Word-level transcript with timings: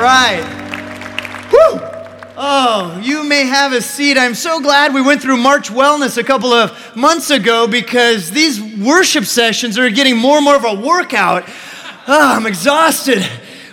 Right. 0.00 0.40
Woo! 1.52 1.78
Oh, 2.38 2.98
you 3.02 3.22
may 3.22 3.44
have 3.44 3.74
a 3.74 3.82
seat. 3.82 4.16
I'm 4.16 4.34
so 4.34 4.58
glad 4.58 4.94
we 4.94 5.02
went 5.02 5.20
through 5.20 5.36
March 5.36 5.68
Wellness 5.68 6.16
a 6.16 6.24
couple 6.24 6.54
of 6.54 6.96
months 6.96 7.28
ago 7.28 7.68
because 7.68 8.30
these 8.30 8.62
worship 8.78 9.26
sessions 9.26 9.76
are 9.76 9.90
getting 9.90 10.16
more 10.16 10.36
and 10.36 10.44
more 10.46 10.56
of 10.56 10.64
a 10.64 10.72
workout. 10.72 11.44
Oh, 12.08 12.34
I'm 12.34 12.46
exhausted 12.46 13.22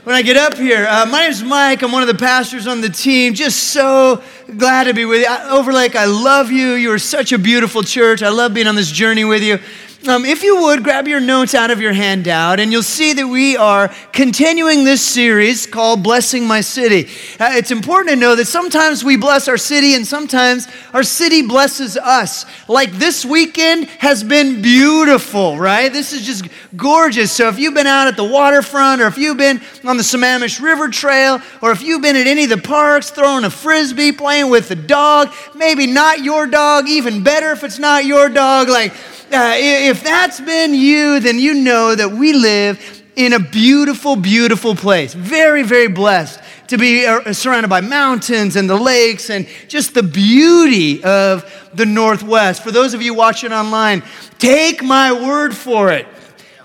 when 0.03 0.17
I 0.17 0.21
get 0.21 0.35
up 0.35 0.57
here. 0.57 0.85
Uh, 0.85 1.05
my 1.05 1.21
name's 1.21 1.43
Mike. 1.43 1.81
I'm 1.81 1.93
one 1.93 2.01
of 2.01 2.09
the 2.09 2.15
pastors 2.15 2.67
on 2.67 2.81
the 2.81 2.89
team. 2.89 3.33
Just 3.33 3.71
so 3.71 4.21
glad 4.57 4.83
to 4.83 4.93
be 4.93 5.05
with 5.05 5.21
you. 5.21 5.33
Overlake, 5.49 5.95
I 5.95 6.07
love 6.07 6.51
you. 6.51 6.73
You 6.73 6.91
are 6.91 6.99
such 6.99 7.31
a 7.31 7.37
beautiful 7.37 7.83
church. 7.83 8.21
I 8.21 8.29
love 8.29 8.53
being 8.53 8.67
on 8.67 8.75
this 8.75 8.91
journey 8.91 9.23
with 9.23 9.43
you. 9.43 9.59
Um, 10.07 10.23
if 10.23 10.41
you 10.41 10.61
would, 10.61 10.85
grab 10.85 11.05
your 11.05 11.19
notes 11.19 11.53
out 11.53 11.69
of 11.69 11.81
your 11.81 11.91
handout, 11.91 12.61
and 12.61 12.71
you'll 12.71 12.81
see 12.81 13.11
that 13.11 13.27
we 13.27 13.57
are 13.57 13.93
continuing 14.13 14.85
this 14.85 15.01
series 15.05 15.65
called 15.65 16.01
Blessing 16.01 16.47
My 16.47 16.61
City. 16.61 17.09
Uh, 17.37 17.49
it's 17.55 17.71
important 17.71 18.11
to 18.11 18.15
know 18.15 18.33
that 18.35 18.45
sometimes 18.45 19.03
we 19.03 19.17
bless 19.17 19.49
our 19.49 19.57
city, 19.57 19.95
and 19.95 20.07
sometimes 20.07 20.67
our 20.93 21.03
city 21.03 21.41
blesses 21.41 21.97
us. 21.97 22.45
Like 22.69 22.93
this 22.93 23.25
weekend 23.25 23.85
has 23.99 24.23
been 24.23 24.61
beautiful, 24.61 25.57
right? 25.57 25.91
This 25.91 26.13
is 26.13 26.25
just 26.25 26.47
gorgeous. 26.77 27.33
So 27.33 27.49
if 27.49 27.59
you've 27.59 27.73
been 27.73 27.87
out 27.87 28.07
at 28.07 28.15
the 28.15 28.23
waterfront, 28.23 29.01
or 29.01 29.07
if 29.07 29.17
you've 29.17 29.37
been 29.37 29.59
on 29.83 29.97
the 29.97 30.03
Sammamish 30.03 30.61
River 30.61 30.87
Trail, 30.87 31.41
or 31.61 31.71
if 31.71 31.81
you've 31.81 32.01
been 32.01 32.15
at 32.15 32.27
any 32.27 32.45
of 32.45 32.49
the 32.49 32.57
parks 32.57 33.09
throwing 33.09 33.43
a 33.43 33.49
frisbee, 33.49 34.13
playing 34.13 34.49
with 34.49 34.69
the 34.69 34.75
dog, 34.75 35.33
maybe 35.53 35.85
not 35.85 36.23
your 36.23 36.47
dog, 36.47 36.87
even 36.87 37.23
better 37.23 37.51
if 37.51 37.65
it's 37.65 37.79
not 37.79 38.05
your 38.05 38.29
dog, 38.29 38.69
like, 38.69 38.93
uh, 39.31 39.53
if 39.57 40.03
that's 40.03 40.39
been 40.39 40.73
you, 40.73 41.19
then 41.19 41.37
you 41.37 41.53
know 41.53 41.95
that 41.95 42.11
we 42.11 42.33
live 42.33 43.03
in 43.15 43.33
a 43.33 43.39
beautiful, 43.39 44.15
beautiful 44.15 44.75
place. 44.75 45.13
Very, 45.13 45.63
very 45.63 45.87
blessed 45.87 46.39
to 46.67 46.77
be 46.77 47.05
uh, 47.05 47.33
surrounded 47.33 47.67
by 47.69 47.81
mountains 47.81 48.55
and 48.55 48.69
the 48.69 48.75
lakes 48.75 49.29
and 49.29 49.47
just 49.67 49.93
the 49.93 50.03
beauty 50.03 51.03
of 51.03 51.69
the 51.73 51.85
Northwest. 51.85 52.63
For 52.63 52.71
those 52.71 52.93
of 52.93 53.01
you 53.01 53.13
watching 53.13 53.51
online, 53.51 54.03
take 54.39 54.83
my 54.83 55.11
word 55.11 55.55
for 55.55 55.91
it. 55.91 56.05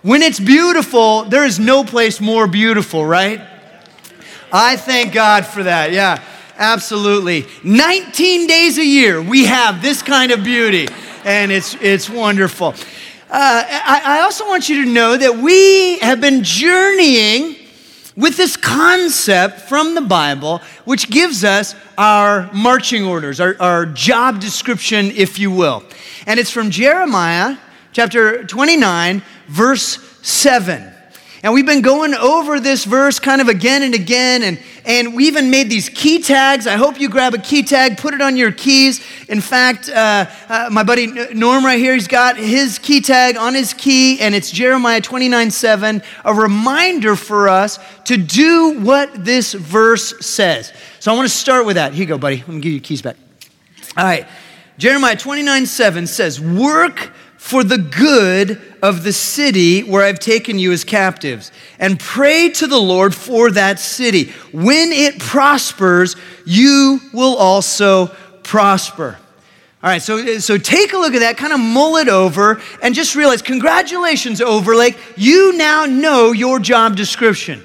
When 0.03 0.23
it's 0.23 0.41
beautiful, 0.41 1.25
there 1.25 1.45
is 1.45 1.59
no 1.59 1.85
place 1.85 2.21
more 2.21 2.47
beautiful, 2.47 3.05
right? 3.05 3.41
I 4.53 4.77
thank 4.77 5.13
God 5.13 5.47
for 5.47 5.63
that. 5.63 5.93
Yeah, 5.93 6.23
absolutely. 6.59 7.47
19 7.65 8.47
days 8.47 8.79
a 8.79 8.85
year, 8.85 9.23
we 9.23 9.47
have 9.47 9.81
this 9.81 10.03
kind 10.03 10.33
of 10.33 10.45
beauty 10.45 10.89
and 11.25 11.53
it's, 11.53 11.75
it's 11.81 12.09
wonderful. 12.09 12.69
Uh, 13.31 13.65
I, 13.67 14.03
I 14.05 14.21
also 14.21 14.47
want 14.47 14.69
you 14.69 14.85
to 14.85 14.91
know 14.91 15.17
that 15.17 15.37
we 15.37 15.99
have 16.01 16.21
been 16.21 16.43
journeying 16.45 17.57
with 18.17 18.37
this 18.37 18.57
concept 18.57 19.61
from 19.61 19.95
the 19.95 20.01
Bible, 20.01 20.61
which 20.85 21.09
gives 21.09 21.45
us 21.45 21.75
our 21.97 22.53
marching 22.53 23.05
orders, 23.05 23.41
our, 23.41 23.57
our 23.61 23.87
job 23.87 24.41
description, 24.41 25.07
if 25.13 25.39
you 25.39 25.51
will. 25.51 25.83
And 26.27 26.39
it's 26.39 26.51
from 26.51 26.71
Jeremiah 26.71 27.57
chapter 27.93 28.45
29, 28.45 29.23
verse 29.49 29.99
7. 30.23 30.93
And 31.45 31.53
we've 31.53 31.67
been 31.67 31.83
going 31.83 32.15
over 32.15 32.61
this 32.61 32.85
verse 32.85 33.19
kind 33.19 33.41
of 33.41 33.49
again 33.49 33.83
and 33.83 33.95
again, 33.95 34.45
and, 34.45 34.61
and 34.85 35.13
we 35.13 35.27
even 35.27 35.51
made 35.51 35.69
these 35.69 35.89
key 35.89 36.23
tags. 36.23 36.69
I 36.69 36.77
hope 36.77 37.01
you 37.01 37.09
grab 37.09 37.35
a 37.35 37.39
key 37.39 37.65
tag, 37.65 37.99
put 37.99 38.15
it 38.15 38.21
on 38.21 38.37
your 38.37 38.53
keys. 38.53 39.05
In 39.29 39.41
fact, 39.41 39.89
uh, 39.89 40.27
uh, 40.49 40.69
my 40.71 40.85
buddy 40.85 41.09
Norm 41.35 41.65
right 41.65 41.81
here, 41.81 41.95
he's 41.95 42.07
got 42.07 42.37
his 42.37 42.79
key 42.79 43.01
tag 43.01 43.37
on 43.37 43.55
his 43.55 43.75
key, 43.75 44.21
and 44.21 44.37
it's 44.37 44.53
Jeremiah 44.53 45.01
29 45.01 45.51
7, 45.51 46.03
a 46.25 46.33
reminder 46.33 47.17
for 47.17 47.49
us 47.49 47.81
to 48.05 48.17
do 48.17 48.79
what 48.79 49.25
this 49.25 49.53
verse 49.53 50.25
says. 50.25 50.73
So 51.01 51.13
I 51.13 51.17
want 51.17 51.29
to 51.29 51.35
start 51.35 51.67
with 51.67 51.75
that. 51.75 51.93
Here 51.93 52.03
you 52.03 52.07
go, 52.07 52.19
buddy. 52.19 52.37
Let 52.37 52.49
me 52.49 52.61
give 52.61 52.67
you 52.67 52.73
your 52.73 52.81
keys 52.83 53.03
back. 53.03 53.17
All 53.97 54.05
right. 54.05 54.29
Jeremiah 54.79 55.17
29 55.17 55.67
7 55.67 56.07
says, 56.07 56.41
Work 56.41 57.13
for 57.43 57.65
the 57.65 57.77
good 57.77 58.63
of 58.83 59.03
the 59.03 59.13
city 59.13 59.83
where 59.83 60.05
I've 60.05 60.21
taken 60.21 60.61
you 60.61 60.71
as 60.71 60.85
captives, 60.85 61.51
and 61.81 61.99
pray 61.99 62.51
to 62.51 62.69
the 62.69 62.79
Lord 62.79 63.17
for 63.17 63.51
that 63.51 63.81
city. 63.81 64.31
When 64.53 64.93
it 64.93 65.19
prospers, 65.19 66.15
you 66.47 67.01
will 67.13 67.37
also 67.37 68.07
prosper. 68.45 69.19
All 69.83 69.91
right, 69.91 70.01
so, 70.01 70.39
so 70.39 70.57
take 70.57 70.93
a 70.93 70.99
look 70.99 71.15
at 71.15 71.19
that, 71.19 71.37
kind 71.37 71.53
of 71.53 71.59
mull 71.59 71.97
it 71.97 72.09
over, 72.09 72.63
and 72.81 72.95
just 72.95 73.17
realize 73.17 73.43
congratulations, 73.43 74.41
Overlake. 74.41 74.97
You 75.17 75.53
now 75.59 75.85
know 75.85 76.31
your 76.31 76.61
job 76.61 76.95
description. 76.95 77.61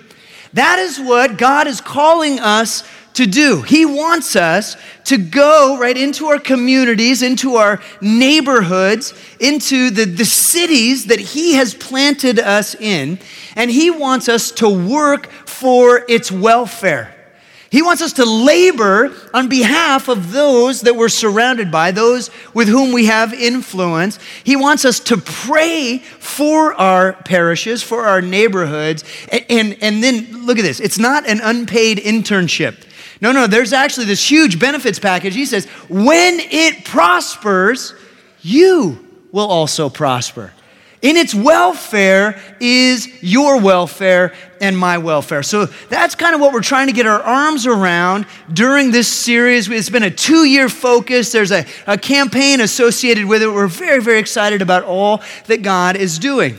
That 0.54 0.80
is 0.80 1.00
what 1.00 1.38
God 1.38 1.68
is 1.68 1.82
calling 1.82 2.40
us 2.40 2.84
to 3.18 3.26
do. 3.26 3.64
He 3.64 3.84
wants 3.84 4.36
us 4.36 4.78
to 5.06 5.18
go 5.18 5.78
right 5.80 5.98
into 5.98 6.28
our 6.28 6.40
communities, 6.40 7.24
into 7.24 7.56
our 7.56 7.82
neighborhoods, 8.00 9.14
into 9.40 9.90
the, 9.90 10.06
the 10.06 10.26
cities 10.26 11.08
that 11.08 11.20
He 11.20 11.56
has 11.56 11.74
planted 11.74 12.40
us 12.40 12.76
in, 12.76 13.18
and 13.56 13.72
He 13.72 13.90
wants 13.90 14.30
us 14.30 14.52
to 14.52 14.70
work 14.70 15.32
for 15.46 16.06
its 16.08 16.32
welfare. 16.32 17.14
He 17.70 17.82
wants 17.82 18.02
us 18.02 18.14
to 18.14 18.26
labor 18.26 19.12
on 19.34 19.50
behalf 19.50 20.08
of 20.08 20.32
those 20.32 20.82
that 20.82 20.96
we're 20.96 21.10
surrounded 21.10 21.72
by, 21.72 21.92
those 21.92 22.30
with 22.54 22.68
whom 22.68 22.94
we 22.94 23.08
have 23.08 23.34
influence. 23.34 24.20
He 24.44 24.56
wants 24.56 24.86
us 24.86 25.00
to 25.02 25.18
pray 25.18 25.98
for 25.98 26.74
our 26.76 27.14
parishes, 27.14 27.84
for 27.84 28.06
our 28.06 28.22
neighborhoods. 28.22 29.04
And, 29.32 29.46
and, 29.50 29.78
and 29.82 30.04
then 30.04 30.46
look 30.46 30.60
at 30.60 30.64
this 30.64 30.80
it's 30.80 31.00
not 31.00 31.28
an 31.28 31.42
unpaid 31.42 31.98
internship. 31.98 32.87
No, 33.22 33.32
no, 33.32 33.48
there's 33.48 33.74
actually 33.74 34.06
this 34.06 34.30
huge 34.30 34.60
benefits 34.60 35.00
package. 35.00 35.34
He 35.34 35.46
says, 35.46 35.66
when 35.90 36.40
it 36.40 36.86
prospers, 36.86 37.94
you 38.42 39.06
will 39.32 39.48
also 39.48 39.90
prosper. 39.90 40.54
In 41.02 41.16
its 41.16 41.34
welfare 41.34 42.42
is 42.60 43.22
your 43.22 43.62
welfare 43.62 44.34
and 44.60 44.76
my 44.76 44.98
welfare. 44.98 45.44
So 45.44 45.66
that's 45.66 46.16
kind 46.16 46.34
of 46.34 46.42
what 46.42 46.54
we're 46.54 46.62
trying 46.62 46.88
to 46.88 46.94
get 46.94 47.06
our 47.06 47.22
arms 47.22 47.68
around 47.68 48.26
during 48.52 48.90
this 48.90 49.08
series. 49.08 49.70
It's 49.70 49.92
been 49.92 50.04
a 50.04 50.12
two 50.12 50.46
year 50.46 50.70
focus, 50.70 51.32
there's 51.32 51.52
a, 51.52 51.66
a 51.86 51.98
campaign 52.00 52.62
associated 52.62 53.26
with 53.26 53.44
it. 53.44 53.48
We're 53.48 53.68
very, 53.68 54.02
very 54.02 54.18
excited 54.18 54.64
about 54.64 54.84
all 54.84 55.22
that 55.46 55.62
God 55.62 55.98
is 55.98 56.18
doing. 56.18 56.58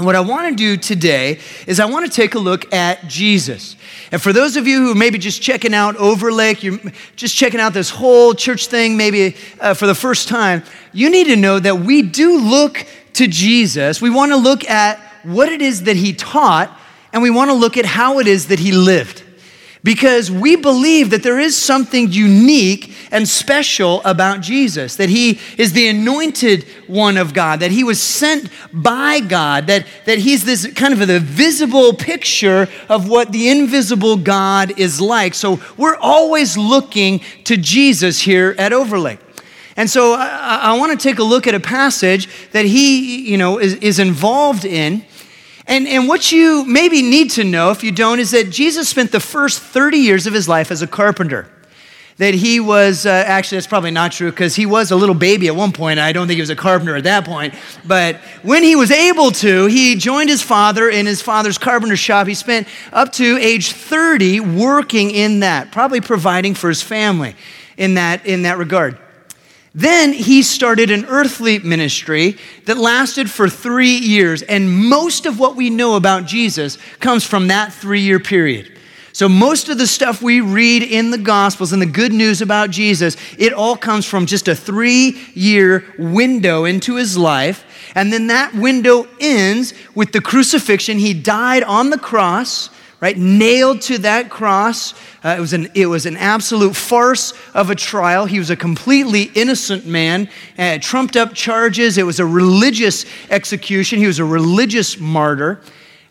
And 0.00 0.06
what 0.06 0.16
I 0.16 0.20
want 0.20 0.48
to 0.48 0.54
do 0.54 0.78
today 0.78 1.38
is 1.66 1.78
I 1.78 1.84
want 1.84 2.06
to 2.06 2.10
take 2.10 2.34
a 2.34 2.38
look 2.38 2.72
at 2.72 3.06
Jesus. 3.06 3.76
And 4.10 4.22
for 4.22 4.32
those 4.32 4.56
of 4.56 4.66
you 4.66 4.78
who 4.78 4.94
may 4.94 5.10
be 5.10 5.18
just 5.18 5.42
checking 5.42 5.74
out 5.74 5.94
Overlake, 5.96 6.62
you're 6.62 6.78
just 7.16 7.36
checking 7.36 7.60
out 7.60 7.74
this 7.74 7.90
whole 7.90 8.32
church 8.32 8.68
thing 8.68 8.96
maybe 8.96 9.36
uh, 9.60 9.74
for 9.74 9.86
the 9.86 9.94
first 9.94 10.26
time, 10.26 10.62
you 10.94 11.10
need 11.10 11.24
to 11.24 11.36
know 11.36 11.58
that 11.58 11.80
we 11.80 12.00
do 12.00 12.38
look 12.38 12.86
to 13.12 13.26
Jesus. 13.26 14.00
We 14.00 14.08
want 14.08 14.32
to 14.32 14.36
look 14.36 14.64
at 14.70 14.98
what 15.22 15.50
it 15.50 15.60
is 15.60 15.82
that 15.82 15.96
he 15.96 16.14
taught, 16.14 16.74
and 17.12 17.22
we 17.22 17.28
want 17.28 17.50
to 17.50 17.54
look 17.54 17.76
at 17.76 17.84
how 17.84 18.20
it 18.20 18.26
is 18.26 18.46
that 18.46 18.58
he 18.58 18.72
lived 18.72 19.22
because 19.82 20.30
we 20.30 20.56
believe 20.56 21.10
that 21.10 21.22
there 21.22 21.38
is 21.38 21.56
something 21.56 22.10
unique 22.10 22.94
and 23.10 23.26
special 23.28 24.02
about 24.04 24.40
Jesus, 24.40 24.96
that 24.96 25.08
he 25.08 25.40
is 25.56 25.72
the 25.72 25.88
anointed 25.88 26.64
one 26.86 27.16
of 27.16 27.32
God, 27.32 27.60
that 27.60 27.70
he 27.70 27.82
was 27.82 28.00
sent 28.00 28.50
by 28.72 29.20
God, 29.20 29.66
that, 29.68 29.86
that 30.04 30.18
he's 30.18 30.44
this 30.44 30.66
kind 30.74 30.92
of 30.92 31.06
the 31.06 31.20
visible 31.20 31.94
picture 31.94 32.68
of 32.88 33.08
what 33.08 33.32
the 33.32 33.48
invisible 33.48 34.16
God 34.16 34.78
is 34.78 35.00
like. 35.00 35.34
So 35.34 35.60
we're 35.76 35.96
always 35.96 36.56
looking 36.56 37.20
to 37.44 37.56
Jesus 37.56 38.20
here 38.20 38.54
at 38.58 38.72
Overlake. 38.72 39.18
And 39.76 39.88
so 39.88 40.12
I, 40.12 40.58
I 40.62 40.78
want 40.78 40.98
to 40.98 41.08
take 41.08 41.18
a 41.18 41.22
look 41.22 41.46
at 41.46 41.54
a 41.54 41.60
passage 41.60 42.28
that 42.52 42.66
he, 42.66 43.30
you 43.30 43.38
know, 43.38 43.58
is, 43.58 43.74
is 43.76 43.98
involved 43.98 44.64
in. 44.64 45.04
And, 45.70 45.86
and 45.86 46.08
what 46.08 46.32
you 46.32 46.64
maybe 46.64 47.00
need 47.00 47.30
to 47.32 47.44
know, 47.44 47.70
if 47.70 47.84
you 47.84 47.92
don't, 47.92 48.18
is 48.18 48.32
that 48.32 48.50
Jesus 48.50 48.88
spent 48.88 49.12
the 49.12 49.20
first 49.20 49.60
30 49.60 49.98
years 49.98 50.26
of 50.26 50.34
his 50.34 50.48
life 50.48 50.72
as 50.72 50.82
a 50.82 50.86
carpenter. 50.88 51.46
That 52.16 52.34
he 52.34 52.58
was, 52.58 53.06
uh, 53.06 53.10
actually, 53.10 53.58
that's 53.58 53.68
probably 53.68 53.92
not 53.92 54.10
true 54.10 54.30
because 54.32 54.56
he 54.56 54.66
was 54.66 54.90
a 54.90 54.96
little 54.96 55.14
baby 55.14 55.46
at 55.46 55.54
one 55.54 55.70
point. 55.70 56.00
I 56.00 56.12
don't 56.12 56.26
think 56.26 56.38
he 56.38 56.42
was 56.42 56.50
a 56.50 56.56
carpenter 56.56 56.96
at 56.96 57.04
that 57.04 57.24
point. 57.24 57.54
But 57.86 58.16
when 58.42 58.64
he 58.64 58.74
was 58.74 58.90
able 58.90 59.30
to, 59.30 59.66
he 59.66 59.94
joined 59.94 60.28
his 60.28 60.42
father 60.42 60.90
in 60.90 61.06
his 61.06 61.22
father's 61.22 61.56
carpenter 61.56 61.96
shop. 61.96 62.26
He 62.26 62.34
spent 62.34 62.66
up 62.92 63.12
to 63.12 63.38
age 63.38 63.70
30 63.70 64.40
working 64.40 65.12
in 65.12 65.40
that, 65.40 65.70
probably 65.70 66.00
providing 66.00 66.54
for 66.54 66.68
his 66.68 66.82
family 66.82 67.36
in 67.76 67.94
that, 67.94 68.26
in 68.26 68.42
that 68.42 68.58
regard. 68.58 68.98
Then 69.74 70.12
he 70.12 70.42
started 70.42 70.90
an 70.90 71.04
earthly 71.06 71.60
ministry 71.60 72.36
that 72.66 72.76
lasted 72.76 73.30
for 73.30 73.48
three 73.48 73.96
years. 73.96 74.42
And 74.42 74.88
most 74.88 75.26
of 75.26 75.38
what 75.38 75.54
we 75.54 75.70
know 75.70 75.94
about 75.94 76.26
Jesus 76.26 76.76
comes 76.98 77.24
from 77.24 77.48
that 77.48 77.72
three 77.72 78.00
year 78.00 78.18
period. 78.18 78.76
So, 79.12 79.28
most 79.28 79.68
of 79.68 79.78
the 79.78 79.88
stuff 79.88 80.22
we 80.22 80.40
read 80.40 80.84
in 80.84 81.10
the 81.10 81.18
Gospels 81.18 81.72
and 81.72 81.82
the 81.82 81.86
good 81.86 82.12
news 82.12 82.40
about 82.40 82.70
Jesus, 82.70 83.16
it 83.38 83.52
all 83.52 83.76
comes 83.76 84.06
from 84.06 84.26
just 84.26 84.46
a 84.46 84.54
three 84.54 85.20
year 85.34 85.84
window 85.98 86.64
into 86.64 86.94
his 86.94 87.18
life. 87.18 87.64
And 87.94 88.12
then 88.12 88.28
that 88.28 88.54
window 88.54 89.08
ends 89.18 89.74
with 89.94 90.12
the 90.12 90.20
crucifixion. 90.20 90.98
He 90.98 91.12
died 91.12 91.64
on 91.64 91.90
the 91.90 91.98
cross 91.98 92.70
right? 93.00 93.16
Nailed 93.16 93.80
to 93.82 93.98
that 93.98 94.30
cross. 94.30 94.92
Uh, 95.24 95.34
it, 95.36 95.40
was 95.40 95.52
an, 95.52 95.70
it 95.74 95.86
was 95.86 96.06
an 96.06 96.16
absolute 96.16 96.76
farce 96.76 97.32
of 97.54 97.70
a 97.70 97.74
trial. 97.74 98.26
He 98.26 98.38
was 98.38 98.50
a 98.50 98.56
completely 98.56 99.24
innocent 99.34 99.86
man, 99.86 100.28
uh, 100.58 100.78
trumped 100.80 101.16
up 101.16 101.34
charges. 101.34 101.98
It 101.98 102.04
was 102.04 102.20
a 102.20 102.26
religious 102.26 103.06
execution. 103.30 103.98
He 103.98 104.06
was 104.06 104.18
a 104.18 104.24
religious 104.24 104.98
martyr. 104.98 105.60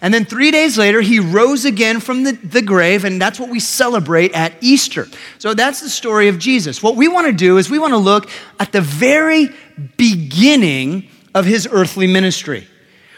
And 0.01 0.13
then 0.13 0.23
three 0.23 0.49
days 0.49 0.77
later, 0.77 1.01
he 1.01 1.19
rose 1.19 1.65
again 1.65 1.99
from 1.99 2.23
the, 2.23 2.31
the 2.31 2.61
grave, 2.61 3.03
and 3.03 3.21
that's 3.21 3.37
what 3.37 3.49
we 3.49 3.59
celebrate 3.59 4.33
at 4.33 4.53
Easter. 4.61 5.07
So 5.39 5.53
that's 5.53 5.81
the 5.81 5.89
story 5.89 6.29
of 6.29 6.39
Jesus. 6.39 6.81
What 6.81 6.95
we 6.95 7.09
want 7.09 7.27
to 7.27 7.33
do 7.33 7.57
is 7.57 7.69
we 7.69 7.79
want 7.79 7.91
to 7.91 7.97
look 7.97 8.29
at 8.59 8.71
the 8.71 8.79
very 8.79 9.49
beginning 9.97 11.09
of 11.35 11.45
his 11.45 11.67
earthly 11.69 12.07
ministry. 12.07 12.65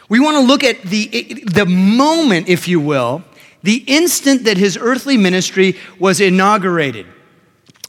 We 0.10 0.20
want 0.20 0.38
to 0.38 0.42
look 0.42 0.64
at 0.64 0.82
the, 0.82 1.44
the 1.54 1.68
moment, 1.68 2.50
if 2.50 2.68
you 2.68 2.80
will, 2.80 3.24
the 3.64 3.84
instant 3.88 4.46
that 4.46 4.58
his 4.58 4.78
earthly 4.78 5.18
ministry 5.18 5.78
was 6.00 6.20
inaugurated, 6.20 7.06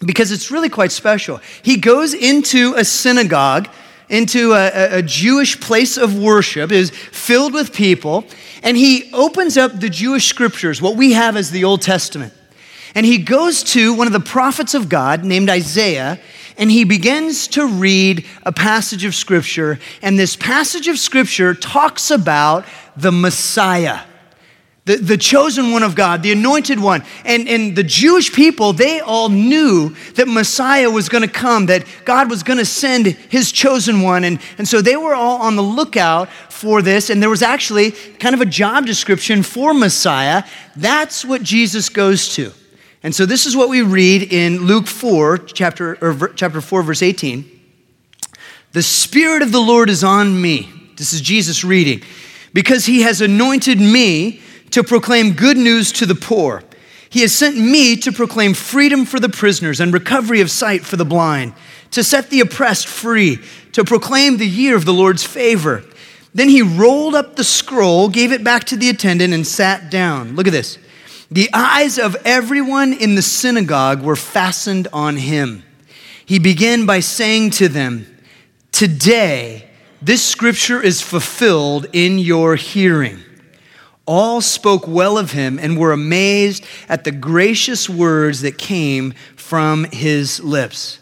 because 0.04 0.30
it's 0.30 0.50
really 0.50 0.68
quite 0.68 0.92
special. 0.92 1.40
He 1.62 1.76
goes 1.76 2.12
into 2.14 2.74
a 2.76 2.84
synagogue, 2.84 3.68
into 4.08 4.52
a, 4.52 4.98
a 4.98 5.02
Jewish 5.02 5.58
place 5.60 5.96
of 5.96 6.18
worship, 6.18 6.70
is 6.70 6.90
filled 6.90 7.54
with 7.54 7.72
people, 7.72 8.24
and 8.62 8.76
he 8.76 9.10
opens 9.12 9.56
up 9.56 9.80
the 9.80 9.88
Jewish 9.88 10.26
scriptures, 10.26 10.82
what 10.82 10.96
we 10.96 11.12
have 11.12 11.36
as 11.36 11.50
the 11.50 11.64
Old 11.64 11.82
Testament. 11.82 12.34
And 12.94 13.06
he 13.06 13.16
goes 13.16 13.62
to 13.72 13.94
one 13.94 14.06
of 14.06 14.12
the 14.12 14.20
prophets 14.20 14.74
of 14.74 14.90
God 14.90 15.24
named 15.24 15.48
Isaiah, 15.48 16.20
and 16.58 16.70
he 16.70 16.84
begins 16.84 17.48
to 17.48 17.66
read 17.66 18.26
a 18.42 18.52
passage 18.52 19.06
of 19.06 19.14
scripture. 19.14 19.78
And 20.02 20.18
this 20.18 20.36
passage 20.36 20.88
of 20.88 20.98
scripture 20.98 21.54
talks 21.54 22.10
about 22.10 22.66
the 22.94 23.10
Messiah. 23.10 24.00
The, 24.84 24.96
the 24.96 25.16
chosen 25.16 25.70
one 25.70 25.84
of 25.84 25.94
God, 25.94 26.24
the 26.24 26.32
anointed 26.32 26.80
one. 26.80 27.04
And, 27.24 27.48
and 27.48 27.76
the 27.76 27.84
Jewish 27.84 28.32
people, 28.32 28.72
they 28.72 28.98
all 28.98 29.28
knew 29.28 29.94
that 30.14 30.26
Messiah 30.26 30.90
was 30.90 31.08
going 31.08 31.22
to 31.22 31.32
come, 31.32 31.66
that 31.66 31.84
God 32.04 32.28
was 32.28 32.42
going 32.42 32.58
to 32.58 32.64
send 32.64 33.06
his 33.06 33.52
chosen 33.52 34.02
one. 34.02 34.24
And, 34.24 34.40
and 34.58 34.66
so 34.66 34.82
they 34.82 34.96
were 34.96 35.14
all 35.14 35.40
on 35.42 35.54
the 35.54 35.62
lookout 35.62 36.30
for 36.48 36.82
this. 36.82 37.10
And 37.10 37.22
there 37.22 37.30
was 37.30 37.42
actually 37.42 37.92
kind 37.92 38.34
of 38.34 38.40
a 38.40 38.46
job 38.46 38.84
description 38.84 39.44
for 39.44 39.72
Messiah. 39.72 40.42
That's 40.74 41.24
what 41.24 41.44
Jesus 41.44 41.88
goes 41.88 42.34
to. 42.34 42.52
And 43.04 43.14
so 43.14 43.24
this 43.24 43.46
is 43.46 43.56
what 43.56 43.68
we 43.68 43.82
read 43.82 44.32
in 44.32 44.66
Luke 44.66 44.88
4, 44.88 45.38
chapter, 45.38 45.96
or 46.00 46.28
chapter 46.30 46.60
4, 46.60 46.82
verse 46.82 47.02
18. 47.02 47.48
The 48.72 48.82
Spirit 48.82 49.42
of 49.42 49.52
the 49.52 49.60
Lord 49.60 49.90
is 49.90 50.02
on 50.02 50.40
me. 50.40 50.72
This 50.96 51.12
is 51.12 51.20
Jesus 51.20 51.62
reading. 51.62 52.02
Because 52.52 52.86
he 52.86 53.02
has 53.02 53.20
anointed 53.20 53.80
me 53.80 54.40
to 54.72 54.82
proclaim 54.82 55.32
good 55.32 55.56
news 55.56 55.92
to 55.92 56.06
the 56.06 56.14
poor. 56.14 56.62
He 57.08 57.20
has 57.20 57.34
sent 57.34 57.56
me 57.56 57.96
to 57.96 58.12
proclaim 58.12 58.54
freedom 58.54 59.04
for 59.04 59.20
the 59.20 59.28
prisoners 59.28 59.80
and 59.80 59.92
recovery 59.92 60.40
of 60.40 60.50
sight 60.50 60.84
for 60.84 60.96
the 60.96 61.04
blind, 61.04 61.54
to 61.90 62.02
set 62.02 62.30
the 62.30 62.40
oppressed 62.40 62.88
free, 62.88 63.38
to 63.72 63.84
proclaim 63.84 64.38
the 64.38 64.46
year 64.46 64.76
of 64.76 64.86
the 64.86 64.94
Lord's 64.94 65.22
favor. 65.22 65.84
Then 66.34 66.48
he 66.48 66.62
rolled 66.62 67.14
up 67.14 67.36
the 67.36 67.44
scroll, 67.44 68.08
gave 68.08 68.32
it 68.32 68.42
back 68.42 68.64
to 68.64 68.76
the 68.76 68.88
attendant, 68.88 69.34
and 69.34 69.46
sat 69.46 69.90
down. 69.90 70.34
Look 70.36 70.46
at 70.46 70.52
this. 70.52 70.78
The 71.30 71.50
eyes 71.52 71.98
of 71.98 72.16
everyone 72.24 72.94
in 72.94 73.14
the 73.14 73.22
synagogue 73.22 74.02
were 74.02 74.16
fastened 74.16 74.88
on 74.92 75.16
him. 75.16 75.64
He 76.24 76.38
began 76.38 76.86
by 76.86 77.00
saying 77.00 77.50
to 77.50 77.68
them, 77.68 78.06
Today, 78.70 79.68
this 80.00 80.24
scripture 80.24 80.80
is 80.80 81.02
fulfilled 81.02 81.86
in 81.92 82.18
your 82.18 82.56
hearing. 82.56 83.22
All 84.06 84.40
spoke 84.40 84.86
well 84.86 85.16
of 85.16 85.32
him 85.32 85.58
and 85.58 85.78
were 85.78 85.92
amazed 85.92 86.64
at 86.88 87.04
the 87.04 87.12
gracious 87.12 87.88
words 87.88 88.40
that 88.40 88.58
came 88.58 89.12
from 89.36 89.84
his 89.84 90.40
lips. 90.40 90.98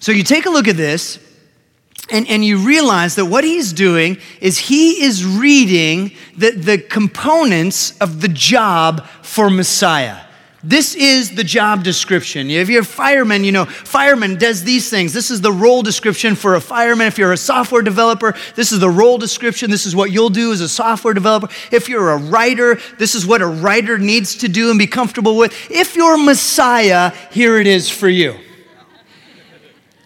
So 0.00 0.12
you 0.12 0.22
take 0.22 0.46
a 0.46 0.50
look 0.50 0.66
at 0.66 0.76
this, 0.76 1.18
and, 2.10 2.26
and 2.28 2.44
you 2.44 2.58
realize 2.58 3.14
that 3.16 3.26
what 3.26 3.44
he's 3.44 3.72
doing 3.72 4.18
is 4.40 4.58
he 4.58 5.02
is 5.04 5.24
reading 5.24 6.12
the, 6.36 6.52
the 6.52 6.78
components 6.78 7.96
of 7.98 8.20
the 8.20 8.28
job 8.28 9.06
for 9.22 9.50
Messiah. 9.50 10.18
This 10.62 10.94
is 10.94 11.34
the 11.34 11.44
job 11.44 11.82
description. 11.84 12.50
If 12.50 12.68
you're 12.68 12.82
a 12.82 12.84
fireman, 12.84 13.44
you 13.44 13.52
know, 13.52 13.64
fireman 13.64 14.36
does 14.36 14.62
these 14.62 14.90
things. 14.90 15.14
This 15.14 15.30
is 15.30 15.40
the 15.40 15.52
role 15.52 15.82
description 15.82 16.34
for 16.34 16.54
a 16.54 16.60
fireman. 16.60 17.06
If 17.06 17.16
you're 17.16 17.32
a 17.32 17.38
software 17.38 17.80
developer, 17.80 18.34
this 18.56 18.70
is 18.70 18.78
the 18.78 18.90
role 18.90 19.16
description. 19.16 19.70
This 19.70 19.86
is 19.86 19.96
what 19.96 20.10
you'll 20.10 20.28
do 20.28 20.52
as 20.52 20.60
a 20.60 20.68
software 20.68 21.14
developer. 21.14 21.48
If 21.72 21.88
you're 21.88 22.10
a 22.10 22.18
writer, 22.18 22.78
this 22.98 23.14
is 23.14 23.26
what 23.26 23.40
a 23.40 23.46
writer 23.46 23.96
needs 23.96 24.36
to 24.38 24.48
do 24.48 24.68
and 24.68 24.78
be 24.78 24.86
comfortable 24.86 25.38
with. 25.38 25.54
If 25.70 25.96
you're 25.96 26.18
Messiah, 26.18 27.12
here 27.30 27.58
it 27.58 27.66
is 27.66 27.88
for 27.88 28.08
you. 28.08 28.36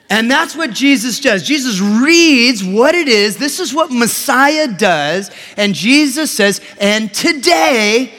And 0.09 0.31
that's 0.31 0.55
what 0.55 0.71
Jesus 0.71 1.19
does. 1.19 1.43
Jesus 1.43 1.81
reads 1.81 2.63
what 2.63 2.95
it 2.95 3.09
is. 3.09 3.39
This 3.39 3.59
is 3.59 3.75
what 3.75 3.91
Messiah 3.91 4.69
does. 4.69 5.33
And 5.57 5.75
Jesus 5.75 6.31
says, 6.31 6.61
and 6.79 7.13
today 7.13 8.15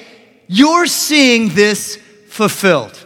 you're 0.47 0.87
seeing 0.87 1.49
this 1.55 1.99
fulfilled. 2.35 3.05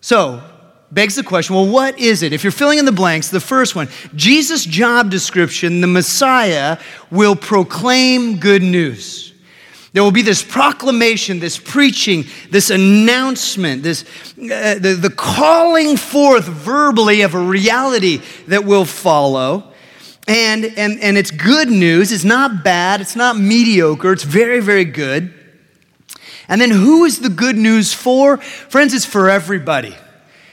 So, 0.00 0.42
begs 0.90 1.14
the 1.14 1.22
question 1.22 1.54
well, 1.54 1.68
what 1.68 2.00
is 2.00 2.24
it? 2.24 2.32
If 2.32 2.42
you're 2.42 2.50
filling 2.50 2.80
in 2.80 2.84
the 2.84 2.90
blanks, 2.90 3.28
the 3.30 3.38
first 3.38 3.76
one 3.76 3.88
Jesus' 4.16 4.64
job 4.64 5.08
description, 5.08 5.80
the 5.80 5.86
Messiah 5.86 6.78
will 7.10 7.36
proclaim 7.36 8.38
good 8.38 8.62
news. 8.62 9.32
There 9.92 10.02
will 10.02 10.10
be 10.10 10.22
this 10.22 10.42
proclamation, 10.42 11.38
this 11.38 11.58
preaching, 11.58 12.24
this 12.50 12.70
announcement, 12.70 13.84
this, 13.84 14.02
uh, 14.36 14.74
the, 14.80 14.98
the 15.00 15.10
calling 15.10 15.96
forth 15.96 16.44
verbally 16.44 17.22
of 17.22 17.34
a 17.34 17.40
reality 17.40 18.20
that 18.48 18.64
will 18.64 18.84
follow. 18.84 19.72
And, 20.26 20.64
and, 20.64 21.00
and 21.00 21.16
it's 21.16 21.30
good 21.30 21.70
news. 21.70 22.10
It's 22.10 22.24
not 22.24 22.64
bad. 22.64 23.00
It's 23.00 23.14
not 23.14 23.38
mediocre. 23.38 24.12
It's 24.12 24.24
very, 24.24 24.58
very 24.58 24.84
good. 24.84 25.32
And 26.48 26.60
then 26.60 26.70
who 26.70 27.04
is 27.04 27.20
the 27.20 27.28
good 27.28 27.56
news 27.56 27.92
for? 27.92 28.36
Friends, 28.38 28.94
it's 28.94 29.04
for 29.04 29.28
everybody. 29.28 29.96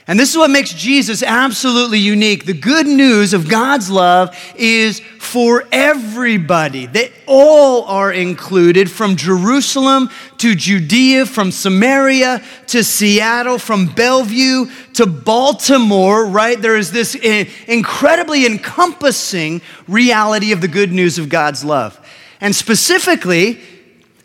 And 0.06 0.20
this 0.20 0.32
is 0.32 0.36
what 0.36 0.50
makes 0.50 0.74
Jesus 0.74 1.22
absolutely 1.22 1.98
unique. 1.98 2.44
The 2.44 2.52
good 2.52 2.86
news 2.86 3.32
of 3.32 3.48
God's 3.48 3.88
love 3.88 4.36
is 4.54 5.00
for 5.18 5.64
everybody. 5.72 6.84
They 6.84 7.10
all 7.26 7.84
are 7.84 8.12
included 8.12 8.90
from 8.90 9.16
Jerusalem 9.16 10.10
to 10.38 10.54
Judea, 10.54 11.24
from 11.24 11.50
Samaria 11.50 12.42
to 12.66 12.84
Seattle, 12.84 13.58
from 13.58 13.86
Bellevue 13.86 14.66
to 14.92 15.06
Baltimore, 15.06 16.26
right? 16.26 16.60
There 16.60 16.76
is 16.76 16.92
this 16.92 17.14
incredibly 17.14 18.44
encompassing 18.44 19.62
reality 19.88 20.52
of 20.52 20.60
the 20.60 20.68
good 20.68 20.92
news 20.92 21.18
of 21.18 21.30
God's 21.30 21.64
love. 21.64 21.98
And 22.42 22.54
specifically, 22.54 23.58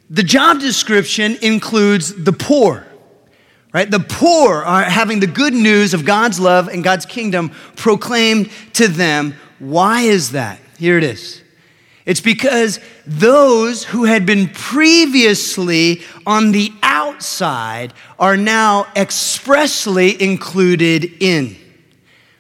the 0.10 0.24
job 0.24 0.60
description 0.60 1.38
includes 1.42 2.14
the 2.14 2.34
poor, 2.34 2.86
right? 3.74 3.90
The 3.90 4.00
poor 4.00 4.64
are 4.64 4.84
having 4.84 5.20
the 5.20 5.28
good 5.28 5.54
news 5.54 5.94
of 5.94 6.06
God's 6.06 6.40
love 6.40 6.68
and 6.68 6.84
God's 6.84 7.06
kingdom 7.06 7.52
proclaimed 7.76 8.50
to 8.74 8.88
them. 8.88 9.36
Why 9.60 10.02
is 10.02 10.32
that? 10.32 10.60
Here 10.78 10.98
it 10.98 11.04
is. 11.04 11.44
It's 12.06 12.22
because 12.22 12.80
those 13.06 13.84
who 13.84 14.06
had 14.06 14.26
been 14.26 14.48
previously 14.50 16.02
on 16.26 16.54
the 16.54 16.74
outside 16.82 17.94
are 18.18 18.36
now 18.36 18.88
expressly 18.96 20.20
included 20.20 21.22
in 21.22 21.56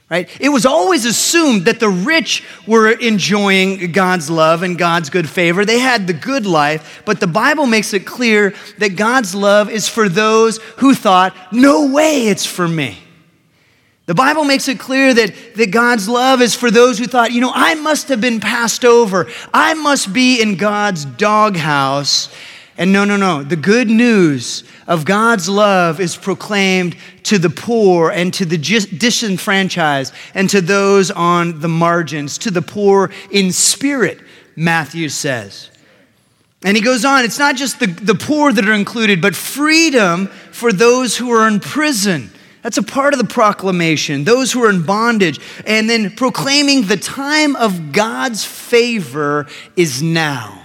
right? 0.09 0.29
It 0.41 0.49
was 0.49 0.65
always 0.65 1.05
assumed 1.05 1.65
that 1.65 1.79
the 1.79 1.89
rich 1.89 2.43
were 2.65 2.89
enjoying 2.89 3.91
God's 3.91 4.29
love 4.29 4.63
and 4.63 4.77
God's 4.77 5.09
good 5.09 5.29
favor. 5.29 5.65
They 5.65 5.79
had 5.79 6.07
the 6.07 6.13
good 6.13 6.45
life, 6.45 7.03
but 7.05 7.19
the 7.19 7.27
Bible 7.27 7.67
makes 7.67 7.93
it 7.93 8.05
clear 8.05 8.53
that 8.79 8.95
God's 8.95 9.35
love 9.35 9.69
is 9.69 9.87
for 9.87 10.09
those 10.09 10.57
who 10.77 10.95
thought, 10.95 11.35
no 11.51 11.91
way 11.91 12.27
it's 12.27 12.45
for 12.45 12.67
me. 12.67 12.97
The 14.07 14.15
Bible 14.15 14.43
makes 14.43 14.67
it 14.67 14.79
clear 14.79 15.13
that, 15.13 15.35
that 15.55 15.69
God's 15.69 16.09
love 16.09 16.41
is 16.41 16.55
for 16.55 16.71
those 16.71 16.97
who 16.97 17.05
thought, 17.05 17.31
you 17.31 17.41
know, 17.41 17.51
I 17.53 17.75
must 17.75 18.07
have 18.07 18.19
been 18.19 18.39
passed 18.39 18.83
over. 18.83 19.27
I 19.53 19.75
must 19.75 20.11
be 20.11 20.41
in 20.41 20.55
God's 20.55 21.05
doghouse 21.05 22.33
and 22.79 22.93
no, 22.93 23.03
no, 23.03 23.17
no. 23.17 23.43
The 23.43 23.57
good 23.57 23.89
news 23.89 24.63
of 24.88 25.03
God's 25.03 25.50
love 25.50 26.00
is 26.00 26.15
proclaimed 26.15 26.95
to 27.24 27.38
the 27.38 27.50
poor 27.50 28.09
and 28.09 28.33
to 28.36 28.45
the 28.45 28.57
disenfranchised 28.57 30.13
and 30.33 30.50
to 30.50 30.62
those 30.62 31.12
on 31.12 31.59
the 31.59 31.67
margins, 31.67 32.38
to 32.38 32.51
the 32.51 32.62
poor 32.62 33.12
in 33.31 33.51
spirit, 33.51 34.21
Matthew 34.55 35.09
says. 35.09 35.69
And 36.63 36.77
he 36.77 36.81
goes 36.81 37.03
on, 37.03 37.25
it's 37.25 37.38
not 37.38 37.57
just 37.57 37.81
the, 37.81 37.88
the 37.88 38.15
poor 38.15 38.53
that 38.53 38.67
are 38.67 38.74
included, 38.74 39.21
but 39.21 39.36
freedom 39.36 40.27
for 40.53 40.71
those 40.71 41.17
who 41.17 41.31
are 41.31 41.50
in 41.50 41.59
prison. 41.59 42.31
That's 42.62 42.77
a 42.77 42.83
part 42.83 43.13
of 43.13 43.19
the 43.19 43.27
proclamation, 43.27 44.24
those 44.24 44.53
who 44.53 44.63
are 44.63 44.69
in 44.69 44.86
bondage. 44.86 45.41
And 45.65 45.89
then 45.89 46.15
proclaiming 46.15 46.83
the 46.83 46.98
time 46.98 47.57
of 47.57 47.91
God's 47.91 48.45
favor 48.45 49.48
is 49.75 50.01
now. 50.01 50.58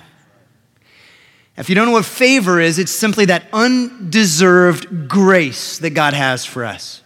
If 1.57 1.69
you 1.69 1.75
don't 1.75 1.87
know 1.87 1.93
what 1.93 2.05
favor 2.05 2.61
is, 2.61 2.79
it's 2.79 2.91
simply 2.91 3.27
that 3.27 3.47
undeserved 3.53 5.09
grace 5.09 5.79
that 5.79 5.91
God 5.91 6.13
has 6.13 6.45
for 6.45 6.65
us. 6.65 7.03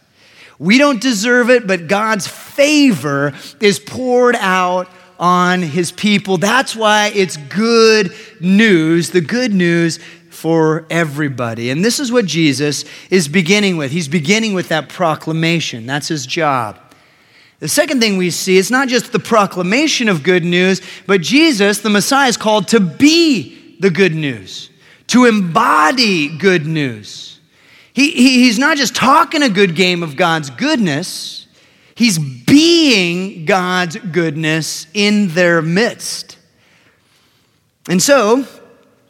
We 0.58 0.78
don't 0.78 1.00
deserve 1.00 1.50
it, 1.50 1.66
but 1.66 1.86
God's 1.86 2.26
favor 2.26 3.34
is 3.60 3.78
poured 3.78 4.36
out 4.36 4.88
on 5.18 5.62
his 5.62 5.92
people. 5.92 6.38
That's 6.38 6.74
why 6.74 7.12
it's 7.14 7.36
good 7.36 8.12
news, 8.40 9.10
the 9.10 9.20
good 9.20 9.52
news 9.52 9.98
for 10.30 10.86
everybody. 10.88 11.70
And 11.70 11.84
this 11.84 12.00
is 12.00 12.10
what 12.10 12.24
Jesus 12.24 12.84
is 13.10 13.28
beginning 13.28 13.76
with. 13.76 13.90
He's 13.90 14.08
beginning 14.08 14.54
with 14.54 14.68
that 14.68 14.88
proclamation. 14.88 15.84
That's 15.86 16.08
his 16.08 16.24
job. 16.24 16.78
The 17.60 17.68
second 17.68 18.00
thing 18.00 18.16
we 18.16 18.30
see 18.30 18.56
is 18.56 18.70
not 18.70 18.88
just 18.88 19.10
the 19.10 19.18
proclamation 19.18 20.08
of 20.08 20.22
good 20.22 20.44
news, 20.44 20.80
but 21.06 21.20
Jesus, 21.20 21.80
the 21.80 21.90
Messiah, 21.90 22.28
is 22.28 22.36
called 22.36 22.68
to 22.68 22.78
be 22.78 23.57
the 23.78 23.90
good 23.90 24.14
news, 24.14 24.70
to 25.08 25.24
embody 25.24 26.36
good 26.36 26.66
news. 26.66 27.40
He, 27.92 28.10
he, 28.12 28.44
he's 28.44 28.58
not 28.58 28.76
just 28.76 28.94
talking 28.94 29.42
a 29.42 29.48
good 29.48 29.74
game 29.74 30.02
of 30.02 30.16
God's 30.16 30.50
goodness, 30.50 31.46
he's 31.94 32.18
being 32.18 33.44
God's 33.44 33.96
goodness 33.96 34.86
in 34.94 35.28
their 35.28 35.62
midst. 35.62 36.38
And 37.88 38.02
so, 38.02 38.44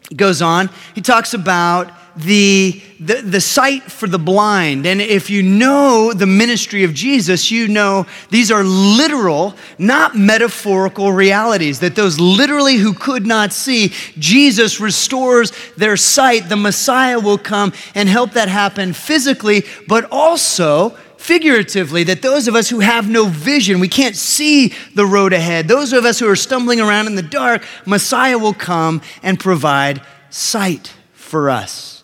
he 0.09 0.15
goes 0.15 0.41
on, 0.41 0.71
he 0.95 1.01
talks 1.01 1.35
about 1.35 1.93
the, 2.19 2.83
the, 2.99 3.23
the 3.23 3.41
sight 3.41 3.85
for 3.85 4.07
the 4.07 4.19
blind. 4.19 4.87
And 4.87 5.01
if 5.01 5.31
you 5.31 5.43
know 5.43 6.13
the 6.13 6.27
ministry 6.27 6.85
of 6.85 6.95
Jesus, 6.95 7.51
you 7.51 7.69
know 7.69 8.07
these 8.31 8.51
are 8.51 8.65
literal, 8.65 9.55
not 9.79 10.17
metaphorical 10.17 11.13
realities. 11.13 11.81
That 11.81 11.95
those 11.95 12.19
literally 12.19 12.77
who 12.77 12.93
could 12.93 13.27
not 13.27 13.53
see, 13.53 13.93
Jesus 14.19 14.81
restores 14.81 15.53
their 15.77 15.97
sight. 15.97 16.49
The 16.49 16.57
Messiah 16.57 17.21
will 17.21 17.39
come 17.39 17.73
and 17.95 18.09
help 18.09 18.33
that 18.33 18.49
happen 18.49 18.93
physically, 18.93 19.65
but 19.87 20.07
also 20.11 20.97
figuratively, 21.19 22.05
that 22.05 22.23
those 22.23 22.49
of 22.49 22.55
us 22.55 22.71
who 22.71 22.81
have 22.81 23.11
no 23.11 23.27
vision, 23.27 23.81
we 23.81 23.89
can't 23.89 24.17
see 24.17 24.73
the 24.95 25.05
road 25.05 25.33
ahead, 25.33 25.69
those 25.69 25.93
of 25.93 26.05
us 26.05 26.19
who 26.19 26.29
are 26.29 26.37
stumbling 26.37 26.81
around 26.81 27.07
in 27.07 27.17
the 27.17 27.23
dark, 27.23 27.65
Messiah 27.85 28.39
will 28.39 28.55
come 28.55 29.03
and 29.23 29.39
provide 29.39 30.01
sight 30.31 30.95
for 31.13 31.51
us. 31.51 31.98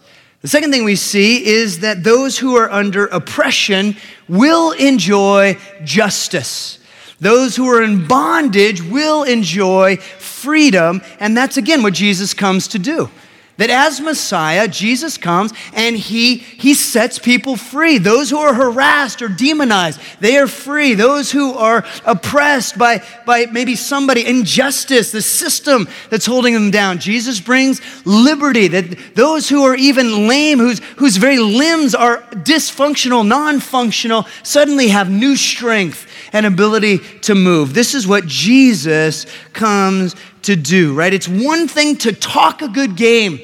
The 0.45 0.49
second 0.49 0.73
thing 0.73 0.85
we 0.85 0.97
see 0.97 1.43
is 1.43 1.79
that 1.79 2.05
those 2.05 2.37
who 2.37 2.57
are 2.57 2.71
under 2.71 3.07
oppression 3.07 3.97
will 4.29 4.73
enjoy 4.73 5.57
justice. 5.85 6.81
Those 7.19 7.57
who 7.57 7.67
are 7.71 7.83
in 7.83 8.07
bondage 8.07 8.83
will 8.83 9.23
enjoy 9.23 9.97
freedom. 9.97 11.01
And 11.19 11.35
that's 11.35 11.57
again 11.57 11.83
what 11.83 11.95
Jesus 11.95 12.35
comes 12.35 12.69
to 12.69 12.79
do. 12.79 13.09
That 13.57 13.71
as 13.71 14.01
Messiah, 14.01 14.67
Jesus 14.67 15.17
comes 15.17 15.53
and 15.75 15.97
he, 15.97 16.39
he 16.39 16.75
sets 16.75 17.21
people 17.21 17.57
free. 17.57 17.99
Those 17.99 18.31
who 18.31 18.39
are 18.39 18.53
harassed 18.53 19.23
or 19.23 19.29
demonized, 19.29 20.01
they 20.19 20.37
are 20.39 20.49
free. 20.49 20.95
Those 20.95 21.31
who 21.31 21.55
are 21.55 21.85
oppressed 22.05 22.77
by, 22.77 23.05
by 23.25 23.47
maybe 23.47 23.77
somebody, 23.77 24.27
injustice, 24.27 25.13
the 25.13 25.23
system 25.23 25.89
that's 26.11 26.27
holding 26.27 26.55
them 26.55 26.73
down, 26.73 26.99
Jesus 26.99 27.39
brings 27.39 27.81
liberty. 28.05 28.67
That 28.67 29.15
those 29.15 29.49
who 29.49 29.63
are 29.63 29.77
even 29.77 30.27
lame, 30.27 30.59
whose, 30.59 30.81
whose 30.97 31.17
very 31.17 31.39
limbs 31.39 31.95
are 31.95 32.23
dysfunctional, 32.33 33.25
non 33.25 33.61
functional, 33.61 34.27
suddenly 34.43 34.89
have 34.89 35.09
new 35.09 35.37
strength 35.37 36.09
and 36.33 36.45
ability 36.45 36.99
to 37.21 37.37
move. 37.37 37.73
This 37.73 37.95
is 37.95 38.05
what 38.05 38.27
Jesus 38.27 39.27
comes 39.53 40.17
to 40.45 40.57
do, 40.57 40.95
right? 40.95 41.13
It's 41.13 41.29
one 41.29 41.69
thing 41.69 41.97
to 41.99 42.13
talk 42.13 42.63
a 42.63 42.69
good 42.69 42.97
game. 42.97 43.41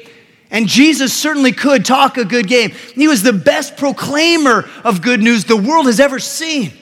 And 0.49 0.67
Jesus 0.67 1.13
certainly 1.13 1.53
could 1.53 1.85
talk 1.85 2.17
a 2.17 2.25
good 2.25 2.47
game. 2.47 2.71
He 2.93 3.07
was 3.07 3.23
the 3.23 3.33
best 3.33 3.77
proclaimer 3.77 4.67
of 4.83 5.01
good 5.01 5.21
news 5.21 5.45
the 5.45 5.55
world 5.55 5.85
has 5.85 5.99
ever 5.99 6.19
seen. 6.19 6.73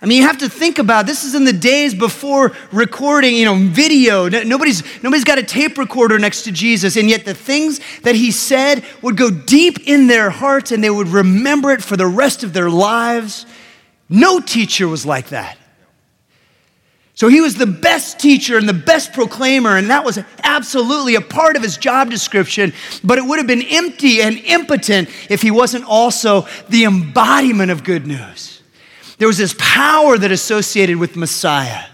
I 0.00 0.06
mean, 0.06 0.18
you 0.18 0.28
have 0.28 0.38
to 0.38 0.48
think 0.48 0.78
about 0.78 1.06
this 1.06 1.24
is 1.24 1.34
in 1.34 1.44
the 1.44 1.52
days 1.52 1.92
before 1.92 2.52
recording, 2.70 3.34
you 3.34 3.44
know, 3.44 3.56
video. 3.56 4.28
Nobody's, 4.28 4.84
nobody's 5.02 5.24
got 5.24 5.38
a 5.38 5.42
tape 5.42 5.76
recorder 5.76 6.20
next 6.20 6.42
to 6.42 6.52
Jesus, 6.52 6.96
and 6.96 7.08
yet 7.08 7.24
the 7.24 7.34
things 7.34 7.80
that 8.02 8.14
he 8.14 8.30
said 8.30 8.84
would 9.02 9.16
go 9.16 9.28
deep 9.28 9.88
in 9.88 10.06
their 10.06 10.30
hearts 10.30 10.70
and 10.70 10.84
they 10.84 10.90
would 10.90 11.08
remember 11.08 11.72
it 11.72 11.82
for 11.82 11.96
the 11.96 12.06
rest 12.06 12.44
of 12.44 12.52
their 12.52 12.70
lives. 12.70 13.44
No 14.08 14.38
teacher 14.38 14.86
was 14.86 15.04
like 15.04 15.30
that. 15.30 15.57
So 17.18 17.26
he 17.26 17.40
was 17.40 17.56
the 17.56 17.66
best 17.66 18.20
teacher 18.20 18.56
and 18.56 18.68
the 18.68 18.72
best 18.72 19.12
proclaimer, 19.12 19.76
and 19.76 19.90
that 19.90 20.04
was 20.04 20.20
absolutely 20.44 21.16
a 21.16 21.20
part 21.20 21.56
of 21.56 21.64
his 21.64 21.76
job 21.76 22.10
description. 22.10 22.72
But 23.02 23.18
it 23.18 23.22
would 23.22 23.38
have 23.38 23.46
been 23.48 23.64
empty 23.64 24.22
and 24.22 24.36
impotent 24.38 25.08
if 25.28 25.42
he 25.42 25.50
wasn't 25.50 25.84
also 25.84 26.46
the 26.68 26.84
embodiment 26.84 27.72
of 27.72 27.82
good 27.82 28.06
news. 28.06 28.62
There 29.18 29.26
was 29.26 29.36
this 29.36 29.52
power 29.58 30.16
that 30.16 30.30
associated 30.30 30.98
with 30.98 31.16
Messiah, 31.16 31.86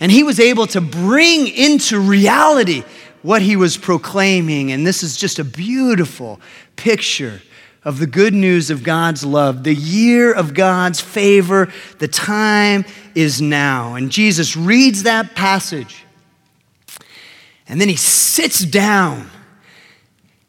and 0.00 0.10
he 0.10 0.24
was 0.24 0.40
able 0.40 0.66
to 0.66 0.80
bring 0.80 1.46
into 1.46 2.00
reality 2.00 2.82
what 3.22 3.42
he 3.42 3.54
was 3.54 3.76
proclaiming. 3.76 4.72
And 4.72 4.84
this 4.84 5.04
is 5.04 5.16
just 5.16 5.38
a 5.38 5.44
beautiful 5.44 6.40
picture 6.74 7.40
of 7.84 8.00
the 8.00 8.06
good 8.08 8.34
news 8.34 8.70
of 8.70 8.82
God's 8.82 9.24
love, 9.24 9.62
the 9.62 9.72
year 9.72 10.32
of 10.32 10.54
God's 10.54 11.00
favor, 11.00 11.72
the 11.98 12.08
time 12.08 12.84
is 13.16 13.42
now. 13.42 13.94
And 13.94 14.12
Jesus 14.12 14.56
reads 14.56 15.02
that 15.02 15.34
passage 15.34 16.04
and 17.68 17.80
then 17.80 17.88
he 17.88 17.96
sits 17.96 18.60
down. 18.60 19.28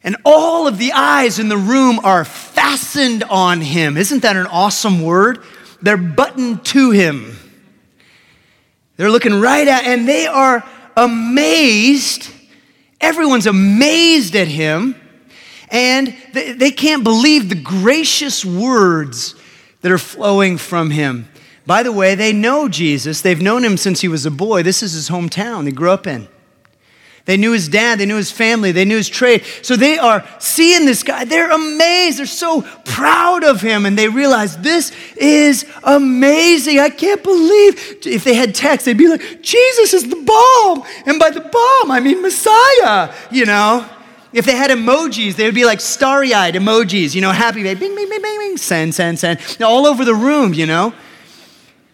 And 0.04 0.18
all 0.24 0.68
of 0.68 0.78
the 0.78 0.92
eyes 0.92 1.40
in 1.40 1.50
the 1.50 1.58
room 1.58 2.00
are 2.04 2.24
fastened 2.24 3.24
on 3.24 3.62
him. 3.62 3.98
Isn't 3.98 4.22
that 4.22 4.36
an 4.36 4.46
awesome 4.46 5.02
word? 5.02 5.44
They're 5.82 5.98
buttoned 5.98 6.64
to 6.66 6.92
him. 6.92 7.36
They're 8.96 9.12
looking 9.12 9.42
right 9.42 9.68
at, 9.68 9.84
and 9.84 10.08
they 10.08 10.28
are 10.28 10.64
amazed. 10.96 12.30
Everyone's 13.02 13.48
amazed 13.48 14.36
at 14.36 14.48
him 14.48 14.96
and 15.70 16.16
they 16.34 16.72
can't 16.72 17.04
believe 17.04 17.50
the 17.50 17.56
gracious 17.56 18.46
words 18.46 19.36
that 19.82 19.92
are 19.92 19.98
flowing 19.98 20.58
from 20.58 20.90
him. 20.90 21.28
By 21.68 21.84
the 21.84 21.92
way, 21.92 22.16
they 22.16 22.32
know 22.32 22.70
Jesus. 22.70 23.22
They've 23.22 23.42
known 23.42 23.66
him 23.66 23.76
since 23.76 24.00
he 24.00 24.08
was 24.08 24.26
a 24.26 24.32
boy. 24.32 24.64
This 24.64 24.82
is 24.82 24.94
his 24.94 25.10
hometown 25.10 25.66
he 25.66 25.74
grew 25.74 25.92
up 25.92 26.08
in. 26.08 26.30
They 27.26 27.36
knew 27.36 27.52
his 27.52 27.68
dad, 27.68 28.00
they 28.00 28.06
knew 28.06 28.16
his 28.16 28.32
family, 28.32 28.72
they 28.72 28.86
knew 28.86 28.96
his 28.96 29.10
trade. 29.10 29.44
So 29.62 29.76
they 29.76 29.98
are 29.98 30.26
seeing 30.40 30.86
this 30.86 31.04
guy. 31.04 31.26
They're 31.26 31.52
amazed. 31.52 32.20
They're 32.20 32.26
so 32.26 32.62
proud 32.86 33.44
of 33.44 33.60
him. 33.60 33.86
And 33.86 33.98
they 33.98 34.08
realize 34.08 34.58
this 34.60 34.94
is 35.18 35.66
amazing. 35.84 36.80
I 36.80 36.90
can't 36.90 37.22
believe. 37.22 37.98
If 38.06 38.24
they 38.24 38.34
had 38.34 38.56
text, 38.56 38.86
they'd 38.86 38.98
be 38.98 39.10
like, 39.10 39.42
Jesus 39.42 39.94
is 39.94 40.08
the 40.08 40.16
bomb. 40.16 40.88
And 41.06 41.20
by 41.20 41.32
the 41.32 41.42
bomb, 41.42 41.92
I 41.92 42.00
mean 42.00 42.22
Messiah, 42.22 43.14
you 43.30 43.46
know? 43.46 43.86
If 44.32 44.46
they 44.46 44.56
had 44.56 44.72
emojis, 44.72 45.36
they 45.36 45.44
would 45.44 45.56
be 45.56 45.66
like 45.66 45.82
starry 45.82 46.34
eyed 46.34 46.54
emojis, 46.54 47.14
you 47.14 47.20
know, 47.20 47.34
happy, 47.34 47.62
bing, 47.62 47.78
bing, 47.78 47.94
bing, 47.94 48.10
bing, 48.10 48.22
bing, 48.22 48.56
send, 48.56 48.96
send, 48.96 49.20
send, 49.20 49.62
all 49.62 49.86
over 49.86 50.06
the 50.06 50.16
room, 50.16 50.54
you 50.54 50.66
know. 50.66 50.94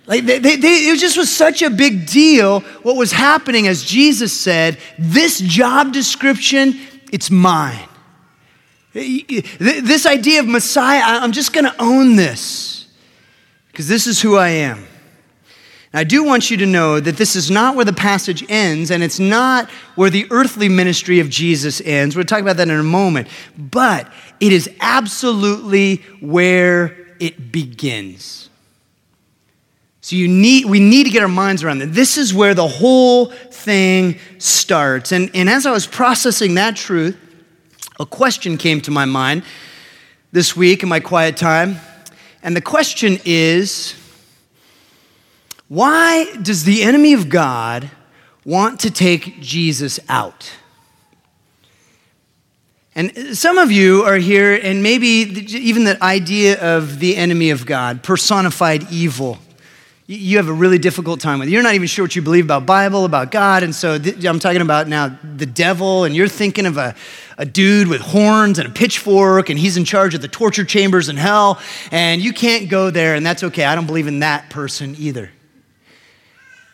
Like 0.05 0.25
they, 0.25 0.39
they, 0.39 0.57
they, 0.57 0.89
it 0.89 0.99
just 0.99 1.17
was 1.17 1.33
such 1.33 1.61
a 1.61 1.69
big 1.69 2.05
deal 2.05 2.59
what 2.81 2.95
was 2.95 3.11
happening 3.11 3.67
as 3.67 3.83
Jesus 3.83 4.37
said, 4.37 4.77
This 4.99 5.39
job 5.39 5.93
description, 5.93 6.79
it's 7.11 7.31
mine. 7.31 7.87
This 8.93 10.05
idea 10.05 10.41
of 10.41 10.47
Messiah, 10.47 11.01
I'm 11.03 11.31
just 11.31 11.53
going 11.53 11.65
to 11.65 11.75
own 11.81 12.15
this 12.15 12.87
because 13.71 13.87
this 13.87 14.05
is 14.05 14.21
who 14.21 14.37
I 14.37 14.49
am. 14.49 14.85
I 15.95 16.03
do 16.03 16.23
want 16.23 16.49
you 16.49 16.57
to 16.57 16.65
know 16.65 16.99
that 16.99 17.17
this 17.17 17.35
is 17.35 17.51
not 17.51 17.75
where 17.75 17.85
the 17.85 17.93
passage 17.93 18.43
ends, 18.49 18.89
and 18.89 19.03
it's 19.03 19.19
not 19.19 19.69
where 19.95 20.09
the 20.09 20.25
earthly 20.31 20.67
ministry 20.67 21.19
of 21.19 21.29
Jesus 21.29 21.81
ends. 21.81 22.15
We'll 22.15 22.25
talk 22.25 22.41
about 22.41 22.57
that 22.57 22.67
in 22.67 22.79
a 22.79 22.83
moment. 22.83 23.27
But 23.55 24.11
it 24.39 24.51
is 24.51 24.69
absolutely 24.79 25.97
where 26.19 26.97
it 27.19 27.51
begins. 27.51 28.42
So 30.03 30.17
you 30.17 30.27
need, 30.27 30.65
we 30.65 30.81
need 30.81 31.05
to 31.05 31.09
get 31.09 31.21
our 31.21 31.29
minds 31.29 31.63
around 31.63 31.79
that. 31.79 31.93
This 31.93 32.17
is 32.17 32.33
where 32.33 32.53
the 32.53 32.67
whole 32.67 33.27
thing 33.27 34.19
starts. 34.37 35.13
And, 35.13 35.31
and 35.33 35.49
as 35.49 35.65
I 35.65 35.71
was 35.71 35.87
processing 35.87 36.55
that 36.55 36.75
truth, 36.75 37.17
a 38.01 38.05
question 38.05 38.57
came 38.57 38.81
to 38.81 38.91
my 38.91 39.05
mind 39.05 39.43
this 40.33 40.57
week 40.57 40.83
in 40.83 40.89
my 40.89 40.99
quiet 40.99 41.37
time. 41.37 41.77
And 42.43 42.53
the 42.53 42.59
question 42.59 43.17
is 43.23 43.95
why 45.69 46.35
does 46.41 46.65
the 46.65 46.83
enemy 46.83 47.13
of 47.13 47.29
God 47.29 47.89
want 48.43 48.81
to 48.81 48.91
take 48.91 49.39
Jesus 49.39 50.01
out? 50.09 50.51
And 52.93 53.37
some 53.37 53.57
of 53.57 53.71
you 53.71 54.03
are 54.03 54.17
here, 54.17 54.53
and 54.53 54.83
maybe 54.83 55.07
even 55.07 55.85
the 55.85 56.03
idea 56.03 56.59
of 56.59 56.99
the 56.99 57.15
enemy 57.15 57.51
of 57.51 57.65
God, 57.65 58.03
personified 58.03 58.91
evil, 58.91 59.39
you 60.05 60.35
have 60.35 60.49
a 60.49 60.53
really 60.53 60.77
difficult 60.77 61.21
time 61.21 61.39
with. 61.39 61.47
You're 61.47 61.63
not 61.63 61.75
even 61.75 61.87
sure 61.87 62.03
what 62.03 62.15
you 62.15 62.21
believe 62.21 62.43
about 62.43 62.65
Bible, 62.65 63.05
about 63.05 63.31
God, 63.31 63.63
and 63.63 63.73
so 63.73 63.97
th- 63.97 64.23
I'm 64.25 64.39
talking 64.39 64.61
about 64.61 64.89
now 64.89 65.17
the 65.23 65.45
devil, 65.45 66.03
and 66.03 66.13
you're 66.13 66.27
thinking 66.27 66.65
of 66.65 66.77
a, 66.77 66.93
a 67.37 67.45
dude 67.45 67.87
with 67.87 68.01
horns 68.01 68.59
and 68.59 68.67
a 68.67 68.71
pitchfork, 68.71 69.49
and 69.49 69.57
he's 69.57 69.77
in 69.77 69.85
charge 69.85 70.13
of 70.13 70.21
the 70.21 70.27
torture 70.27 70.65
chambers 70.65 71.07
in 71.07 71.15
hell, 71.15 71.61
and 71.89 72.21
you 72.21 72.33
can't 72.33 72.69
go 72.69 72.89
there, 72.89 73.15
and 73.15 73.25
that's 73.25 73.43
okay. 73.43 73.63
I 73.63 73.75
don't 73.75 73.87
believe 73.87 74.07
in 74.07 74.19
that 74.19 74.49
person 74.49 74.95
either. 74.99 75.31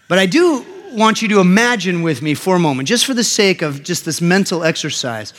But 0.08 0.18
I 0.18 0.26
do 0.26 0.66
want 0.94 1.22
you 1.22 1.28
to 1.28 1.40
imagine 1.40 2.02
with 2.02 2.24
me 2.24 2.34
for 2.34 2.56
a 2.56 2.60
moment, 2.60 2.88
just 2.88 3.06
for 3.06 3.14
the 3.14 3.24
sake 3.24 3.62
of 3.62 3.84
just 3.84 4.06
this 4.06 4.22
mental 4.22 4.64
exercise 4.64 5.34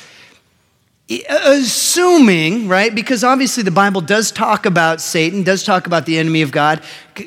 assuming, 1.11 2.69
right? 2.69 2.95
Because 2.95 3.25
obviously 3.25 3.64
the 3.64 3.73
Bible 3.73 4.00
does 4.00 4.31
talk 4.31 4.64
about 4.64 5.00
Satan, 5.00 5.43
does 5.43 5.64
talk 5.64 5.87
about 5.87 6.07
the 6.07 6.19
enemy 6.19 6.43
of 6.43 6.52
God. 6.52 6.83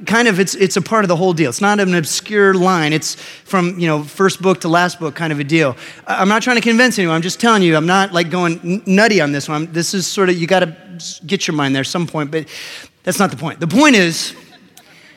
kind 0.06 0.30
of, 0.30 0.40
it's, 0.40 0.56
it's 0.56 0.78
a 0.78 0.82
part 0.82 1.04
of 1.04 1.10
the 1.10 1.18
whole 1.18 1.34
deal. 1.34 1.50
It's 1.50 1.60
not 1.60 1.82
an 1.82 1.94
obscure 1.94 2.54
line. 2.54 2.94
It's 2.94 3.16
from, 3.16 3.78
you 3.78 3.88
know, 3.88 4.04
first 4.04 4.42
book 4.42 4.62
to 4.62 4.70
last 4.70 5.00
book 5.00 5.16
kind 5.16 5.34
of 5.34 5.40
a 5.40 5.44
deal. 5.44 5.76
I'm 6.08 6.30
not 6.30 6.42
trying 6.44 6.56
to 6.56 6.62
convince 6.62 6.98
anyone. 6.98 7.16
I'm 7.16 7.22
just 7.22 7.42
telling 7.42 7.62
you, 7.62 7.76
I'm 7.76 7.86
not 7.86 8.14
like 8.14 8.30
going 8.30 8.84
nutty 8.86 9.20
on 9.20 9.34
this 9.34 9.50
one. 9.50 9.72
This 9.74 9.94
is 9.94 10.08
sort 10.08 10.30
of, 10.30 10.38
you 10.38 10.48
got 10.48 10.60
to 10.60 11.26
get 11.26 11.46
your 11.46 11.56
mind 11.56 11.76
there 11.76 11.84
some 11.84 12.08
point, 12.08 12.32
but 12.32 12.48
that's 13.04 13.20
not 13.20 13.32
the 13.32 13.38
point. 13.38 13.60
The 13.60 13.68
point 13.68 13.96
is, 13.96 14.34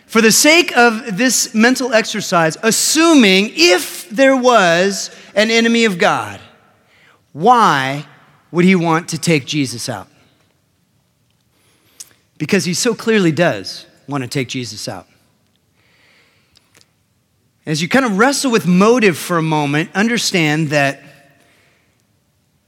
for 0.06 0.20
the 0.20 0.32
sake 0.32 0.76
of 0.76 1.16
this 1.16 1.54
mental 1.54 1.92
exercise, 1.92 2.56
assuming 2.62 3.50
if 3.54 4.08
there 4.10 4.36
was 4.36 5.14
an 5.36 5.50
enemy 5.50 5.84
of 5.84 5.98
God, 5.98 6.40
why 7.32 8.06
would 8.50 8.64
he 8.64 8.74
want 8.74 9.08
to 9.10 9.18
take 9.18 9.44
Jesus 9.44 9.88
out? 9.88 10.08
Because 12.38 12.64
he 12.64 12.74
so 12.74 12.94
clearly 12.94 13.32
does 13.32 13.86
want 14.08 14.22
to 14.22 14.28
take 14.28 14.48
Jesus 14.48 14.88
out. 14.88 15.06
As 17.64 17.82
you 17.82 17.88
kind 17.88 18.04
of 18.04 18.18
wrestle 18.18 18.50
with 18.50 18.66
motive 18.66 19.18
for 19.18 19.38
a 19.38 19.42
moment, 19.42 19.90
understand 19.94 20.68
that 20.68 21.02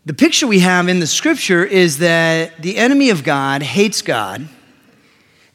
the 0.05 0.15
picture 0.15 0.47
we 0.47 0.61
have 0.61 0.89
in 0.89 1.01
the 1.01 1.07
scripture 1.07 1.65
is 1.65 1.99
that 1.99 2.63
the 2.63 2.77
enemy 2.77 3.11
of 3.11 3.23
God 3.23 3.63
hates 3.63 4.03
God. 4.03 4.49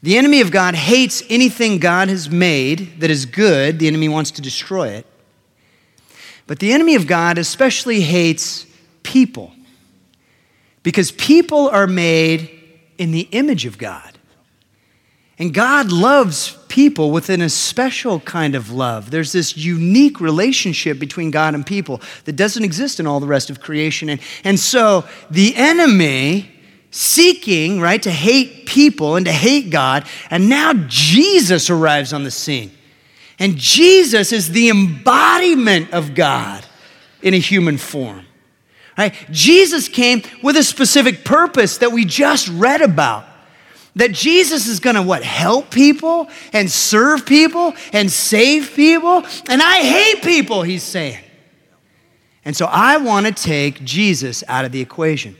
The 0.02 0.16
enemy 0.16 0.40
of 0.40 0.50
God 0.50 0.74
hates 0.74 1.22
anything 1.28 1.78
God 1.78 2.08
has 2.08 2.30
made 2.30 3.00
that 3.00 3.10
is 3.10 3.26
good. 3.26 3.78
The 3.78 3.88
enemy 3.88 4.08
wants 4.08 4.30
to 4.32 4.42
destroy 4.42 4.88
it. 4.88 5.06
But 6.46 6.58
the 6.58 6.72
enemy 6.72 6.94
of 6.94 7.06
God 7.06 7.36
especially 7.36 8.02
hates 8.02 8.66
people 9.02 9.53
because 10.84 11.10
people 11.10 11.68
are 11.70 11.88
made 11.88 12.48
in 12.96 13.10
the 13.10 13.26
image 13.32 13.66
of 13.66 13.76
God. 13.76 14.12
And 15.36 15.52
God 15.52 15.90
loves 15.90 16.56
people 16.68 17.10
within 17.10 17.42
a 17.42 17.48
special 17.48 18.20
kind 18.20 18.54
of 18.54 18.70
love. 18.70 19.10
There's 19.10 19.32
this 19.32 19.56
unique 19.56 20.20
relationship 20.20 21.00
between 21.00 21.32
God 21.32 21.56
and 21.56 21.66
people 21.66 22.00
that 22.26 22.36
doesn't 22.36 22.62
exist 22.62 23.00
in 23.00 23.06
all 23.08 23.18
the 23.18 23.26
rest 23.26 23.50
of 23.50 23.60
creation. 23.60 24.08
And, 24.08 24.20
and 24.44 24.60
so 24.60 25.04
the 25.30 25.56
enemy 25.56 26.52
seeking, 26.92 27.80
right, 27.80 28.00
to 28.02 28.10
hate 28.12 28.66
people 28.66 29.16
and 29.16 29.26
to 29.26 29.32
hate 29.32 29.70
God, 29.70 30.06
and 30.30 30.48
now 30.48 30.72
Jesus 30.86 31.68
arrives 31.68 32.12
on 32.12 32.22
the 32.22 32.30
scene. 32.30 32.70
And 33.40 33.56
Jesus 33.56 34.32
is 34.32 34.50
the 34.50 34.68
embodiment 34.68 35.92
of 35.92 36.14
God 36.14 36.64
in 37.20 37.34
a 37.34 37.38
human 37.38 37.78
form. 37.78 38.24
Right? 38.96 39.14
Jesus 39.30 39.88
came 39.88 40.22
with 40.42 40.56
a 40.56 40.62
specific 40.62 41.24
purpose 41.24 41.78
that 41.78 41.92
we 41.92 42.04
just 42.04 42.48
read 42.48 42.80
about. 42.80 43.24
That 43.96 44.12
Jesus 44.12 44.66
is 44.66 44.80
gonna 44.80 45.02
what? 45.02 45.22
Help 45.22 45.70
people 45.70 46.28
and 46.52 46.70
serve 46.70 47.26
people 47.26 47.74
and 47.92 48.10
save 48.10 48.72
people. 48.74 49.24
And 49.48 49.62
I 49.62 49.80
hate 49.80 50.22
people, 50.22 50.62
he's 50.62 50.82
saying. 50.82 51.22
And 52.44 52.56
so 52.56 52.66
I 52.66 52.96
wanna 52.98 53.32
take 53.32 53.84
Jesus 53.84 54.42
out 54.48 54.64
of 54.64 54.72
the 54.72 54.80
equation. 54.80 55.36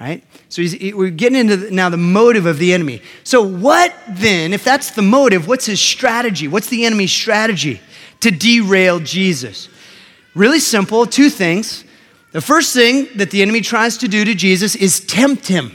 Right? 0.00 0.24
So 0.48 0.62
we're 0.94 1.10
getting 1.10 1.38
into 1.38 1.56
the, 1.56 1.70
now 1.70 1.88
the 1.88 1.96
motive 1.96 2.46
of 2.46 2.58
the 2.58 2.72
enemy. 2.72 3.00
So, 3.22 3.42
what 3.42 3.94
then, 4.08 4.52
if 4.52 4.64
that's 4.64 4.90
the 4.90 5.02
motive, 5.02 5.46
what's 5.46 5.66
his 5.66 5.80
strategy? 5.80 6.48
What's 6.48 6.68
the 6.68 6.84
enemy's 6.84 7.12
strategy 7.12 7.80
to 8.18 8.32
derail 8.32 8.98
Jesus? 8.98 9.68
Really 10.34 10.58
simple 10.58 11.06
two 11.06 11.30
things. 11.30 11.84
The 12.34 12.40
first 12.40 12.74
thing 12.74 13.06
that 13.14 13.30
the 13.30 13.42
enemy 13.42 13.60
tries 13.60 13.96
to 13.98 14.08
do 14.08 14.24
to 14.24 14.34
Jesus 14.34 14.74
is 14.74 14.98
tempt 14.98 15.46
him. 15.46 15.70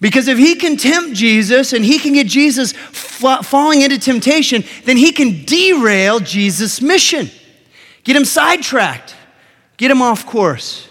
Because 0.00 0.26
if 0.26 0.38
he 0.38 0.54
can 0.54 0.78
tempt 0.78 1.14
Jesus 1.14 1.74
and 1.74 1.84
he 1.84 1.98
can 1.98 2.14
get 2.14 2.28
Jesus 2.28 2.72
falling 2.72 3.82
into 3.82 3.98
temptation, 3.98 4.64
then 4.86 4.96
he 4.96 5.12
can 5.12 5.44
derail 5.44 6.18
Jesus' 6.18 6.80
mission, 6.80 7.30
get 8.04 8.16
him 8.16 8.24
sidetracked, 8.24 9.14
get 9.76 9.90
him 9.90 10.00
off 10.00 10.24
course. 10.24 10.88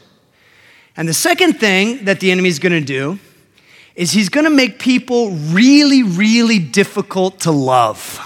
And 0.96 1.10
the 1.10 1.16
second 1.16 1.54
thing 1.54 2.06
that 2.06 2.20
the 2.20 2.30
enemy 2.32 2.50
is 2.50 2.60
going 2.60 2.74
to 2.74 2.86
do 2.86 3.18
is 3.96 4.12
he's 4.12 4.30
to 4.46 4.52
make 4.52 4.78
people 4.78 5.32
really, 5.32 6.04
really 6.04 6.60
difficult 6.60 7.40
to 7.40 7.52
love. 7.52 8.22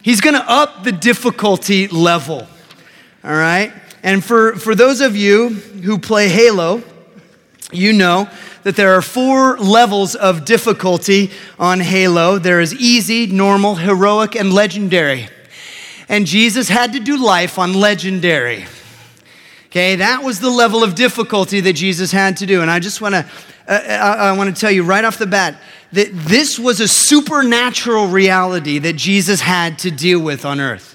He's 0.00 0.22
to 0.34 0.50
up 0.50 0.82
the 0.82 0.92
difficulty 0.92 1.88
level, 1.88 2.46
all 3.22 3.30
right? 3.30 3.70
And 4.04 4.22
for, 4.22 4.54
for 4.54 4.74
those 4.74 5.00
of 5.00 5.16
you 5.16 5.48
who 5.48 5.98
play 5.98 6.28
Halo, 6.28 6.82
you 7.72 7.94
know 7.94 8.28
that 8.62 8.76
there 8.76 8.92
are 8.92 9.02
four 9.02 9.58
levels 9.58 10.14
of 10.14 10.44
difficulty 10.44 11.30
on 11.58 11.80
Halo 11.80 12.38
there 12.38 12.60
is 12.60 12.74
easy, 12.74 13.26
normal, 13.26 13.76
heroic, 13.76 14.36
and 14.36 14.52
legendary. 14.52 15.28
And 16.08 16.26
Jesus 16.26 16.68
had 16.68 16.92
to 16.92 17.00
do 17.00 17.16
life 17.16 17.58
on 17.58 17.72
legendary. 17.72 18.66
Okay, 19.66 19.96
that 19.96 20.22
was 20.22 20.38
the 20.38 20.50
level 20.50 20.84
of 20.84 20.94
difficulty 20.94 21.60
that 21.60 21.72
Jesus 21.72 22.12
had 22.12 22.36
to 22.36 22.46
do. 22.46 22.60
And 22.60 22.70
I 22.70 22.80
just 22.80 23.00
want 23.00 23.14
to 23.14 23.26
uh, 23.66 23.72
I, 23.72 24.28
I 24.28 24.32
want 24.36 24.54
to 24.54 24.60
tell 24.60 24.70
you 24.70 24.84
right 24.84 25.04
off 25.04 25.16
the 25.16 25.26
bat 25.26 25.56
that 25.92 26.10
this 26.12 26.58
was 26.58 26.80
a 26.80 26.88
supernatural 26.88 28.08
reality 28.08 28.78
that 28.80 28.96
Jesus 28.96 29.40
had 29.40 29.78
to 29.80 29.90
deal 29.90 30.20
with 30.20 30.44
on 30.44 30.60
earth. 30.60 30.93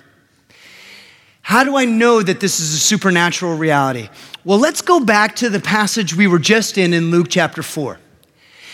How 1.49 1.63
do 1.63 1.77
I 1.77 1.85
know 1.85 2.21
that 2.21 2.39
this 2.39 2.59
is 2.59 2.75
a 2.75 2.77
supernatural 2.77 3.57
reality? 3.57 4.07
Well, 4.45 4.59
let's 4.59 4.83
go 4.83 4.99
back 4.99 5.35
to 5.37 5.49
the 5.49 5.59
passage 5.59 6.15
we 6.15 6.27
were 6.27 6.37
just 6.37 6.77
in 6.77 6.93
in 6.93 7.09
Luke 7.09 7.25
chapter 7.27 7.63
4. 7.63 7.97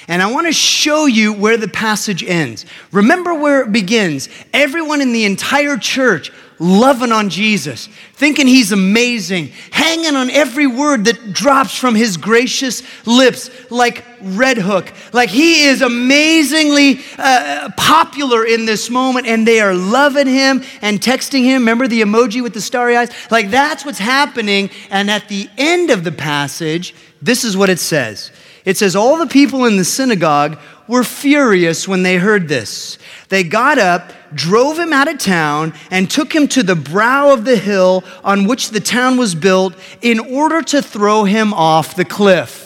And 0.10 0.22
I 0.22 0.30
want 0.30 0.48
to 0.48 0.52
show 0.52 1.06
you 1.06 1.32
where 1.32 1.56
the 1.56 1.70
passage 1.70 2.22
ends. 2.22 2.66
Remember 2.92 3.34
where 3.34 3.62
it 3.62 3.72
begins. 3.72 4.28
Everyone 4.52 5.00
in 5.00 5.14
the 5.14 5.24
entire 5.24 5.78
church 5.78 6.34
loving 6.60 7.14
on 7.14 7.30
Jesus, 7.30 7.88
thinking 8.12 8.46
he's 8.46 8.74
amazing, 8.74 9.54
hanging 9.72 10.18
on 10.18 10.30
every 10.30 10.68
word 10.68 11.06
that 11.06 11.32
drops 11.32 11.78
from 11.78 11.96
his 11.96 12.18
gracious 12.18 12.84
lips 13.08 13.50
like 13.72 14.15
Red 14.26 14.58
Hook. 14.58 14.92
Like 15.14 15.30
he 15.30 15.66
is 15.66 15.82
amazingly 15.82 17.00
uh, 17.18 17.70
popular 17.78 18.44
in 18.46 18.66
this 18.66 18.90
moment, 18.90 19.28
and 19.28 19.48
they 19.48 19.60
are 19.60 19.76
loving 19.76 20.28
him 20.28 20.64
and 20.82 21.00
texting 21.00 21.44
him. 21.44 21.62
Remember 21.62 21.88
the 21.88 22.02
emoji 22.02 22.42
with 22.42 22.54
the 22.54 22.62
starry 22.62 22.98
eyes? 22.98 23.12
Like 23.30 23.52
that's 23.52 23.86
what's 23.86 24.00
happening. 24.00 24.72
And 24.90 25.12
at 25.12 25.30
the 25.30 25.48
end 25.58 25.92
of 25.92 26.04
the 26.04 26.12
passage, 26.12 26.96
this 27.22 27.44
is 27.44 27.56
what 27.56 27.70
it 27.70 27.80
says. 27.80 28.32
It 28.66 28.78
says, 28.78 28.96
All 28.96 29.18
the 29.18 29.28
people 29.28 29.66
in 29.66 29.78
the 29.78 29.86
synagogue 29.86 30.58
were 30.88 31.04
furious 31.04 31.88
when 31.88 32.04
they 32.04 32.18
heard 32.18 32.48
this. 32.48 32.98
They 33.30 33.44
got 33.44 33.78
up, 33.78 34.12
drove 34.34 34.78
him 34.78 34.92
out 34.92 35.08
of 35.08 35.20
town, 35.20 35.74
and 35.92 36.10
took 36.10 36.34
him 36.34 36.48
to 36.50 36.64
the 36.64 36.76
brow 36.76 37.32
of 37.32 37.46
the 37.46 37.58
hill 37.58 38.04
on 38.24 38.48
which 38.48 38.70
the 38.70 38.80
town 38.80 39.18
was 39.18 39.36
built 39.36 39.76
in 40.02 40.20
order 40.20 40.62
to 40.64 40.82
throw 40.82 41.24
him 41.24 41.54
off 41.54 41.96
the 41.96 42.06
cliff. 42.06 42.65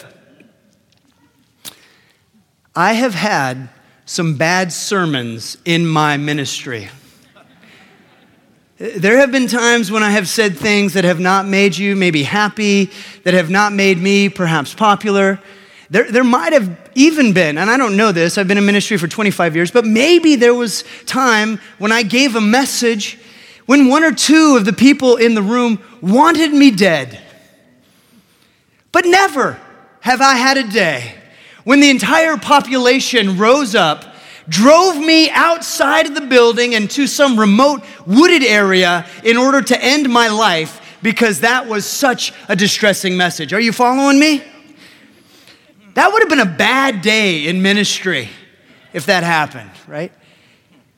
I 2.79 2.93
have 2.93 3.13
had 3.13 3.67
some 4.05 4.37
bad 4.37 4.71
sermons 4.71 5.57
in 5.65 5.85
my 5.85 6.15
ministry. 6.15 6.87
There 8.77 9.17
have 9.17 9.33
been 9.33 9.47
times 9.47 9.91
when 9.91 10.01
I 10.01 10.11
have 10.11 10.29
said 10.29 10.55
things 10.55 10.93
that 10.93 11.03
have 11.03 11.19
not 11.19 11.45
made 11.45 11.77
you 11.77 11.97
maybe 11.97 12.23
happy, 12.23 12.89
that 13.25 13.33
have 13.33 13.49
not 13.49 13.73
made 13.73 13.97
me 13.97 14.29
perhaps 14.29 14.73
popular. 14.73 15.41
There, 15.89 16.09
there 16.09 16.23
might 16.23 16.53
have 16.53 16.89
even 16.95 17.33
been, 17.33 17.57
and 17.57 17.69
I 17.69 17.75
don't 17.75 17.97
know 17.97 18.13
this, 18.13 18.37
I've 18.37 18.47
been 18.47 18.57
in 18.57 18.65
ministry 18.65 18.95
for 18.95 19.09
25 19.09 19.57
years, 19.57 19.71
but 19.71 19.83
maybe 19.83 20.37
there 20.37 20.55
was 20.55 20.85
time 21.05 21.59
when 21.79 21.91
I 21.91 22.03
gave 22.03 22.37
a 22.37 22.41
message 22.41 23.19
when 23.65 23.89
one 23.89 24.05
or 24.05 24.13
two 24.13 24.55
of 24.55 24.63
the 24.63 24.71
people 24.71 25.17
in 25.17 25.35
the 25.35 25.41
room 25.41 25.83
wanted 25.99 26.53
me 26.53 26.71
dead. 26.71 27.19
But 28.93 29.03
never 29.05 29.59
have 29.99 30.21
I 30.21 30.35
had 30.35 30.55
a 30.55 30.63
day 30.63 31.18
when 31.69 31.81
the 31.81 31.89
entire 31.91 32.35
population 32.35 33.37
rose 33.37 33.75
up, 33.75 34.15
drove 34.47 34.97
me 34.97 35.29
outside 35.29 36.07
of 36.07 36.15
the 36.15 36.21
building 36.21 36.73
and 36.73 36.89
to 36.89 37.05
some 37.05 37.39
remote 37.39 37.83
wooded 38.07 38.41
area 38.41 39.05
in 39.23 39.37
order 39.37 39.61
to 39.61 39.79
end 39.79 40.09
my 40.09 40.29
life 40.29 40.97
because 41.03 41.41
that 41.41 41.67
was 41.67 41.85
such 41.85 42.33
a 42.47 42.55
distressing 42.55 43.15
message. 43.15 43.53
Are 43.53 43.59
you 43.59 43.71
following 43.71 44.19
me? 44.19 44.43
That 45.93 46.11
would 46.11 46.23
have 46.23 46.29
been 46.29 46.39
a 46.39 46.57
bad 46.57 47.03
day 47.03 47.45
in 47.45 47.61
ministry 47.61 48.29
if 48.91 49.05
that 49.05 49.21
happened, 49.21 49.69
right? 49.85 50.11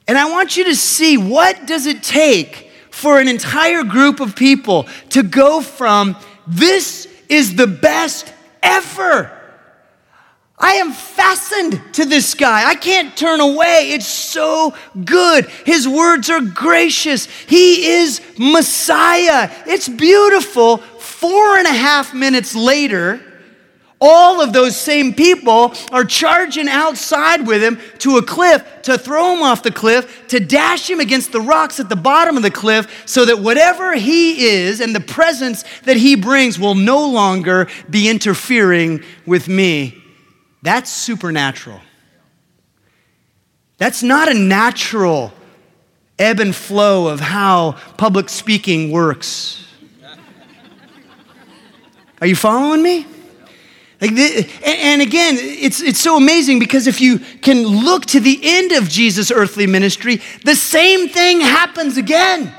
And 0.08 0.18
I 0.18 0.32
want 0.32 0.56
you 0.56 0.64
to 0.64 0.76
see 0.78 1.18
what 1.18 1.68
does 1.68 1.86
it 1.86 2.02
take 2.02 2.72
for 2.92 3.20
an 3.20 3.28
entire 3.28 3.84
group 3.84 4.22
of 4.22 4.38
people 4.38 4.88
to 5.10 5.22
go 5.22 5.60
from 5.60 6.16
this 6.48 7.10
is 7.28 7.58
the 7.58 7.68
best 7.68 8.34
ever. 8.64 9.38
I 10.62 10.74
am 10.74 10.92
fastened 10.92 11.82
to 11.96 12.06
this 12.06 12.36
guy. 12.36 12.70
I 12.70 12.76
can't 12.76 13.18
turn 13.18 13.40
away. 13.40 13.94
It's 13.94 14.06
so 14.06 14.76
good. 15.04 15.50
His 15.66 15.88
words 15.88 16.30
are 16.30 16.40
gracious. 16.40 17.26
He 17.26 17.88
is 17.88 18.22
Messiah. 18.38 19.50
It's 19.66 19.90
beautiful. 19.90 20.78
Four 20.78 21.58
and 21.58 21.66
a 21.66 21.74
half 21.74 22.14
minutes 22.14 22.54
later, 22.54 23.20
all 24.00 24.40
of 24.40 24.54
those 24.54 24.76
same 24.76 25.14
people 25.14 25.74
are 25.92 26.04
charging 26.04 26.68
outside 26.68 27.48
with 27.48 27.64
him 27.64 27.80
to 28.00 28.18
a 28.18 28.24
cliff 28.24 28.64
to 28.84 29.00
throw 29.00 29.36
him 29.36 29.42
off 29.42 29.64
the 29.64 29.72
cliff, 29.72 30.28
to 30.28 30.40
dash 30.40 30.90
him 30.90 31.00
against 31.00 31.32
the 31.32 31.42
rocks 31.42 31.80
at 31.80 31.90
the 31.90 31.96
bottom 31.96 32.38
of 32.38 32.44
the 32.44 32.52
cliff, 32.52 33.04
so 33.08 33.26
that 33.26 33.40
whatever 33.40 33.96
he 33.96 34.46
is 34.46 34.80
and 34.80 34.96
the 34.96 35.00
presence 35.00 35.64
that 35.86 35.98
he 35.98 36.16
brings 36.16 36.60
will 36.60 36.76
no 36.76 37.08
longer 37.08 37.68
be 37.90 38.10
interfering 38.10 39.04
with 39.26 39.48
me. 39.48 40.01
That's 40.62 40.92
supernatural. 40.92 41.80
That's 43.78 44.04
not 44.04 44.30
a 44.30 44.34
natural 44.34 45.34
ebb 46.20 46.40
and 46.40 46.56
flow 46.56 47.08
of 47.08 47.20
how 47.20 47.74
public 47.98 48.30
speaking 48.30 48.92
works. 48.92 49.66
Are 52.22 52.28
you 52.28 52.36
following 52.36 52.84
me? 52.84 53.08
Like 54.00 54.16
the, 54.16 54.50
and 54.64 55.02
again, 55.02 55.38
it's, 55.40 55.82
it's 55.82 56.00
so 56.00 56.18
amazing 56.18 56.60
because 56.60 56.88
if 56.88 57.02
you 57.02 57.20
can 57.20 57.64
look 57.64 58.06
to 58.08 58.20
the 58.20 58.40
end 58.44 58.72
of 58.72 58.90
Jesus' 58.90 59.32
earthly 59.32 59.68
ministry, 59.68 60.22
the 60.44 60.56
same 60.56 61.10
thing 61.10 61.42
happens 61.42 61.98
again. 61.98 62.54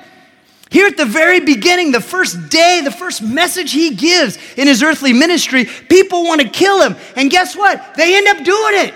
Here 0.73 0.87
at 0.87 0.97
the 0.97 1.05
very 1.05 1.39
beginning, 1.39 1.93
the 1.93 2.01
first 2.01 2.49
day, 2.49 2.81
the 2.83 2.91
first 2.91 3.21
message 3.21 3.73
he 3.73 3.95
gives 3.95 4.39
in 4.57 4.67
his 4.67 4.83
earthly 4.83 5.13
ministry, 5.13 5.67
people 5.67 6.25
want 6.25 6.41
to 6.41 6.49
kill 6.49 6.81
him. 6.81 6.97
And 7.15 7.31
guess 7.31 7.55
what? 7.55 7.95
They 7.95 8.17
end 8.17 8.27
up 8.27 8.39
doing 8.43 8.87
it. 8.87 8.95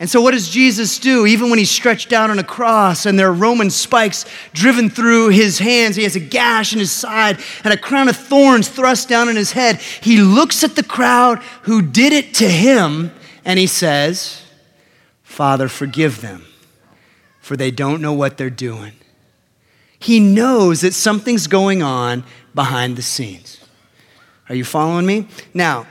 And 0.00 0.10
so, 0.10 0.20
what 0.20 0.32
does 0.32 0.50
Jesus 0.50 0.98
do? 0.98 1.24
Even 1.24 1.50
when 1.50 1.60
he's 1.60 1.70
stretched 1.70 2.12
out 2.12 2.30
on 2.30 2.40
a 2.40 2.44
cross 2.44 3.06
and 3.06 3.16
there 3.16 3.28
are 3.28 3.32
Roman 3.32 3.70
spikes 3.70 4.24
driven 4.52 4.90
through 4.90 5.28
his 5.28 5.60
hands, 5.60 5.94
he 5.94 6.02
has 6.02 6.16
a 6.16 6.20
gash 6.20 6.72
in 6.72 6.80
his 6.80 6.90
side 6.90 7.38
and 7.62 7.72
a 7.72 7.76
crown 7.76 8.08
of 8.08 8.16
thorns 8.16 8.68
thrust 8.68 9.08
down 9.08 9.28
in 9.28 9.36
his 9.36 9.52
head. 9.52 9.76
He 9.76 10.20
looks 10.20 10.64
at 10.64 10.74
the 10.74 10.82
crowd 10.82 11.38
who 11.62 11.80
did 11.80 12.12
it 12.12 12.34
to 12.34 12.48
him 12.48 13.12
and 13.44 13.56
he 13.56 13.68
says, 13.68 14.42
Father, 15.22 15.68
forgive 15.68 16.22
them, 16.22 16.44
for 17.40 17.56
they 17.56 17.70
don't 17.70 18.02
know 18.02 18.12
what 18.12 18.36
they're 18.36 18.50
doing. 18.50 18.94
He 20.02 20.18
knows 20.20 20.80
that 20.80 20.94
something's 20.94 21.46
going 21.46 21.82
on 21.82 22.24
behind 22.54 22.96
the 22.96 23.02
scenes. 23.02 23.60
Are 24.48 24.54
you 24.54 24.64
following 24.64 25.06
me? 25.06 25.28
Now, 25.54 25.86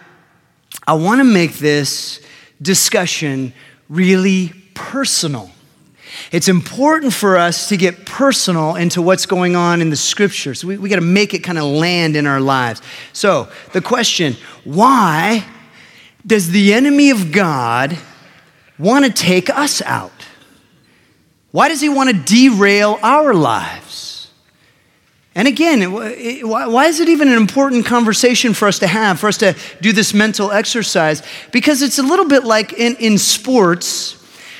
I 0.86 0.93
want 0.93 1.19
to 1.19 1.24
make 1.24 1.54
this 1.54 2.21
discussion 2.62 3.54
really 3.89 4.50
personal. 4.74 5.50
It's 6.32 6.50
important 6.50 7.13
for 7.13 7.38
us 7.38 7.69
to 7.69 7.78
get 7.78 8.06
personal 8.06 8.76
into 8.76 9.02
what's 9.02 9.26
going 9.26 9.56
on 9.56 9.82
in 9.82 9.89
the 9.89 9.95
scriptures. 9.95 10.65
We, 10.65 10.78
we 10.78 10.89
got 10.89 10.97
to 10.97 11.02
make 11.02 11.34
it 11.34 11.39
kind 11.39 11.58
of 11.58 11.63
land 11.63 12.15
in 12.15 12.28
our 12.28 12.41
lives. 12.41 12.82
So, 13.13 13.50
the 13.71 13.82
question 13.82 14.36
why 14.65 15.45
does 16.28 16.52
the 16.52 16.74
enemy 16.74 17.12
of 17.12 17.32
God 17.32 17.97
want 18.78 19.06
to 19.06 19.12
take 19.12 19.50
us 19.50 19.82
out? 19.82 20.12
Why 21.52 21.67
does 21.67 21.82
he 21.82 21.89
want 21.89 22.10
to 22.10 22.15
derail 22.15 23.00
our 23.02 23.34
lives? 23.34 23.90
And 25.34 25.48
again, 25.48 25.94
why 25.94 26.88
is 26.88 27.00
it 27.00 27.08
even 27.08 27.30
an 27.30 27.38
important 27.38 27.86
conversation 27.86 28.54
for 28.54 28.67
us 28.67 28.80
to 28.80 28.88
have, 28.88 29.20
for 29.20 29.30
us 29.30 29.38
to 29.38 29.56
do 29.80 29.94
this 29.94 30.13
mental 30.13 30.52
exercise? 30.52 31.24
Because 31.52 31.82
it's 31.82 32.00
a 32.00 32.04
little 32.04 32.28
bit 32.28 32.44
like 32.44 32.74
in, 32.74 32.98
in 32.98 33.17
sports, 33.17 34.13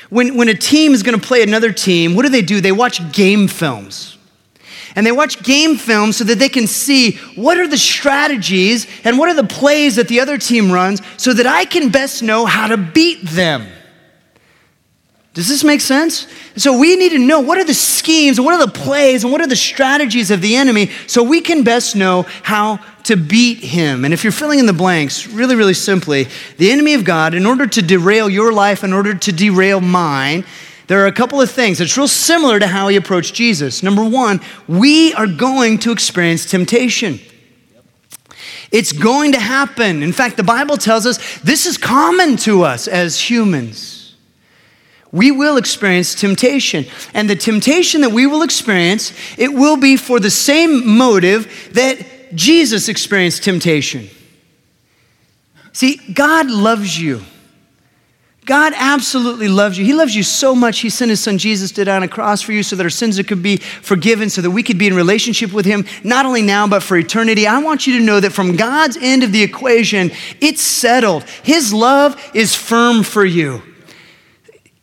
when, 0.08 0.36
when 0.36 0.48
a 0.48 0.54
team 0.54 0.92
is 0.92 1.02
going 1.02 1.18
to 1.18 1.26
play 1.26 1.42
another 1.42 1.72
team, 1.72 2.14
what 2.14 2.22
do 2.22 2.30
they 2.30 2.42
do? 2.42 2.60
They 2.62 2.72
watch 2.72 3.12
game 3.12 3.48
films. 3.48 4.16
And 4.96 5.06
they 5.06 5.12
watch 5.12 5.42
game 5.42 5.76
films 5.76 6.16
so 6.16 6.24
that 6.24 6.38
they 6.38 6.48
can 6.48 6.66
see 6.66 7.16
what 7.34 7.58
are 7.58 7.66
the 7.66 7.78
strategies 7.78 8.86
and 9.04 9.18
what 9.18 9.28
are 9.28 9.34
the 9.34 9.44
plays 9.44 9.96
that 9.96 10.08
the 10.08 10.20
other 10.20 10.38
team 10.38 10.70
runs 10.70 11.00
so 11.16 11.32
that 11.34 11.46
I 11.46 11.64
can 11.64 11.90
best 11.90 12.22
know 12.22 12.46
how 12.46 12.68
to 12.68 12.76
beat 12.76 13.22
them. 13.22 13.66
Does 15.34 15.48
this 15.48 15.64
make 15.64 15.80
sense? 15.80 16.26
So 16.56 16.78
we 16.78 16.94
need 16.96 17.10
to 17.10 17.18
know 17.18 17.40
what 17.40 17.56
are 17.56 17.64
the 17.64 17.72
schemes 17.72 18.38
what 18.38 18.52
are 18.52 18.66
the 18.66 18.72
plays 18.72 19.24
and 19.24 19.32
what 19.32 19.40
are 19.40 19.46
the 19.46 19.56
strategies 19.56 20.30
of 20.30 20.42
the 20.42 20.56
enemy 20.56 20.90
so 21.06 21.22
we 21.22 21.40
can 21.40 21.64
best 21.64 21.96
know 21.96 22.26
how 22.42 22.80
to 23.04 23.16
beat 23.16 23.58
him. 23.58 24.04
And 24.04 24.12
if 24.12 24.24
you're 24.24 24.32
filling 24.32 24.58
in 24.58 24.66
the 24.66 24.72
blanks, 24.72 25.26
really, 25.26 25.56
really 25.56 25.74
simply, 25.74 26.28
the 26.58 26.70
enemy 26.70 26.94
of 26.94 27.04
God, 27.04 27.34
in 27.34 27.46
order 27.46 27.66
to 27.66 27.82
derail 27.82 28.28
your 28.28 28.52
life, 28.52 28.84
in 28.84 28.92
order 28.92 29.14
to 29.14 29.32
derail 29.32 29.80
mine, 29.80 30.44
there 30.86 31.02
are 31.02 31.06
a 31.06 31.12
couple 31.12 31.40
of 31.40 31.50
things. 31.50 31.80
It's 31.80 31.96
real 31.96 32.06
similar 32.06 32.58
to 32.58 32.66
how 32.66 32.88
he 32.88 32.96
approached 32.96 33.34
Jesus. 33.34 33.82
Number 33.82 34.04
one, 34.04 34.40
we 34.68 35.14
are 35.14 35.26
going 35.26 35.78
to 35.78 35.92
experience 35.92 36.44
temptation. 36.44 37.18
It's 38.70 38.92
going 38.92 39.32
to 39.32 39.40
happen. 39.40 40.02
In 40.02 40.12
fact, 40.12 40.36
the 40.36 40.42
Bible 40.42 40.76
tells 40.76 41.06
us 41.06 41.40
this 41.40 41.64
is 41.64 41.78
common 41.78 42.36
to 42.38 42.62
us 42.62 42.86
as 42.86 43.18
humans 43.18 43.91
we 45.12 45.30
will 45.30 45.58
experience 45.58 46.14
temptation. 46.14 46.86
And 47.12 47.28
the 47.28 47.36
temptation 47.36 48.00
that 48.00 48.10
we 48.10 48.26
will 48.26 48.42
experience, 48.42 49.12
it 49.36 49.52
will 49.52 49.76
be 49.76 49.96
for 49.96 50.18
the 50.18 50.30
same 50.30 50.96
motive 50.96 51.70
that 51.74 52.34
Jesus 52.34 52.88
experienced 52.88 53.44
temptation. 53.44 54.08
See, 55.74 55.96
God 56.12 56.50
loves 56.50 56.98
you. 56.98 57.22
God 58.44 58.72
absolutely 58.74 59.46
loves 59.46 59.78
you. 59.78 59.84
He 59.84 59.92
loves 59.92 60.16
you 60.16 60.24
so 60.24 60.54
much, 60.54 60.80
He 60.80 60.90
sent 60.90 61.10
His 61.10 61.20
Son 61.20 61.38
Jesus 61.38 61.70
to 61.72 61.84
die 61.84 61.94
on 61.94 62.02
a 62.02 62.08
cross 62.08 62.42
for 62.42 62.52
you 62.52 62.64
so 62.64 62.74
that 62.74 62.82
our 62.82 62.90
sins 62.90 63.22
could 63.22 63.42
be 63.42 63.58
forgiven, 63.58 64.28
so 64.30 64.42
that 64.42 64.50
we 64.50 64.64
could 64.64 64.78
be 64.78 64.88
in 64.88 64.94
relationship 64.94 65.52
with 65.52 65.64
Him, 65.64 65.84
not 66.02 66.26
only 66.26 66.42
now, 66.42 66.66
but 66.66 66.82
for 66.82 66.96
eternity. 66.96 67.46
I 67.46 67.58
want 67.58 67.86
you 67.86 67.98
to 67.98 68.04
know 68.04 68.18
that 68.18 68.32
from 68.32 68.56
God's 68.56 68.96
end 68.96 69.22
of 69.22 69.30
the 69.30 69.44
equation, 69.44 70.10
it's 70.40 70.60
settled. 70.60 71.22
His 71.44 71.72
love 71.72 72.20
is 72.34 72.56
firm 72.56 73.04
for 73.04 73.24
you. 73.24 73.62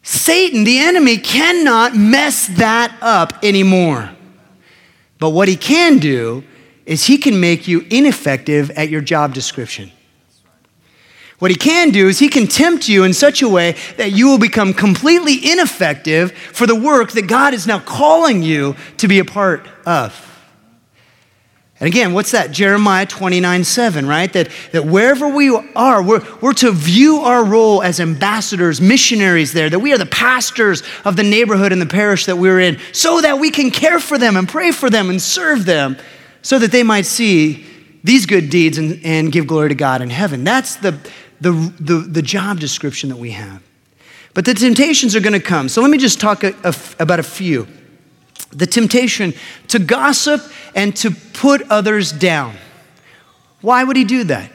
Satan, 0.10 0.64
the 0.64 0.80
enemy, 0.80 1.20
cannot 1.20 1.96
mess 1.96 2.48
that 2.58 2.98
up 3.00 3.44
anymore. 3.44 4.10
But 5.20 5.30
what 5.30 5.48
he 5.48 5.56
can 5.56 6.00
do 6.00 6.44
is 6.88 7.06
he 7.06 7.20
can 7.20 7.40
make 7.40 7.68
you 7.68 7.86
ineffective 7.92 8.72
at 8.72 8.90
your 8.90 9.02
job 9.02 9.36
description. 9.36 9.92
What 11.38 11.52
he 11.52 11.58
can 11.58 11.92
do 11.92 12.08
is 12.08 12.18
he 12.18 12.28
can 12.28 12.48
tempt 12.48 12.90
you 12.90 13.04
in 13.04 13.14
such 13.14 13.44
a 13.44 13.48
way 13.48 13.76
that 13.98 14.12
you 14.12 14.28
will 14.28 14.40
become 14.40 14.74
completely 14.74 15.52
ineffective 15.52 16.32
for 16.32 16.66
the 16.66 16.74
work 16.74 17.12
that 17.12 17.28
God 17.28 17.54
is 17.54 17.68
now 17.68 17.78
calling 17.78 18.42
you 18.42 18.76
to 18.98 19.08
be 19.08 19.20
a 19.20 19.26
part 19.26 19.68
of. 19.86 20.29
And 21.80 21.88
again, 21.88 22.14
what's 22.14 22.32
that? 22.32 22.52
Jeremiah 22.52 23.06
29 23.06 23.64
7, 23.64 24.06
right? 24.06 24.32
That, 24.34 24.50
that 24.74 24.86
wherever 24.86 25.30
we 25.30 25.50
are, 25.76 26.04
we're, 26.04 26.22
we're 26.42 26.54
to 26.56 26.72
view 26.72 27.20
our 27.20 27.44
role 27.44 27.82
as 27.82 28.02
ambassadors, 28.02 28.82
missionaries 28.82 29.54
there, 29.54 29.70
that 29.70 29.80
we 29.80 29.94
are 29.94 29.98
the 29.98 30.06
pastors 30.06 30.84
of 31.06 31.16
the 31.16 31.24
neighborhood 31.24 31.72
and 31.72 31.82
the 31.82 31.86
parish 31.86 32.26
that 32.26 32.38
we're 32.38 32.60
in, 32.60 32.80
so 32.92 33.22
that 33.22 33.40
we 33.40 33.50
can 33.50 33.72
care 33.72 34.00
for 34.00 34.18
them 34.18 34.36
and 34.36 34.50
pray 34.50 34.72
for 34.72 34.90
them 34.90 35.10
and 35.10 35.22
serve 35.22 35.66
them, 35.66 35.96
so 36.42 36.60
that 36.60 36.72
they 36.72 36.84
might 36.84 37.06
see 37.06 37.66
these 38.04 38.26
good 38.26 38.50
deeds 38.50 38.78
and, 38.78 39.00
and 39.06 39.32
give 39.32 39.48
glory 39.48 39.70
to 39.70 39.76
God 39.76 40.02
in 40.02 40.10
heaven. 40.10 40.44
That's 40.44 40.76
the, 40.76 41.00
the, 41.40 41.52
the, 41.80 42.00
the 42.00 42.22
job 42.22 42.60
description 42.60 43.08
that 43.10 43.18
we 43.18 43.32
have. 43.32 43.64
But 44.34 44.44
the 44.44 44.54
temptations 44.54 45.16
are 45.16 45.22
going 45.22 45.34
to 45.34 45.40
come. 45.40 45.70
So 45.70 45.82
let 45.82 45.90
me 45.90 45.98
just 45.98 46.20
talk 46.20 46.44
about 46.44 47.20
a 47.20 47.24
few 47.24 47.68
the 48.52 48.66
temptation 48.66 49.34
to 49.68 49.80
gossip 49.80 50.42
and 50.76 50.96
to 50.98 51.12
put 51.12 51.62
others 51.70 52.12
down. 52.12 52.56
Why 53.62 53.84
would 53.84 53.98
he 53.98 54.04
do 54.04 54.24
that? 54.26 54.52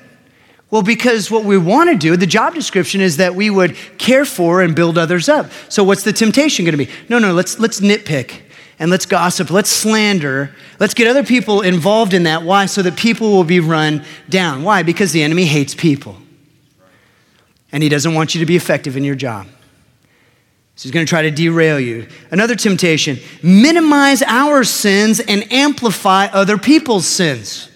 Well, 0.71 0.83
because 0.83 1.31
what 1.31 1.45
we 1.45 1.57
want 1.57 1.91
to 1.91 1.97
do, 1.97 2.17
the 2.17 2.27
job 2.27 2.55
description 2.55 3.01
is 3.01 3.19
that 3.19 3.35
we 3.35 3.49
would 3.49 3.77
care 3.99 4.25
for 4.25 4.61
and 4.61 4.75
build 4.75 4.99
others 4.99 5.29
up. 5.29 5.51
So 5.69 5.85
what's 5.85 6.03
the 6.03 6.13
temptation 6.13 6.65
going 6.65 6.77
to 6.77 6.85
be? 6.85 6.91
No, 7.09 7.19
no, 7.19 7.33
let's 7.33 7.61
let's 7.61 7.81
nitpick 7.81 8.41
and 8.79 8.91
let's 8.91 9.07
gossip, 9.07 9.51
let's 9.51 9.71
slander, 9.71 10.51
let's 10.81 10.95
get 10.95 11.07
other 11.07 11.23
people 11.23 11.61
involved 11.61 12.13
in 12.13 12.25
that. 12.25 12.43
Why? 12.43 12.67
So 12.67 12.83
that 12.83 12.97
people 12.97 13.31
will 13.31 13.45
be 13.45 13.61
run 13.61 14.05
down. 14.29 14.65
Why? 14.65 14.83
Because 14.83 15.13
the 15.13 15.23
enemy 15.23 15.45
hates 15.45 15.75
people. 15.75 16.17
And 17.71 17.83
he 17.83 17.89
doesn't 17.89 18.15
want 18.15 18.35
you 18.35 18.41
to 18.41 18.47
be 18.47 18.57
effective 18.57 18.97
in 18.97 19.05
your 19.05 19.15
job. 19.15 19.47
So 20.77 20.85
he's 20.85 20.93
going 20.93 21.07
to 21.07 21.11
try 21.11 21.23
to 21.23 21.31
derail 21.31 21.79
you. 21.79 22.09
Another 22.31 22.57
temptation 22.57 23.19
minimize 23.43 24.23
our 24.23 24.65
sins 24.65 25.21
and 25.21 25.51
amplify 25.53 26.27
other 26.27 26.59
people's 26.59 27.07
sins. 27.07 27.71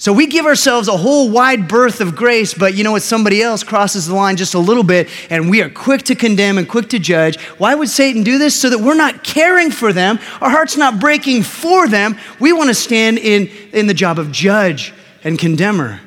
So 0.00 0.14
we 0.14 0.26
give 0.26 0.46
ourselves 0.46 0.88
a 0.88 0.96
whole 0.96 1.30
wide 1.30 1.68
berth 1.68 2.00
of 2.00 2.16
grace, 2.16 2.54
but 2.54 2.74
you 2.74 2.84
know 2.84 2.92
what? 2.92 3.02
Somebody 3.02 3.42
else 3.42 3.62
crosses 3.62 4.06
the 4.06 4.14
line 4.14 4.36
just 4.38 4.54
a 4.54 4.58
little 4.58 4.82
bit, 4.82 5.10
and 5.28 5.50
we 5.50 5.60
are 5.60 5.68
quick 5.68 6.04
to 6.04 6.14
condemn 6.14 6.56
and 6.56 6.66
quick 6.66 6.88
to 6.88 6.98
judge. 6.98 7.38
Why 7.58 7.74
would 7.74 7.90
Satan 7.90 8.22
do 8.22 8.38
this? 8.38 8.58
So 8.58 8.70
that 8.70 8.78
we're 8.78 8.94
not 8.94 9.24
caring 9.24 9.70
for 9.70 9.92
them, 9.92 10.18
our 10.40 10.48
heart's 10.48 10.78
not 10.78 11.00
breaking 11.00 11.42
for 11.42 11.86
them. 11.86 12.18
We 12.40 12.54
want 12.54 12.68
to 12.68 12.74
stand 12.74 13.18
in, 13.18 13.48
in 13.74 13.88
the 13.88 13.94
job 13.94 14.18
of 14.18 14.32
judge 14.32 14.94
and 15.22 15.38
condemner, 15.38 16.00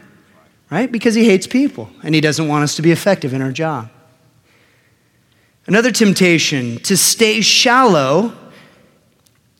right? 0.71 0.91
Because 0.91 1.13
he 1.13 1.25
hates 1.25 1.45
people 1.45 1.91
and 2.01 2.15
he 2.15 2.21
doesn't 2.21 2.47
want 2.47 2.63
us 2.63 2.75
to 2.77 2.81
be 2.81 2.91
effective 2.91 3.31
in 3.31 3.43
our 3.43 3.51
job. 3.51 3.91
Another 5.65 5.91
temptation 5.91 6.77
to 6.79 6.97
stay 6.97 7.39
shallow 7.41 8.33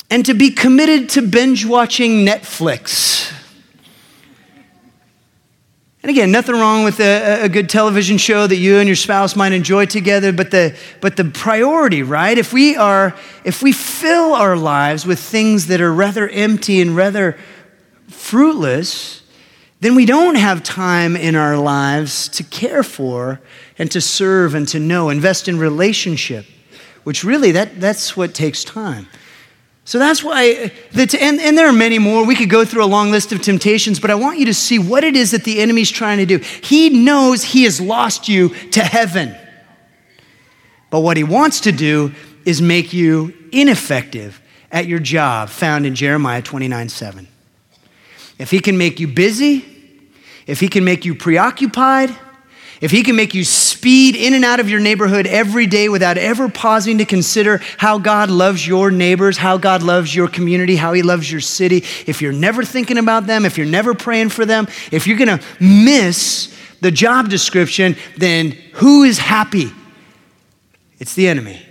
and 0.10 0.26
to 0.26 0.34
be 0.34 0.52
committed 0.52 1.10
to 1.10 1.22
binge 1.22 1.66
watching 1.66 2.26
Netflix. 2.26 3.34
And 6.04 6.10
again, 6.10 6.32
nothing 6.32 6.56
wrong 6.56 6.84
with 6.84 7.00
a, 7.00 7.44
a, 7.44 7.50
good 7.50 7.70
television 7.70 8.18
show 8.18 8.46
that 8.46 8.58
you 8.58 8.78
and 8.78 8.89
your 8.89 8.96
spouse 8.98 9.38
might 9.38 9.54
enjoy 9.54 9.86
together, 9.86 10.34
but 10.34 10.52
the, 10.52 10.76
but 11.00 11.16
the 11.16 11.24
priority, 11.24 12.04
right? 12.04 12.38
If 12.38 12.52
we 12.52 12.76
are, 12.76 13.16
if 13.46 13.63
we 13.63 13.72
fill 13.72 14.34
our 14.34 14.58
lives 14.58 15.06
with 15.06 15.18
things 15.18 15.68
that 15.68 15.80
are 15.80 15.94
rather 15.94 16.28
empty 16.28 16.82
and 16.82 16.94
rather 16.94 17.38
fruitless, 18.10 19.23
then 19.84 19.96
we 19.96 20.06
don't 20.06 20.36
have 20.36 20.63
time 20.63 21.17
in 21.17 21.36
our 21.36 21.58
lives 21.58 22.30
to 22.30 22.43
care 22.46 22.84
for 22.84 23.41
and 23.78 23.91
to 23.91 24.00
serve 24.00 24.56
and 24.56 24.65
to 24.69 24.80
know, 24.80 25.10
invest 25.10 25.50
in 25.50 25.60
relationship, 25.60 26.46
which 27.04 27.26
really 27.26 27.52
that, 27.52 27.82
that's 27.82 28.15
what 28.15 28.34
takes 28.34 28.63
time. 28.63 29.08
So 29.84 30.00
that's 30.00 30.24
why, 30.24 30.72
the, 30.93 31.17
and, 31.19 31.41
and 31.41 31.58
there 31.58 31.67
are 31.67 31.74
many 31.74 32.00
more. 32.00 32.26
We 32.26 32.38
could 32.38 32.50
go 32.50 32.63
through 32.63 32.86
a 32.86 32.88
long 32.88 33.12
list 33.12 33.34
of 33.34 33.41
temptations, 33.41 34.00
but 34.00 34.10
I 34.10 34.15
want 34.15 34.39
you 34.39 34.46
to 34.46 34.54
see 34.54 34.80
what 34.80 35.04
it 35.04 35.17
is 35.17 35.32
that 35.32 35.43
the 35.43 35.60
enemy's 35.60 35.91
trying 35.91 36.19
to 36.19 36.26
do. 36.26 36.38
He 36.38 36.89
knows 36.89 37.43
he 37.43 37.65
has 37.65 37.82
lost 37.82 38.30
you 38.30 38.56
to 38.72 38.80
heaven. 38.80 39.36
But 40.91 41.02
what 41.02 41.17
he 41.17 41.26
wants 41.26 41.60
to 41.62 41.74
do 41.74 42.13
is 42.46 42.62
make 42.62 42.93
you 42.93 43.34
ineffective 43.52 44.41
at 44.72 44.86
your 44.86 45.00
job, 45.00 45.50
found 45.50 45.86
in 45.86 45.93
Jeremiah 45.93 46.41
29 46.41 46.88
7. 46.88 47.28
If 48.39 48.50
he 48.50 48.62
can 48.62 48.78
make 48.78 49.02
you 49.02 49.10
busy, 49.10 49.73
if 50.47 50.60
he 50.60 50.67
can 50.67 50.84
make 50.84 51.06
you 51.06 51.15
preoccupied, 51.15 52.15
if 52.82 52.91
he 52.91 53.01
can 53.01 53.15
make 53.15 53.34
you 53.34 53.45
speed 53.45 54.15
in 54.15 54.34
and 54.34 54.43
out 54.43 54.60
of 54.60 54.69
your 54.69 54.82
neighborhood 54.82 55.25
every 55.25 55.67
day 55.67 55.88
without 55.88 56.17
ever 56.17 56.49
pausing 56.49 56.97
to 56.97 57.06
consider 57.06 57.62
how 57.77 57.97
God 57.97 58.29
loves 58.29 58.67
your 58.67 58.91
neighbors, 58.91 59.38
how 59.38 59.58
God 59.58 59.84
loves 59.84 60.13
your 60.13 60.27
community, 60.27 60.75
how 60.75 60.91
he 60.91 61.01
loves 61.01 61.32
your 61.32 61.39
city, 61.39 61.77
if 62.08 62.21
you're 62.21 62.34
never 62.34 62.65
thinking 62.65 62.97
about 62.97 63.25
them, 63.25 63.45
if 63.45 63.58
you're 63.58 63.65
never 63.65 63.93
praying 63.93 64.29
for 64.29 64.45
them, 64.45 64.67
if 64.91 65.08
you're 65.08 65.17
to 65.17 65.39
miss 65.62 66.53
the 66.82 66.91
job 66.91 67.29
description, 67.29 67.95
then 68.17 68.51
who 68.73 69.03
is 69.03 69.17
happy? 69.17 69.71
It's 70.99 71.15
the 71.15 71.29
enemy. 71.29 71.65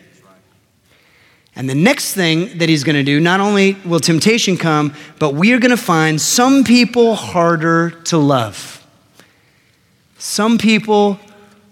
And 1.55 1.69
the 1.69 1.75
next 1.75 2.15
thing 2.15 2.59
that 2.59 2.69
he's 2.69 2.83
going 2.83 2.97
to 2.97 3.03
do, 3.03 3.21
not 3.21 3.41
only 3.41 3.77
will 3.85 4.01
temptation 4.01 4.57
come, 4.57 4.95
but 5.19 5.35
we 5.35 5.53
are 5.53 5.59
going 5.59 5.71
to 5.71 5.77
find 5.77 6.21
some 6.21 6.65
people 6.65 7.15
harder 7.15 7.91
to 8.05 8.17
love. 8.17 8.87
Some 10.19 10.57
people 10.57 11.19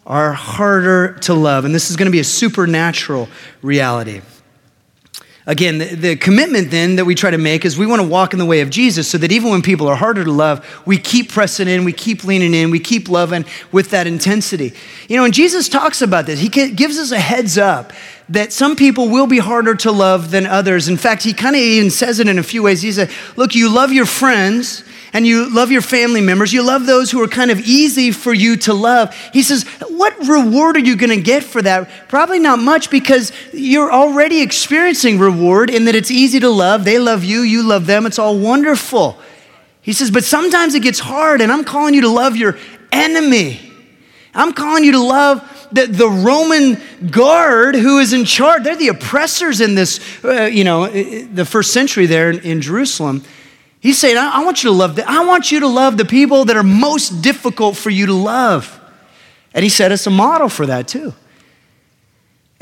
are 0.06 0.32
harder 0.32 1.14
to 1.20 1.34
love, 1.34 1.64
and 1.64 1.74
this 1.74 1.90
is 1.90 1.96
going 1.96 2.06
to 2.06 2.12
be 2.12 2.18
a 2.18 2.24
supernatural 2.24 3.28
reality. 3.62 4.20
Again, 5.46 5.78
the, 5.78 5.94
the, 5.94 6.16
commitment 6.16 6.70
then 6.70 6.96
that 6.96 7.06
we 7.06 7.14
try 7.14 7.30
to 7.30 7.38
make 7.38 7.64
is 7.64 7.78
we 7.78 7.86
want 7.86 8.02
to 8.02 8.06
walk 8.06 8.32
in 8.34 8.38
the 8.38 8.44
way 8.44 8.60
of 8.60 8.70
Jesus 8.70 9.08
so 9.08 9.18
that 9.18 9.32
even 9.32 9.50
when 9.50 9.62
people 9.62 9.88
are 9.88 9.96
harder 9.96 10.22
to 10.22 10.30
love, 10.30 10.64
we 10.86 10.98
keep 10.98 11.32
pressing 11.32 11.66
in, 11.66 11.84
we 11.84 11.92
keep 11.92 12.24
leaning 12.24 12.54
in, 12.54 12.70
we 12.70 12.78
keep 12.78 13.08
loving 13.08 13.44
with 13.72 13.90
that 13.90 14.06
intensity. 14.06 14.74
You 15.08 15.16
know, 15.16 15.24
and 15.24 15.32
Jesus 15.32 15.68
talks 15.68 16.02
about 16.02 16.26
this. 16.26 16.38
He 16.38 16.48
gives 16.48 16.98
us 16.98 17.10
a 17.10 17.18
heads 17.18 17.56
up 17.56 17.92
that 18.30 18.52
some 18.52 18.76
people 18.76 19.08
will 19.08 19.26
be 19.26 19.38
harder 19.38 19.74
to 19.74 19.90
love 19.90 20.30
than 20.30 20.46
others. 20.46 20.88
In 20.88 20.96
fact, 20.96 21.24
he 21.24 21.32
kind 21.32 21.56
of 21.56 21.60
even 21.60 21.90
says 21.90 22.20
it 22.20 22.28
in 22.28 22.38
a 22.38 22.42
few 22.44 22.62
ways. 22.62 22.80
He 22.80 22.92
said, 22.92 23.10
Look, 23.36 23.54
you 23.54 23.68
love 23.68 23.92
your 23.92 24.06
friends 24.06 24.84
and 25.12 25.26
you 25.26 25.52
love 25.52 25.72
your 25.72 25.82
family 25.82 26.20
members, 26.20 26.52
you 26.52 26.64
love 26.64 26.86
those 26.86 27.10
who 27.10 27.20
are 27.20 27.26
kind 27.26 27.50
of 27.50 27.58
easy 27.60 28.12
for 28.12 28.32
you 28.32 28.56
to 28.58 28.72
love. 28.72 29.12
He 29.32 29.42
says, 29.42 29.64
What 29.88 30.16
reward 30.28 30.76
are 30.76 30.80
you 30.80 30.96
going 30.96 31.10
to 31.10 31.20
get 31.20 31.42
for 31.42 31.60
that? 31.60 31.90
Probably 32.08 32.38
not 32.38 32.60
much 32.60 32.88
because 32.88 33.32
you're 33.52 33.92
already 33.92 34.42
experiencing 34.42 35.18
reward 35.18 35.68
in 35.68 35.86
that 35.86 35.96
it's 35.96 36.12
easy 36.12 36.38
to 36.38 36.50
love. 36.50 36.84
They 36.84 37.00
love 37.00 37.24
you, 37.24 37.40
you 37.40 37.64
love 37.64 37.86
them. 37.86 38.06
It's 38.06 38.20
all 38.20 38.38
wonderful. 38.38 39.18
He 39.82 39.92
says, 39.92 40.12
But 40.12 40.22
sometimes 40.22 40.76
it 40.76 40.84
gets 40.84 41.00
hard, 41.00 41.40
and 41.40 41.50
I'm 41.50 41.64
calling 41.64 41.94
you 41.94 42.02
to 42.02 42.08
love 42.08 42.36
your 42.36 42.56
enemy. 42.92 43.60
I'm 44.32 44.52
calling 44.52 44.84
you 44.84 44.92
to 44.92 45.02
love 45.02 45.42
the, 45.72 45.86
the 45.86 46.08
Roman 46.08 46.80
guard 47.10 47.74
who 47.74 47.98
is 47.98 48.12
in 48.12 48.24
charge. 48.24 48.64
They're 48.64 48.76
the 48.76 48.88
oppressors 48.88 49.60
in 49.60 49.74
this, 49.74 50.00
uh, 50.24 50.42
you 50.42 50.64
know, 50.64 50.88
the 50.88 51.44
first 51.44 51.72
century 51.72 52.06
there 52.06 52.30
in, 52.30 52.40
in 52.40 52.60
Jerusalem. 52.60 53.24
He's 53.80 53.98
saying, 53.98 54.16
I, 54.16 54.40
I 54.40 54.44
want 54.44 54.62
you 54.62 54.70
to 54.70 54.76
love 54.76 54.96
the, 54.96 55.08
I 55.08 55.24
want 55.24 55.50
you 55.50 55.60
to 55.60 55.68
love 55.68 55.96
the 55.96 56.04
people 56.04 56.44
that 56.46 56.56
are 56.56 56.62
most 56.62 57.22
difficult 57.22 57.76
for 57.76 57.90
you 57.90 58.06
to 58.06 58.12
love. 58.12 58.78
And 59.54 59.62
he 59.62 59.68
set 59.68 59.90
us 59.90 60.06
a 60.06 60.10
model 60.10 60.48
for 60.48 60.66
that 60.66 60.86
too. 60.86 61.14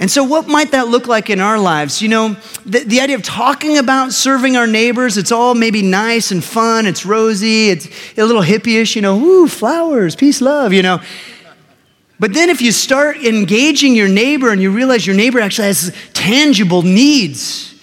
And 0.01 0.09
so, 0.09 0.23
what 0.23 0.47
might 0.47 0.71
that 0.71 0.87
look 0.87 1.09
like 1.09 1.29
in 1.29 1.41
our 1.41 1.59
lives? 1.59 2.01
You 2.01 2.09
know, 2.09 2.37
the, 2.65 2.85
the, 2.85 3.01
idea 3.01 3.17
of 3.17 3.25
talking 3.25 3.79
about 3.79 4.13
serving 4.13 4.57
our 4.57 4.67
neighbors, 4.67 5.19
it's 5.19 5.33
all 5.33 5.57
maybe 5.57 5.83
nice 5.83 6.31
and 6.31 6.43
fun, 6.43 6.87
it's 6.87 7.05
rosy, 7.05 7.71
it's 7.71 7.89
a 8.17 8.25
little 8.25 8.43
hippie-ish, 8.43 8.95
you 8.95 9.03
know, 9.03 9.19
ooh, 9.19 9.49
flowers, 9.49 10.15
peace, 10.15 10.41
love, 10.41 10.73
you 10.73 10.83
know. 10.83 11.01
But 12.21 12.35
then 12.35 12.51
if 12.51 12.61
you 12.61 12.73
start 12.73 13.19
engaging 13.19 13.95
your 13.95 14.09
neighbor 14.09 14.51
and 14.51 14.61
you 14.61 14.73
realize 14.73 15.07
your 15.07 15.15
neighbor 15.15 15.39
actually 15.41 15.69
has 15.69 15.95
tangible 16.15 16.83
needs, 16.83 17.81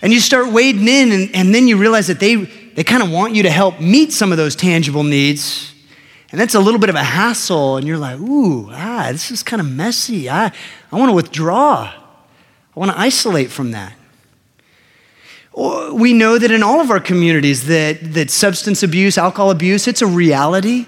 and 0.00 0.12
you 0.12 0.20
start 0.20 0.52
wading 0.52 0.88
in, 0.88 1.12
and, 1.12 1.34
and 1.34 1.54
then 1.54 1.68
you 1.68 1.76
realize 1.76 2.06
that 2.06 2.20
they, 2.20 2.36
they 2.36 2.84
kind 2.84 3.02
of 3.02 3.10
want 3.10 3.34
you 3.34 3.42
to 3.42 3.50
help 3.50 3.80
meet 3.80 4.12
some 4.12 4.32
of 4.32 4.38
those 4.38 4.56
tangible 4.56 5.04
needs. 5.04 5.74
And 6.30 6.40
that's 6.40 6.54
a 6.54 6.60
little 6.60 6.80
bit 6.80 6.88
of 6.88 6.96
a 6.96 7.02
hassle, 7.02 7.76
and 7.76 7.86
you're 7.86 7.98
like, 7.98 8.18
ooh, 8.18 8.68
ah, 8.70 9.08
this 9.12 9.30
is 9.30 9.42
kind 9.42 9.60
of 9.60 9.70
messy. 9.70 10.28
I, 10.28 10.52
I 10.90 10.96
want 10.96 11.10
to 11.10 11.14
withdraw. 11.14 11.92
I 11.92 12.78
want 12.78 12.90
to 12.90 12.98
isolate 12.98 13.50
from 13.50 13.72
that. 13.72 13.94
We 15.54 16.12
know 16.12 16.38
that 16.38 16.50
in 16.50 16.62
all 16.62 16.80
of 16.80 16.90
our 16.90 17.00
communities 17.00 17.66
that, 17.66 18.12
that 18.14 18.30
substance 18.30 18.82
abuse, 18.82 19.16
alcohol 19.16 19.50
abuse, 19.50 19.86
it's 19.86 20.02
a 20.02 20.06
reality. 20.06 20.86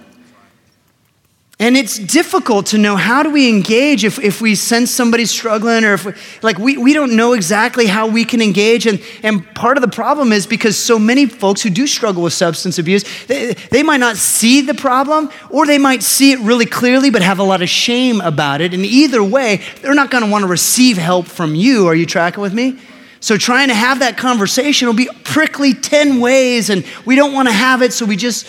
And 1.60 1.76
it's 1.76 1.98
difficult 1.98 2.66
to 2.66 2.78
know 2.78 2.94
how 2.94 3.24
do 3.24 3.30
we 3.30 3.48
engage 3.48 4.04
if, 4.04 4.20
if 4.20 4.40
we 4.40 4.54
sense 4.54 4.92
somebody 4.92 5.26
struggling 5.26 5.84
or 5.84 5.94
if 5.94 6.04
we, 6.04 6.12
like 6.40 6.56
we, 6.56 6.76
we 6.76 6.92
don't 6.92 7.16
know 7.16 7.32
exactly 7.32 7.86
how 7.86 8.06
we 8.06 8.24
can 8.24 8.40
engage. 8.40 8.86
And, 8.86 9.02
and 9.24 9.44
part 9.56 9.76
of 9.76 9.80
the 9.80 9.88
problem 9.88 10.30
is 10.30 10.46
because 10.46 10.78
so 10.78 11.00
many 11.00 11.26
folks 11.26 11.60
who 11.60 11.70
do 11.70 11.88
struggle 11.88 12.22
with 12.22 12.32
substance 12.32 12.78
abuse, 12.78 13.04
they, 13.26 13.54
they 13.72 13.82
might 13.82 13.96
not 13.96 14.16
see 14.16 14.60
the 14.60 14.74
problem 14.74 15.30
or 15.50 15.66
they 15.66 15.78
might 15.78 16.04
see 16.04 16.30
it 16.30 16.38
really 16.40 16.66
clearly 16.66 17.10
but 17.10 17.22
have 17.22 17.40
a 17.40 17.42
lot 17.42 17.60
of 17.60 17.68
shame 17.68 18.20
about 18.20 18.60
it. 18.60 18.72
And 18.72 18.86
either 18.86 19.24
way, 19.24 19.60
they're 19.82 19.94
not 19.94 20.12
going 20.12 20.22
to 20.22 20.30
want 20.30 20.42
to 20.42 20.48
receive 20.48 20.96
help 20.96 21.26
from 21.26 21.56
you. 21.56 21.88
Are 21.88 21.94
you 21.94 22.06
tracking 22.06 22.40
with 22.40 22.54
me? 22.54 22.78
So 23.18 23.36
trying 23.36 23.66
to 23.66 23.74
have 23.74 23.98
that 23.98 24.16
conversation 24.16 24.86
will 24.86 24.94
be 24.94 25.08
prickly 25.24 25.74
10 25.74 26.20
ways 26.20 26.70
and 26.70 26.84
we 27.04 27.16
don't 27.16 27.32
want 27.32 27.48
to 27.48 27.52
have 27.52 27.82
it. 27.82 27.92
So 27.92 28.06
we 28.06 28.14
just, 28.14 28.46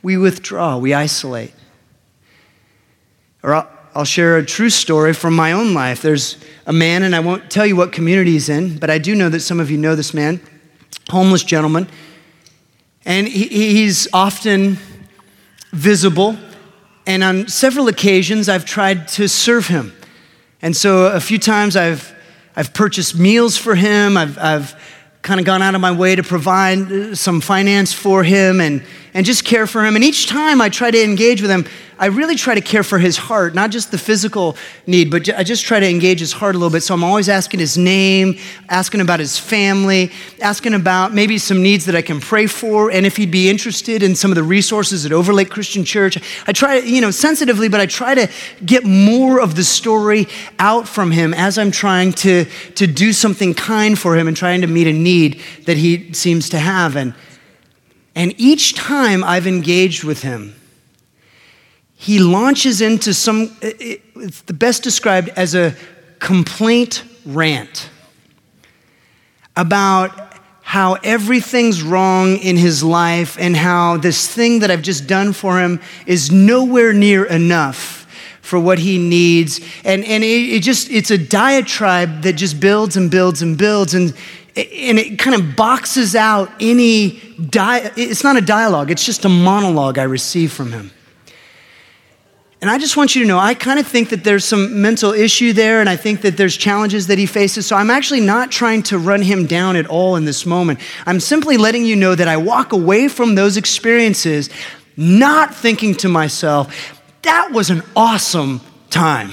we 0.00 0.16
withdraw, 0.16 0.78
we 0.78 0.94
isolate. 0.94 1.52
Or 3.42 3.66
I'll, 3.94 4.04
share 4.04 4.38
a 4.38 4.44
true 4.44 4.70
story 4.70 5.12
from 5.12 5.34
my 5.34 5.52
own 5.52 5.74
life. 5.74 6.00
There's 6.00 6.36
a 6.66 6.72
man, 6.72 7.02
and 7.02 7.14
I 7.14 7.20
won't 7.20 7.50
tell 7.50 7.66
you 7.66 7.76
what 7.76 7.92
community 7.92 8.32
he's 8.32 8.48
in, 8.48 8.78
but 8.78 8.88
I 8.88 8.98
do 8.98 9.14
know 9.14 9.28
that 9.28 9.40
some 9.40 9.60
of 9.60 9.70
you 9.70 9.76
know 9.76 9.94
this 9.94 10.14
man, 10.14 10.40
homeless 11.10 11.42
gentleman. 11.42 11.88
And 13.04 13.26
he, 13.26 13.48
he's 13.48 14.08
often 14.12 14.78
visible. 15.72 16.36
And 17.06 17.24
on 17.24 17.48
several 17.48 17.88
occasions, 17.88 18.48
I've 18.48 18.64
tried 18.64 19.08
to 19.08 19.28
serve 19.28 19.66
him. 19.66 19.92
And 20.62 20.76
so 20.76 21.06
a 21.06 21.20
few 21.20 21.38
times 21.38 21.76
I've, 21.76 22.14
I've 22.54 22.72
purchased 22.72 23.18
meals 23.18 23.56
for 23.56 23.74
him. 23.74 24.16
I've, 24.16 24.38
I've 24.38 24.76
kind 25.22 25.38
of 25.38 25.46
gone 25.46 25.62
out 25.62 25.74
of 25.74 25.80
my 25.80 25.92
way 25.92 26.16
to 26.16 26.22
provide 26.22 26.90
uh, 26.90 27.14
some 27.14 27.40
finance 27.40 27.92
for 27.92 28.24
him 28.24 28.60
and, 28.60 28.82
and 29.14 29.24
just 29.24 29.44
care 29.44 29.68
for 29.68 29.84
him. 29.84 29.94
And 29.94 30.04
each 30.04 30.26
time 30.26 30.60
I 30.60 30.68
try 30.68 30.90
to 30.90 31.02
engage 31.02 31.40
with 31.40 31.50
him, 31.50 31.64
I 32.02 32.06
really 32.06 32.34
try 32.34 32.56
to 32.56 32.60
care 32.60 32.82
for 32.82 32.98
his 32.98 33.16
heart, 33.16 33.54
not 33.54 33.70
just 33.70 33.92
the 33.92 33.98
physical 33.98 34.56
need, 34.88 35.08
but 35.08 35.32
I 35.38 35.44
just 35.44 35.64
try 35.64 35.78
to 35.78 35.88
engage 35.88 36.18
his 36.18 36.32
heart 36.32 36.56
a 36.56 36.58
little 36.58 36.72
bit. 36.72 36.80
So 36.82 36.94
I'm 36.94 37.04
always 37.04 37.28
asking 37.28 37.60
his 37.60 37.78
name, 37.78 38.38
asking 38.68 39.00
about 39.00 39.20
his 39.20 39.38
family, 39.38 40.10
asking 40.40 40.74
about 40.74 41.14
maybe 41.14 41.38
some 41.38 41.62
needs 41.62 41.84
that 41.84 41.94
I 41.94 42.02
can 42.02 42.18
pray 42.18 42.48
for, 42.48 42.90
and 42.90 43.06
if 43.06 43.16
he'd 43.16 43.30
be 43.30 43.48
interested 43.48 44.02
in 44.02 44.16
some 44.16 44.32
of 44.32 44.34
the 44.34 44.42
resources 44.42 45.06
at 45.06 45.12
Overlake 45.12 45.50
Christian 45.50 45.84
Church. 45.84 46.18
I 46.48 46.52
try, 46.52 46.78
you 46.78 47.00
know, 47.00 47.12
sensitively, 47.12 47.68
but 47.68 47.80
I 47.80 47.86
try 47.86 48.16
to 48.16 48.28
get 48.66 48.84
more 48.84 49.40
of 49.40 49.54
the 49.54 49.62
story 49.62 50.26
out 50.58 50.88
from 50.88 51.12
him 51.12 51.32
as 51.32 51.56
I'm 51.56 51.70
trying 51.70 52.14
to, 52.14 52.46
to 52.74 52.86
do 52.88 53.12
something 53.12 53.54
kind 53.54 53.96
for 53.96 54.16
him 54.16 54.26
and 54.26 54.36
trying 54.36 54.62
to 54.62 54.66
meet 54.66 54.88
a 54.88 54.92
need 54.92 55.11
that 55.66 55.76
he 55.76 56.12
seems 56.12 56.48
to 56.50 56.58
have. 56.58 56.96
And 56.96 57.14
And 58.14 58.34
each 58.38 58.74
time 58.74 59.24
I've 59.24 59.46
engaged 59.46 60.04
with 60.04 60.22
him, 60.22 60.54
he 61.96 62.18
launches 62.18 62.80
into 62.80 63.14
some, 63.14 63.56
it's 63.62 64.42
the 64.42 64.52
best 64.52 64.82
described 64.82 65.30
as 65.36 65.54
a 65.54 65.74
complaint 66.18 67.04
rant 67.24 67.88
about 69.56 70.10
how 70.62 70.94
everything's 71.02 71.82
wrong 71.82 72.36
in 72.38 72.56
his 72.56 72.82
life 72.82 73.36
and 73.38 73.56
how 73.56 73.98
this 73.98 74.28
thing 74.34 74.60
that 74.60 74.70
I've 74.70 74.82
just 74.82 75.06
done 75.06 75.32
for 75.32 75.58
him 75.58 75.80
is 76.06 76.30
nowhere 76.30 76.92
near 76.92 77.24
enough 77.24 78.06
for 78.40 78.58
what 78.58 78.78
he 78.78 78.98
needs. 78.98 79.60
And, 79.84 80.04
and 80.04 80.24
it, 80.24 80.54
it 80.56 80.62
just, 80.62 80.90
it's 80.90 81.10
a 81.10 81.18
diatribe 81.18 82.22
that 82.22 82.34
just 82.34 82.58
builds 82.58 82.96
and 82.96 83.10
builds 83.10 83.42
and 83.42 83.56
builds. 83.56 83.94
And, 83.94 84.14
and 84.56 84.98
it 84.98 85.18
kind 85.18 85.34
of 85.34 85.56
boxes 85.56 86.14
out 86.14 86.50
any, 86.60 87.20
di- 87.50 87.90
it's 87.96 88.22
not 88.22 88.36
a 88.36 88.40
dialogue, 88.40 88.90
it's 88.90 89.04
just 89.04 89.24
a 89.24 89.28
monologue 89.28 89.98
I 89.98 90.04
receive 90.04 90.52
from 90.52 90.72
him. 90.72 90.90
And 92.60 92.70
I 92.70 92.78
just 92.78 92.96
want 92.96 93.16
you 93.16 93.22
to 93.22 93.28
know, 93.28 93.38
I 93.38 93.54
kind 93.54 93.80
of 93.80 93.88
think 93.88 94.10
that 94.10 94.22
there's 94.22 94.44
some 94.44 94.80
mental 94.80 95.12
issue 95.12 95.52
there, 95.52 95.80
and 95.80 95.88
I 95.88 95.96
think 95.96 96.20
that 96.20 96.36
there's 96.36 96.56
challenges 96.56 97.08
that 97.08 97.18
he 97.18 97.26
faces. 97.26 97.66
So 97.66 97.74
I'm 97.74 97.90
actually 97.90 98.20
not 98.20 98.52
trying 98.52 98.84
to 98.84 98.98
run 98.98 99.20
him 99.20 99.46
down 99.46 99.74
at 99.74 99.86
all 99.86 100.14
in 100.14 100.26
this 100.26 100.46
moment. 100.46 100.78
I'm 101.04 101.18
simply 101.18 101.56
letting 101.56 101.84
you 101.84 101.96
know 101.96 102.14
that 102.14 102.28
I 102.28 102.36
walk 102.36 102.72
away 102.72 103.08
from 103.08 103.34
those 103.34 103.56
experiences 103.56 104.48
not 104.96 105.54
thinking 105.54 105.94
to 105.96 106.08
myself, 106.08 107.02
that 107.22 107.50
was 107.50 107.70
an 107.70 107.82
awesome 107.96 108.60
time. 108.90 109.32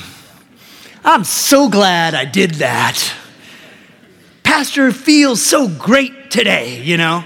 I'm 1.04 1.24
so 1.24 1.70
glad 1.70 2.16
I 2.16 2.26
did 2.26 2.56
that. 2.56 3.14
Pastor 4.50 4.92
feels 4.92 5.44
so 5.44 5.68
great 5.68 6.32
today, 6.32 6.82
you 6.82 6.98
know? 6.98 7.24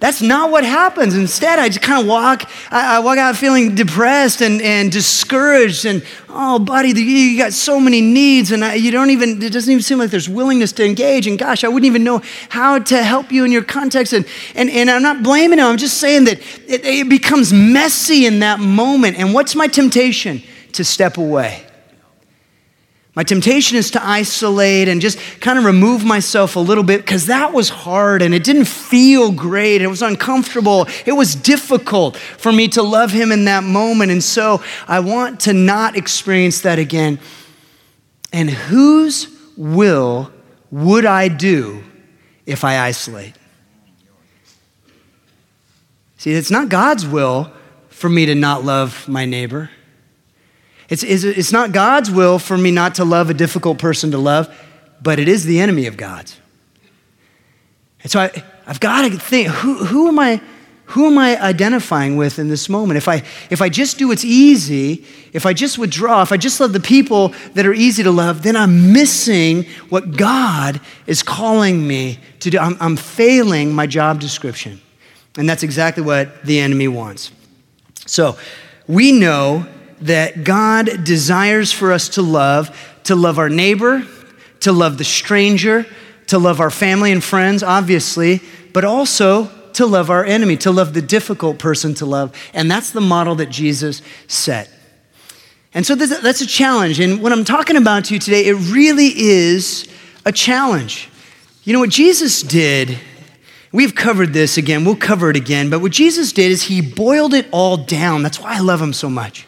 That's 0.00 0.20
not 0.20 0.50
what 0.50 0.64
happens. 0.64 1.14
Instead, 1.14 1.60
I 1.60 1.68
just 1.68 1.80
kind 1.80 2.00
of 2.00 2.08
walk, 2.08 2.50
I, 2.72 2.96
I, 2.96 2.98
walk 2.98 3.18
out 3.18 3.36
feeling 3.36 3.76
depressed 3.76 4.42
and, 4.42 4.60
and 4.62 4.90
discouraged 4.90 5.86
and, 5.86 6.04
oh, 6.28 6.58
buddy, 6.58 6.88
you 7.00 7.38
got 7.38 7.52
so 7.52 7.78
many 7.78 8.00
needs 8.00 8.50
and 8.50 8.64
I, 8.64 8.74
you 8.74 8.90
don't 8.90 9.10
even, 9.10 9.40
it 9.40 9.52
doesn't 9.52 9.70
even 9.70 9.80
seem 9.80 9.98
like 9.98 10.10
there's 10.10 10.28
willingness 10.28 10.72
to 10.72 10.84
engage. 10.84 11.28
And 11.28 11.38
gosh, 11.38 11.62
I 11.62 11.68
wouldn't 11.68 11.86
even 11.86 12.02
know 12.02 12.20
how 12.48 12.80
to 12.80 13.00
help 13.04 13.30
you 13.30 13.44
in 13.44 13.52
your 13.52 13.62
context. 13.62 14.12
And, 14.12 14.26
and, 14.56 14.70
and 14.70 14.90
I'm 14.90 15.02
not 15.02 15.22
blaming 15.22 15.60
him. 15.60 15.66
I'm 15.66 15.78
just 15.78 15.98
saying 15.98 16.24
that 16.24 16.40
it, 16.66 16.84
it 16.84 17.08
becomes 17.08 17.52
messy 17.52 18.26
in 18.26 18.40
that 18.40 18.58
moment. 18.58 19.18
And 19.18 19.32
what's 19.32 19.54
my 19.54 19.68
temptation? 19.68 20.42
To 20.72 20.84
step 20.84 21.16
away. 21.16 21.64
My 23.16 23.24
temptation 23.24 23.76
is 23.76 23.90
to 23.92 24.04
isolate 24.06 24.86
and 24.86 25.00
just 25.00 25.18
kind 25.40 25.58
of 25.58 25.64
remove 25.64 26.04
myself 26.04 26.54
a 26.54 26.60
little 26.60 26.84
bit 26.84 26.98
because 26.98 27.26
that 27.26 27.52
was 27.52 27.68
hard 27.68 28.22
and 28.22 28.32
it 28.32 28.44
didn't 28.44 28.66
feel 28.66 29.32
great. 29.32 29.82
It 29.82 29.88
was 29.88 30.00
uncomfortable. 30.00 30.86
It 31.04 31.12
was 31.12 31.34
difficult 31.34 32.16
for 32.16 32.52
me 32.52 32.68
to 32.68 32.82
love 32.82 33.10
him 33.10 33.32
in 33.32 33.46
that 33.46 33.64
moment. 33.64 34.12
And 34.12 34.22
so 34.22 34.62
I 34.86 35.00
want 35.00 35.40
to 35.40 35.52
not 35.52 35.96
experience 35.96 36.60
that 36.60 36.78
again. 36.78 37.18
And 38.32 38.48
whose 38.48 39.26
will 39.56 40.30
would 40.70 41.04
I 41.04 41.26
do 41.26 41.82
if 42.46 42.62
I 42.62 42.78
isolate? 42.78 43.34
See, 46.16 46.32
it's 46.32 46.50
not 46.50 46.68
God's 46.68 47.06
will 47.06 47.52
for 47.88 48.08
me 48.08 48.26
to 48.26 48.36
not 48.36 48.64
love 48.64 49.08
my 49.08 49.24
neighbor. 49.24 49.70
It's, 50.90 51.04
it's 51.04 51.52
not 51.52 51.70
God's 51.70 52.10
will 52.10 52.40
for 52.40 52.58
me 52.58 52.72
not 52.72 52.96
to 52.96 53.04
love 53.04 53.30
a 53.30 53.34
difficult 53.34 53.78
person 53.78 54.10
to 54.10 54.18
love, 54.18 54.52
but 55.00 55.20
it 55.20 55.28
is 55.28 55.44
the 55.44 55.60
enemy 55.60 55.86
of 55.86 55.96
God's. 55.96 56.38
And 58.02 58.10
so 58.10 58.20
I, 58.20 58.44
I've 58.66 58.80
got 58.80 59.02
to 59.08 59.16
think 59.16 59.48
who, 59.48 59.84
who, 59.84 60.08
am 60.08 60.18
I, 60.18 60.40
who 60.86 61.06
am 61.06 61.16
I 61.16 61.40
identifying 61.40 62.16
with 62.16 62.40
in 62.40 62.48
this 62.48 62.68
moment? 62.68 62.96
If 62.96 63.06
I, 63.06 63.22
if 63.50 63.62
I 63.62 63.68
just 63.68 63.98
do 63.98 64.08
what's 64.08 64.24
easy, 64.24 65.04
if 65.32 65.46
I 65.46 65.52
just 65.52 65.78
withdraw, 65.78 66.22
if 66.22 66.32
I 66.32 66.36
just 66.36 66.58
love 66.58 66.72
the 66.72 66.80
people 66.80 67.28
that 67.54 67.66
are 67.66 67.72
easy 67.72 68.02
to 68.02 68.10
love, 68.10 68.42
then 68.42 68.56
I'm 68.56 68.92
missing 68.92 69.66
what 69.90 70.16
God 70.16 70.80
is 71.06 71.22
calling 71.22 71.86
me 71.86 72.18
to 72.40 72.50
do. 72.50 72.58
I'm, 72.58 72.76
I'm 72.80 72.96
failing 72.96 73.72
my 73.72 73.86
job 73.86 74.18
description. 74.18 74.80
And 75.38 75.48
that's 75.48 75.62
exactly 75.62 76.02
what 76.02 76.44
the 76.44 76.58
enemy 76.58 76.88
wants. 76.88 77.30
So 78.06 78.36
we 78.88 79.12
know 79.12 79.68
that 80.02 80.44
God 80.44 81.04
desires 81.04 81.72
for 81.72 81.92
us 81.92 82.10
to 82.10 82.22
love, 82.22 82.98
to 83.04 83.14
love 83.14 83.38
our 83.38 83.48
neighbor, 83.48 84.06
to 84.60 84.72
love 84.72 84.98
the 84.98 85.04
stranger, 85.04 85.86
to 86.28 86.38
love 86.38 86.60
our 86.60 86.70
family 86.70 87.12
and 87.12 87.22
friends, 87.22 87.62
obviously, 87.62 88.40
but 88.72 88.84
also 88.84 89.50
to 89.72 89.86
love 89.86 90.10
our 90.10 90.24
enemy, 90.24 90.56
to 90.58 90.70
love 90.70 90.94
the 90.94 91.02
difficult 91.02 91.58
person 91.58 91.94
to 91.94 92.06
love. 92.06 92.34
And 92.54 92.70
that's 92.70 92.90
the 92.90 93.00
model 93.00 93.34
that 93.36 93.50
Jesus 93.50 94.02
set. 94.26 94.70
And 95.72 95.86
so 95.86 95.94
that's 95.94 96.40
a 96.40 96.46
challenge. 96.46 96.98
And 96.98 97.22
what 97.22 97.32
I'm 97.32 97.44
talking 97.44 97.76
about 97.76 98.06
to 98.06 98.14
you 98.14 98.20
today, 98.20 98.46
it 98.46 98.54
really 98.54 99.12
is 99.16 99.88
a 100.24 100.32
challenge. 100.32 101.08
You 101.62 101.72
know 101.72 101.80
what 101.80 101.90
Jesus 101.90 102.42
did? 102.42 102.98
We've 103.72 103.94
covered 103.94 104.32
this 104.32 104.58
again, 104.58 104.84
we'll 104.84 104.96
cover 104.96 105.30
it 105.30 105.36
again, 105.36 105.70
but 105.70 105.80
what 105.80 105.92
Jesus 105.92 106.32
did 106.32 106.50
is 106.50 106.64
he 106.64 106.80
boiled 106.80 107.34
it 107.34 107.46
all 107.52 107.76
down. 107.76 108.24
That's 108.24 108.40
why 108.40 108.56
I 108.56 108.58
love 108.58 108.82
him 108.82 108.92
so 108.92 109.08
much 109.08 109.46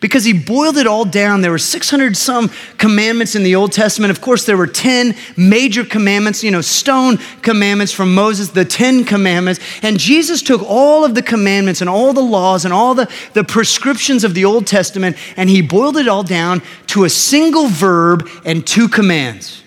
because 0.00 0.24
he 0.24 0.32
boiled 0.32 0.76
it 0.76 0.86
all 0.86 1.04
down. 1.04 1.40
There 1.40 1.50
were 1.50 1.58
600 1.58 2.16
some 2.16 2.50
commandments 2.76 3.34
in 3.34 3.42
the 3.42 3.54
Old 3.54 3.72
Testament. 3.72 4.10
Of 4.10 4.20
course, 4.20 4.46
there 4.46 4.56
were 4.56 4.66
10 4.66 5.14
major 5.36 5.84
commandments, 5.84 6.42
you 6.42 6.50
know, 6.50 6.60
stone 6.60 7.18
commandments 7.42 7.92
from 7.92 8.14
Moses, 8.14 8.50
the 8.50 8.64
10 8.64 9.04
commandments. 9.04 9.60
And 9.82 9.98
Jesus 9.98 10.42
took 10.42 10.62
all 10.62 11.04
of 11.04 11.14
the 11.14 11.22
commandments 11.22 11.80
and 11.80 11.90
all 11.90 12.12
the 12.12 12.20
laws 12.20 12.64
and 12.64 12.74
all 12.74 12.94
the, 12.94 13.10
the 13.34 13.44
prescriptions 13.44 14.24
of 14.24 14.34
the 14.34 14.44
Old 14.44 14.66
Testament 14.66 15.16
and 15.36 15.48
he 15.48 15.62
boiled 15.62 15.96
it 15.96 16.08
all 16.08 16.22
down 16.22 16.62
to 16.88 17.04
a 17.04 17.10
single 17.10 17.68
verb 17.68 18.28
and 18.44 18.66
two 18.66 18.88
commands. 18.88 19.62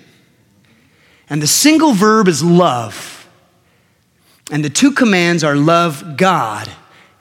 And 1.30 1.42
the 1.42 1.48
single 1.48 1.94
verb 1.94 2.28
is 2.28 2.44
love. 2.44 3.30
And 4.52 4.66
the 4.66 4.70
two 4.70 4.92
commands 4.92 5.44
are 5.44 5.56
love 5.56 6.18
God 6.18 6.70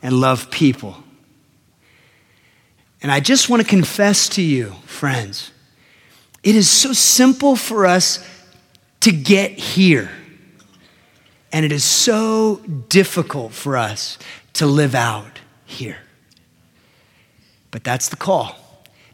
and 0.03 0.21
love 0.21 0.51
people. 0.51 1.05
And 3.03 3.11
I 3.11 3.21
just 3.21 3.49
want 3.49 3.63
to 3.63 3.69
confess 3.69 4.29
to 4.31 4.43
you, 4.43 4.73
friends, 4.85 5.53
it 6.43 6.55
is 6.55 6.69
so 6.69 6.93
simple 6.93 7.57
for 7.57 7.87
us 7.87 8.27
to 9.01 9.11
get 9.11 9.53
here. 9.53 10.11
And 11.53 11.65
it 11.65 11.73
is 11.73 11.85
so 11.85 12.57
difficult 12.89 13.53
for 13.53 13.77
us 13.77 14.19
to 14.55 14.67
live 14.67 14.95
out 14.95 15.41
here. 15.65 15.99
But 17.71 17.85
that's 17.85 18.09
the 18.09 18.17
call. 18.17 18.60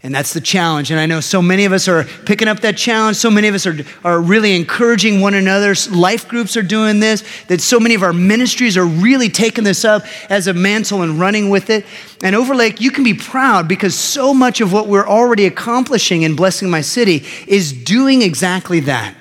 And 0.07 0.15
that's 0.15 0.33
the 0.33 0.41
challenge. 0.41 0.93
And 0.93 1.01
I 1.01 1.07
know 1.07 1.19
so 1.19 1.43
many 1.43 1.65
of 1.65 1.73
us 1.73 1.89
are 1.89 2.05
picking 2.27 2.47
up 2.47 2.61
that 2.61 2.77
challenge. 2.77 3.17
So 3.17 3.29
many 3.29 3.49
of 3.49 3.57
us 3.57 3.67
are, 3.67 3.77
are 4.05 4.21
really 4.21 4.55
encouraging 4.55 5.21
one 5.21 5.35
another. 5.35 5.75
Life 5.91 6.29
groups 6.29 6.57
are 6.57 6.63
doing 6.63 7.01
this. 7.01 7.25
That 7.49 7.61
so 7.61 7.81
many 7.81 7.97
of 7.97 8.05
our 8.05 8.13
ministries 8.13 8.77
are 8.77 8.87
really 8.87 9.29
taking 9.29 9.65
this 9.65 9.85
up 9.85 10.05
as 10.31 10.47
a 10.47 10.55
mantle 10.55 11.03
and 11.03 11.19
running 11.19 11.51
with 11.51 11.71
it. 11.71 11.85
And 12.23 12.37
Overlake, 12.37 12.81
you 12.81 12.93
can 12.93 13.03
be 13.03 13.15
proud 13.15 13.67
because 13.67 13.97
so 13.97 14.33
much 14.33 14.61
of 14.61 14.73
what 14.73 14.87
we're 14.87 15.09
already 15.09 15.45
accomplishing 15.45 16.23
in 16.23 16.37
Blessing 16.37 16.71
My 16.71 16.83
City 16.83 17.27
is 17.49 17.73
doing 17.73 18.23
exactly 18.23 18.79
that. 18.79 19.13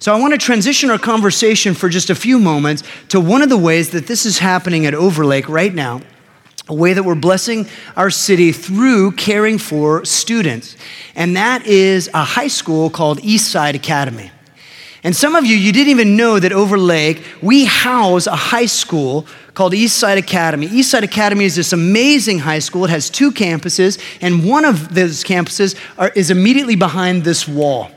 So 0.00 0.14
I 0.14 0.20
want 0.20 0.34
to 0.34 0.38
transition 0.38 0.90
our 0.90 0.98
conversation 0.98 1.72
for 1.72 1.88
just 1.88 2.10
a 2.10 2.14
few 2.14 2.38
moments 2.38 2.82
to 3.08 3.20
one 3.20 3.40
of 3.40 3.48
the 3.48 3.56
ways 3.56 3.88
that 3.92 4.06
this 4.06 4.26
is 4.26 4.40
happening 4.40 4.84
at 4.84 4.92
Overlake 4.92 5.48
right 5.48 5.74
now 5.74 6.02
a 6.68 6.74
way 6.74 6.92
that 6.92 7.02
we're 7.04 7.14
blessing 7.14 7.68
our 7.96 8.10
city 8.10 8.50
through 8.50 9.12
caring 9.12 9.58
for 9.58 10.04
students. 10.04 10.76
And 11.14 11.36
that 11.36 11.64
is 11.66 12.10
a 12.12 12.24
high 12.24 12.48
school 12.48 12.90
called 12.90 13.20
Eastside 13.20 13.74
Academy. 13.74 14.32
And 15.04 15.14
some 15.14 15.36
of 15.36 15.46
you, 15.46 15.54
you 15.54 15.72
didn't 15.72 15.90
even 15.90 16.16
know 16.16 16.40
that 16.40 16.52
Overlake, 16.52 17.22
we 17.40 17.64
house 17.64 18.26
a 18.26 18.34
high 18.34 18.66
school 18.66 19.26
called 19.54 19.72
Eastside 19.72 20.18
Academy. 20.18 20.66
Eastside 20.66 21.04
Academy 21.04 21.44
is 21.44 21.54
this 21.54 21.72
amazing 21.72 22.40
high 22.40 22.58
school. 22.58 22.84
It 22.86 22.90
has 22.90 23.08
two 23.08 23.30
campuses, 23.30 24.00
and 24.20 24.44
one 24.44 24.64
of 24.64 24.92
those 24.92 25.22
campuses 25.22 25.78
are, 25.96 26.08
is 26.16 26.32
immediately 26.32 26.74
behind 26.74 27.22
this 27.22 27.46
wall. 27.46 27.92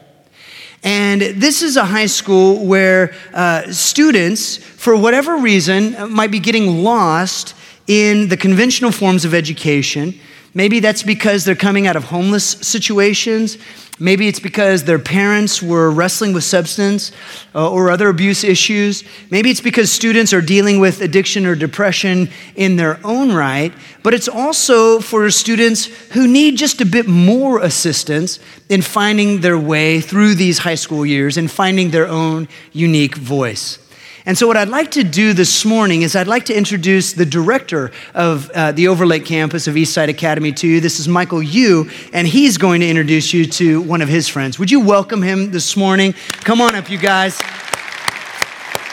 And 0.84 1.22
this 1.22 1.64
is 1.64 1.76
a 1.78 1.84
high 1.86 2.06
school 2.06 2.64
where 2.66 3.16
uh, 3.34 3.72
students, 3.72 4.58
for 4.58 4.96
whatever 4.96 5.38
reason, 5.38 6.12
might 6.12 6.30
be 6.32 6.40
getting 6.40 6.84
lost 6.84 7.56
in 7.90 8.28
the 8.28 8.38
conventional 8.38 8.92
forms 8.92 9.26
of 9.26 9.34
education. 9.34 10.14
Maybe 10.54 10.80
that's 10.80 11.02
because 11.02 11.44
they're 11.44 11.56
coming 11.56 11.88
out 11.88 11.96
of 11.96 12.04
homeless 12.06 12.46
situations. 12.46 13.58
Maybe 14.00 14.28
it's 14.28 14.40
because 14.40 14.84
their 14.84 15.00
parents 15.00 15.62
were 15.62 15.90
wrestling 15.90 16.32
with 16.32 16.44
substance 16.44 17.12
uh, 17.56 17.70
or 17.70 17.90
other 17.90 18.08
abuse 18.08 18.44
issues. 18.44 19.04
Maybe 19.32 19.50
it's 19.50 19.60
because 19.60 19.92
students 19.92 20.34
are 20.34 20.42
dealing 20.42 20.80
with 20.80 21.02
addiction 21.02 21.48
or 21.48 21.56
depression 21.56 22.30
in 22.56 22.76
their 22.76 23.00
own 23.04 23.34
right. 23.34 23.74
But 24.04 24.14
it's 24.14 24.28
also 24.28 25.00
for 25.00 25.30
students 25.32 25.86
who 26.14 26.28
need 26.28 26.58
just 26.58 26.82
a 26.82 26.86
bit 26.86 27.08
more 27.08 27.60
assistance 27.60 28.40
in 28.70 28.84
finding 28.84 29.42
their 29.42 29.58
way 29.58 30.00
through 30.00 30.36
these 30.36 30.60
high 30.60 30.76
school 30.76 31.06
years 31.06 31.38
and 31.38 31.50
finding 31.50 31.90
their 31.90 32.08
own 32.08 32.48
unique 32.72 33.16
voice. 33.16 33.80
And 34.26 34.38
so, 34.38 34.48
what 34.48 34.58
I'd 34.58 34.70
like 34.70 34.92
to 34.92 35.04
do 35.04 35.32
this 35.32 35.64
morning 35.64 36.02
is 36.02 36.16
I'd 36.16 36.28
like 36.28 36.46
to 36.46 36.54
introduce 36.54 37.14
the 37.14 37.26
director 37.26 37.92
of 38.14 38.50
uh, 38.52 38.74
the 38.74 38.90
Overlake 38.90 39.26
campus 39.26 39.66
of 39.68 39.76
Eastside 39.76 40.10
Academy 40.10 40.52
to 40.54 40.68
you. 40.68 40.82
This 40.82 41.00
is 41.00 41.08
Michael 41.08 41.42
Yu, 41.42 41.90
and 42.12 42.28
he's 42.28 42.58
going 42.58 42.82
to 42.82 42.88
introduce 42.88 43.34
you 43.34 43.46
to 43.46 43.82
one 43.82 44.02
of 44.02 44.10
his 44.10 44.28
friends. 44.28 44.60
Would 44.60 44.72
you 44.72 44.82
welcome 44.82 45.22
him 45.22 45.52
this 45.52 45.78
morning? 45.78 46.14
Come 46.44 46.60
on 46.60 46.76
up, 46.76 46.90
you 46.90 46.98
guys. 46.98 47.40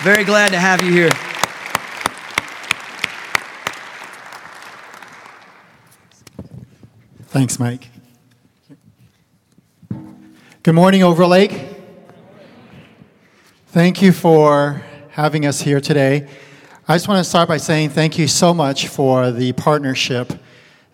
Very 0.02 0.22
glad 0.22 0.50
to 0.52 0.58
have 0.58 0.80
you 0.82 0.92
here. 0.92 1.10
Thanks, 7.28 7.58
Mike. 7.58 7.88
Good 10.62 10.74
morning, 10.74 11.02
Overlake. 11.02 11.76
Thank 13.68 14.00
you 14.00 14.12
for 14.12 14.82
having 15.16 15.46
us 15.46 15.62
here 15.62 15.80
today. 15.80 16.28
I 16.86 16.94
just 16.94 17.08
want 17.08 17.24
to 17.24 17.24
start 17.24 17.48
by 17.48 17.56
saying 17.56 17.88
thank 17.88 18.18
you 18.18 18.28
so 18.28 18.52
much 18.52 18.88
for 18.88 19.30
the 19.30 19.54
partnership 19.54 20.30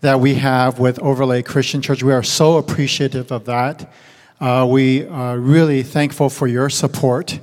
that 0.00 0.20
we 0.20 0.34
have 0.34 0.78
with 0.78 1.00
Overlake 1.00 1.44
Christian 1.44 1.82
Church. 1.82 2.04
We 2.04 2.12
are 2.12 2.22
so 2.22 2.56
appreciative 2.56 3.32
of 3.32 3.46
that. 3.46 3.92
Uh, 4.40 4.64
we 4.70 5.08
are 5.08 5.36
really 5.36 5.82
thankful 5.82 6.30
for 6.30 6.46
your 6.46 6.70
support. 6.70 7.40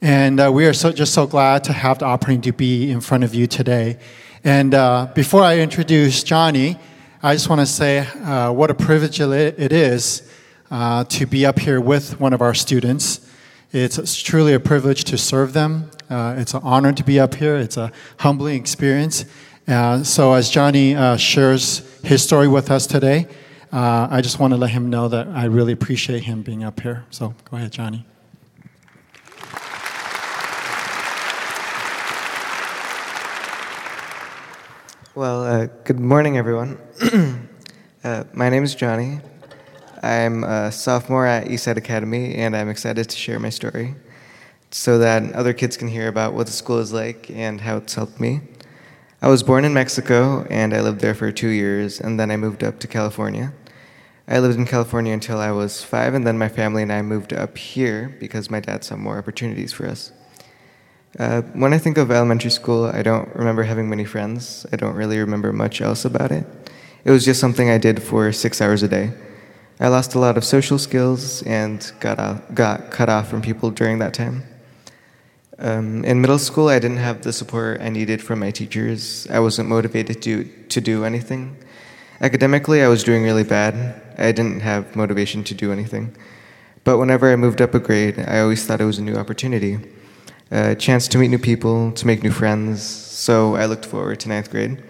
And 0.00 0.40
uh, 0.40 0.50
we 0.50 0.64
are 0.64 0.72
so, 0.72 0.92
just 0.92 1.12
so 1.12 1.26
glad 1.26 1.62
to 1.64 1.74
have 1.74 1.98
the 1.98 2.06
opportunity 2.06 2.52
to 2.52 2.56
be 2.56 2.90
in 2.90 3.02
front 3.02 3.22
of 3.22 3.34
you 3.34 3.46
today. 3.46 3.98
And 4.42 4.72
uh, 4.72 5.08
before 5.14 5.42
I 5.42 5.58
introduce 5.58 6.22
Johnny, 6.22 6.78
I 7.22 7.34
just 7.34 7.50
want 7.50 7.60
to 7.60 7.66
say 7.66 7.98
uh, 7.98 8.50
what 8.52 8.70
a 8.70 8.74
privilege 8.74 9.20
it 9.20 9.72
is 9.74 10.26
uh, 10.70 11.04
to 11.04 11.26
be 11.26 11.44
up 11.44 11.58
here 11.58 11.82
with 11.82 12.18
one 12.18 12.32
of 12.32 12.40
our 12.40 12.54
students. 12.54 13.30
It's 13.72 14.22
truly 14.22 14.54
a 14.54 14.60
privilege 14.60 15.04
to 15.04 15.18
serve 15.18 15.52
them. 15.52 15.90
Uh, 16.10 16.36
it's 16.38 16.54
an 16.54 16.62
honor 16.62 16.92
to 16.92 17.04
be 17.04 17.20
up 17.20 17.34
here. 17.34 17.56
It's 17.56 17.76
a 17.76 17.92
humbling 18.18 18.56
experience. 18.56 19.26
Uh, 19.66 20.02
so, 20.02 20.32
as 20.32 20.48
Johnny 20.48 20.94
uh, 20.94 21.18
shares 21.18 21.82
his 22.02 22.22
story 22.22 22.48
with 22.48 22.70
us 22.70 22.86
today, 22.86 23.26
uh, 23.70 24.08
I 24.10 24.22
just 24.22 24.38
want 24.38 24.54
to 24.54 24.56
let 24.56 24.70
him 24.70 24.88
know 24.88 25.08
that 25.08 25.28
I 25.28 25.44
really 25.44 25.74
appreciate 25.74 26.22
him 26.24 26.40
being 26.40 26.64
up 26.64 26.80
here. 26.80 27.04
So, 27.10 27.34
go 27.50 27.58
ahead, 27.58 27.72
Johnny. 27.72 28.06
Well, 35.14 35.44
uh, 35.44 35.66
good 35.84 36.00
morning, 36.00 36.38
everyone. 36.38 36.78
uh, 38.04 38.24
my 38.32 38.48
name 38.48 38.64
is 38.64 38.74
Johnny. 38.74 39.20
I'm 40.02 40.44
a 40.44 40.72
sophomore 40.72 41.26
at 41.26 41.48
Eastside 41.48 41.76
Academy, 41.76 42.36
and 42.36 42.56
I'm 42.56 42.70
excited 42.70 43.10
to 43.10 43.16
share 43.16 43.38
my 43.38 43.50
story 43.50 43.94
so 44.70 44.98
that 44.98 45.32
other 45.32 45.52
kids 45.52 45.76
can 45.76 45.88
hear 45.88 46.08
about 46.08 46.34
what 46.34 46.46
the 46.46 46.52
school 46.52 46.78
is 46.78 46.92
like 46.92 47.30
and 47.30 47.60
how 47.60 47.78
it's 47.78 47.94
helped 47.94 48.20
me. 48.20 48.40
I 49.20 49.28
was 49.28 49.42
born 49.42 49.64
in 49.64 49.74
Mexico, 49.74 50.46
and 50.48 50.72
I 50.72 50.80
lived 50.80 51.00
there 51.00 51.14
for 51.14 51.32
two 51.32 51.48
years, 51.48 52.00
and 52.00 52.20
then 52.20 52.30
I 52.30 52.36
moved 52.36 52.62
up 52.62 52.78
to 52.80 52.86
California. 52.86 53.52
I 54.28 54.38
lived 54.38 54.58
in 54.58 54.66
California 54.66 55.12
until 55.12 55.38
I 55.38 55.50
was 55.50 55.82
five, 55.82 56.14
and 56.14 56.26
then 56.26 56.38
my 56.38 56.48
family 56.48 56.82
and 56.82 56.92
I 56.92 57.02
moved 57.02 57.32
up 57.32 57.58
here 57.58 58.14
because 58.20 58.50
my 58.50 58.60
dad 58.60 58.84
saw 58.84 58.96
more 58.96 59.18
opportunities 59.18 59.72
for 59.72 59.86
us. 59.86 60.12
Uh, 61.18 61.42
when 61.54 61.72
I 61.72 61.78
think 61.78 61.98
of 61.98 62.12
elementary 62.12 62.50
school, 62.50 62.84
I 62.84 63.02
don't 63.02 63.34
remember 63.34 63.64
having 63.64 63.88
many 63.88 64.04
friends. 64.04 64.66
I 64.72 64.76
don't 64.76 64.94
really 64.94 65.18
remember 65.18 65.52
much 65.52 65.80
else 65.80 66.04
about 66.04 66.30
it. 66.30 66.46
It 67.04 67.10
was 67.10 67.24
just 67.24 67.40
something 67.40 67.70
I 67.70 67.78
did 67.78 68.02
for 68.02 68.30
six 68.30 68.60
hours 68.60 68.82
a 68.82 68.88
day. 68.88 69.12
I 69.80 69.88
lost 69.88 70.14
a 70.14 70.18
lot 70.18 70.36
of 70.36 70.44
social 70.44 70.78
skills 70.78 71.42
and 71.42 71.90
got, 71.98 72.54
got 72.54 72.90
cut 72.90 73.08
off 73.08 73.28
from 73.28 73.42
people 73.42 73.70
during 73.70 73.98
that 74.00 74.12
time. 74.12 74.44
Um, 75.60 76.04
in 76.04 76.20
middle 76.20 76.38
school, 76.38 76.68
I 76.68 76.78
didn't 76.78 76.98
have 76.98 77.22
the 77.22 77.32
support 77.32 77.80
I 77.80 77.88
needed 77.88 78.22
from 78.22 78.38
my 78.38 78.52
teachers. 78.52 79.26
I 79.28 79.40
wasn't 79.40 79.68
motivated 79.68 80.22
to, 80.22 80.44
to 80.44 80.80
do 80.80 81.04
anything. 81.04 81.56
Academically, 82.20 82.82
I 82.82 82.88
was 82.88 83.02
doing 83.02 83.24
really 83.24 83.42
bad. 83.42 84.00
I 84.18 84.30
didn't 84.30 84.60
have 84.60 84.94
motivation 84.94 85.42
to 85.44 85.54
do 85.54 85.72
anything. 85.72 86.14
But 86.84 86.98
whenever 86.98 87.32
I 87.32 87.36
moved 87.36 87.60
up 87.60 87.74
a 87.74 87.80
grade, 87.80 88.18
I 88.20 88.40
always 88.40 88.64
thought 88.64 88.80
it 88.80 88.84
was 88.84 88.98
a 88.98 89.02
new 89.02 89.16
opportunity, 89.16 89.78
a 90.50 90.76
chance 90.76 91.08
to 91.08 91.18
meet 91.18 91.28
new 91.28 91.38
people, 91.38 91.90
to 91.92 92.06
make 92.06 92.22
new 92.22 92.30
friends. 92.30 92.82
So 92.82 93.56
I 93.56 93.66
looked 93.66 93.84
forward 93.84 94.20
to 94.20 94.28
ninth 94.28 94.50
grade. 94.50 94.82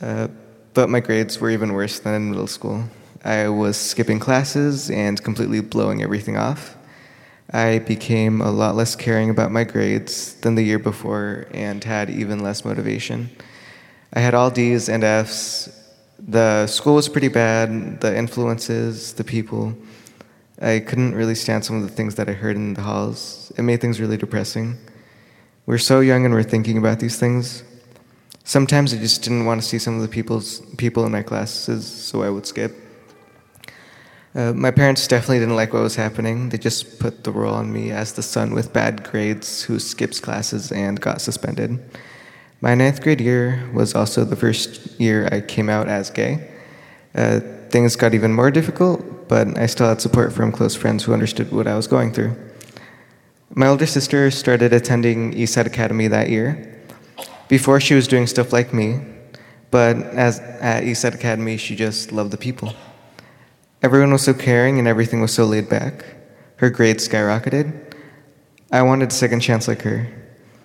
Uh, 0.00 0.28
but 0.72 0.88
my 0.88 1.00
grades 1.00 1.38
were 1.38 1.50
even 1.50 1.74
worse 1.74 2.00
than 2.00 2.14
in 2.14 2.30
middle 2.30 2.46
school. 2.46 2.84
I 3.24 3.48
was 3.48 3.76
skipping 3.76 4.20
classes 4.20 4.90
and 4.90 5.22
completely 5.22 5.60
blowing 5.60 6.02
everything 6.02 6.36
off. 6.36 6.76
I 7.52 7.80
became 7.80 8.40
a 8.40 8.50
lot 8.50 8.74
less 8.74 8.96
caring 8.96 9.30
about 9.30 9.52
my 9.52 9.64
grades 9.64 10.34
than 10.40 10.54
the 10.54 10.62
year 10.62 10.78
before 10.78 11.46
and 11.52 11.84
had 11.84 12.10
even 12.10 12.40
less 12.40 12.64
motivation. 12.64 13.30
I 14.12 14.20
had 14.20 14.34
all 14.34 14.50
D's 14.50 14.88
and 14.88 15.04
F's. 15.04 15.68
The 16.18 16.66
school 16.66 16.94
was 16.94 17.08
pretty 17.08 17.28
bad, 17.28 18.00
the 18.00 18.16
influences, 18.16 19.12
the 19.14 19.24
people. 19.24 19.76
I 20.62 20.78
couldn't 20.78 21.14
really 21.14 21.34
stand 21.34 21.64
some 21.64 21.76
of 21.76 21.82
the 21.82 21.94
things 21.94 22.14
that 22.14 22.28
I 22.28 22.32
heard 22.32 22.56
in 22.56 22.74
the 22.74 22.82
halls. 22.82 23.52
It 23.58 23.62
made 23.62 23.80
things 23.80 24.00
really 24.00 24.16
depressing. 24.16 24.78
We're 25.66 25.78
so 25.78 26.00
young 26.00 26.24
and 26.24 26.32
we're 26.32 26.42
thinking 26.42 26.78
about 26.78 27.00
these 27.00 27.18
things. 27.18 27.62
Sometimes 28.44 28.94
I 28.94 28.98
just 28.98 29.22
didn't 29.22 29.46
want 29.46 29.62
to 29.62 29.66
see 29.66 29.78
some 29.78 29.96
of 29.96 30.02
the 30.02 30.08
people's, 30.08 30.60
people 30.76 31.04
in 31.06 31.12
my 31.12 31.22
classes, 31.22 31.86
so 31.86 32.22
I 32.22 32.30
would 32.30 32.46
skip. 32.46 32.83
Uh, 34.34 34.52
my 34.52 34.72
parents 34.72 35.06
definitely 35.06 35.38
didn't 35.38 35.54
like 35.54 35.72
what 35.72 35.82
was 35.82 35.94
happening. 35.94 36.48
They 36.48 36.58
just 36.58 36.98
put 36.98 37.22
the 37.22 37.30
role 37.30 37.54
on 37.54 37.72
me 37.72 37.92
as 37.92 38.14
the 38.14 38.22
son 38.22 38.52
with 38.52 38.72
bad 38.72 39.04
grades 39.04 39.62
who 39.62 39.78
skips 39.78 40.18
classes 40.18 40.72
and 40.72 41.00
got 41.00 41.20
suspended. 41.20 41.78
My 42.60 42.74
ninth 42.74 43.00
grade 43.00 43.20
year 43.20 43.70
was 43.72 43.94
also 43.94 44.24
the 44.24 44.34
first 44.34 44.98
year 44.98 45.28
I 45.30 45.40
came 45.40 45.68
out 45.68 45.86
as 45.86 46.10
gay. 46.10 46.50
Uh, 47.14 47.40
things 47.70 47.94
got 47.94 48.12
even 48.12 48.32
more 48.32 48.50
difficult, 48.50 49.28
but 49.28 49.56
I 49.56 49.66
still 49.66 49.86
had 49.86 50.00
support 50.00 50.32
from 50.32 50.50
close 50.50 50.74
friends 50.74 51.04
who 51.04 51.12
understood 51.12 51.52
what 51.52 51.68
I 51.68 51.76
was 51.76 51.86
going 51.86 52.12
through. 52.12 52.34
My 53.54 53.68
older 53.68 53.86
sister 53.86 54.32
started 54.32 54.72
attending 54.72 55.32
Eastside 55.34 55.66
Academy 55.66 56.08
that 56.08 56.28
year. 56.28 56.82
Before, 57.46 57.78
she 57.80 57.94
was 57.94 58.08
doing 58.08 58.26
stuff 58.26 58.52
like 58.52 58.74
me, 58.74 59.00
but 59.70 59.96
as 59.96 60.40
at 60.40 60.82
Eastside 60.82 61.14
Academy, 61.14 61.56
she 61.56 61.76
just 61.76 62.10
loved 62.10 62.32
the 62.32 62.36
people. 62.36 62.72
Everyone 63.84 64.12
was 64.12 64.22
so 64.22 64.32
caring 64.32 64.78
and 64.78 64.88
everything 64.88 65.20
was 65.20 65.34
so 65.34 65.44
laid 65.44 65.68
back. 65.68 66.06
Her 66.56 66.70
grades 66.70 67.06
skyrocketed. 67.06 67.94
I 68.72 68.80
wanted 68.80 69.10
a 69.10 69.14
second 69.14 69.40
chance 69.40 69.68
like 69.68 69.82
her. 69.82 70.08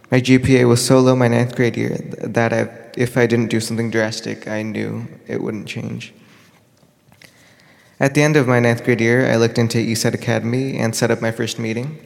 My 0.09 0.21
GPA 0.21 0.65
was 0.65 0.85
so 0.85 1.01
low 1.01 1.17
my 1.17 1.27
ninth 1.27 1.53
grade 1.53 1.75
year 1.75 1.97
that 2.23 2.53
I, 2.53 2.69
if 2.95 3.17
I 3.17 3.27
didn't 3.27 3.49
do 3.49 3.59
something 3.59 3.91
drastic, 3.91 4.47
I 4.47 4.61
knew 4.61 5.05
it 5.27 5.41
wouldn't 5.41 5.67
change. 5.67 6.13
At 7.99 8.13
the 8.13 8.21
end 8.21 8.37
of 8.37 8.47
my 8.47 8.61
ninth 8.61 8.85
grade 8.85 9.01
year, 9.01 9.29
I 9.29 9.35
looked 9.35 9.57
into 9.57 9.79
Eastside 9.79 10.13
Academy 10.13 10.77
and 10.77 10.95
set 10.95 11.11
up 11.11 11.21
my 11.21 11.31
first 11.31 11.59
meeting. 11.59 11.99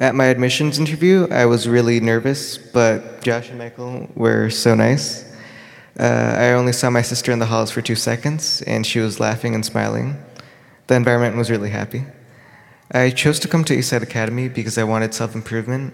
At 0.00 0.16
my 0.16 0.24
admissions 0.24 0.80
interview, 0.80 1.28
I 1.30 1.46
was 1.46 1.68
really 1.68 2.00
nervous, 2.00 2.58
but 2.58 3.22
Josh 3.22 3.50
and 3.50 3.58
Michael 3.58 4.08
were 4.16 4.50
so 4.50 4.74
nice. 4.74 5.27
Uh, 5.98 6.36
I 6.38 6.52
only 6.52 6.72
saw 6.72 6.90
my 6.90 7.02
sister 7.02 7.32
in 7.32 7.40
the 7.40 7.46
halls 7.46 7.72
for 7.72 7.82
two 7.82 7.96
seconds, 7.96 8.62
and 8.62 8.86
she 8.86 9.00
was 9.00 9.18
laughing 9.18 9.54
and 9.54 9.66
smiling. 9.66 10.16
The 10.86 10.94
environment 10.94 11.36
was 11.36 11.50
really 11.50 11.70
happy. 11.70 12.04
I 12.92 13.10
chose 13.10 13.40
to 13.40 13.48
come 13.48 13.64
to 13.64 13.76
Eastside 13.76 14.02
Academy 14.02 14.48
because 14.48 14.78
I 14.78 14.84
wanted 14.84 15.12
self 15.12 15.34
improvement, 15.34 15.92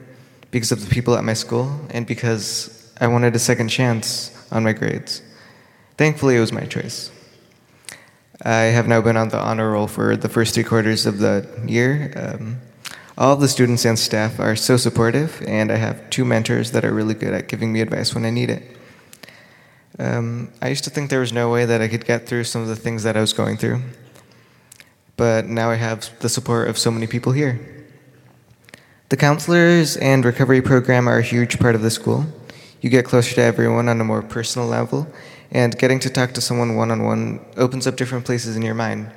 because 0.51 0.73
of 0.73 0.87
the 0.87 0.95
people 0.95 1.17
at 1.17 1.25
my 1.25 1.33
school, 1.33 1.81
and 1.91 2.07
because 2.07 2.93
I 3.01 3.07
wanted 3.07 3.35
a 3.35 3.39
second 3.39 3.69
chance 3.69 4.31
on 4.53 4.63
my 4.63 4.73
grades. 4.73 5.23
Thankfully, 5.97 6.37
it 6.37 6.41
was 6.41 6.53
my 6.53 6.67
choice. 6.67 7.11
I 8.43 8.75
have 8.77 8.87
now 8.87 9.01
been 9.01 9.17
on 9.17 9.31
the 9.31 9.39
honor 9.39 9.71
roll 9.73 9.87
for 9.87 10.17
the 10.17 10.29
first 10.29 10.55
three 10.55 10.65
quarters 10.65 11.07
of 11.07 11.19
the 11.19 11.49
year. 11.67 12.13
Um, 12.15 12.61
all 13.17 13.33
of 13.33 13.41
the 13.41 13.49
students 13.49 13.85
and 13.85 13.99
staff 13.99 14.39
are 14.39 14.55
so 14.55 14.77
supportive, 14.77 15.43
and 15.47 15.73
I 15.73 15.77
have 15.77 16.11
two 16.11 16.25
mentors 16.25 16.73
that 16.73 16.85
are 16.85 16.93
really 16.93 17.15
good 17.15 17.33
at 17.33 17.49
giving 17.49 17.73
me 17.73 17.81
advice 17.81 18.15
when 18.15 18.25
I 18.25 18.31
need 18.31 18.51
it. 18.51 18.63
Um, 19.99 20.51
I 20.61 20.69
used 20.69 20.85
to 20.85 20.91
think 20.91 21.11
there 21.11 21.21
was 21.21 21.33
no 21.33 21.51
way 21.51 21.65
that 21.65 21.81
I 21.81 21.89
could 21.89 22.05
get 22.05 22.27
through 22.27 22.45
some 22.45 22.63
of 22.63 22.69
the 22.69 22.77
things 22.77 23.03
that 23.05 23.17
I 23.17 23.21
was 23.21 23.33
going 23.33 23.57
through. 23.57 23.81
But 25.17 25.47
now 25.47 25.71
I 25.71 25.77
have 25.77 26.11
the 26.19 26.29
support 26.29 26.69
of 26.69 26.77
so 26.77 26.91
many 26.91 27.07
people 27.07 27.33
here. 27.33 27.61
The 29.11 29.17
counselors 29.17 29.97
and 29.97 30.25
recovery 30.25 30.61
program 30.61 31.09
are 31.09 31.19
a 31.19 31.23
huge 31.23 31.61
part 31.61 31.77
of 31.77 31.83
the 31.83 31.91
school. 31.91 32.27
You 32.81 32.91
get 32.91 33.05
closer 33.05 33.35
to 33.37 33.43
everyone 33.43 33.89
on 33.89 34.01
a 34.01 34.05
more 34.05 34.23
personal 34.23 34.67
level, 34.67 35.07
and 35.53 35.79
getting 35.79 36.01
to 36.01 36.11
talk 36.11 36.33
to 36.33 36.41
someone 36.41 36.75
one 36.75 36.91
on 36.91 37.05
one 37.05 37.45
opens 37.57 37.87
up 37.87 37.97
different 37.97 38.25
places 38.25 38.57
in 38.57 38.63
your 38.63 38.75
mind. 38.75 39.11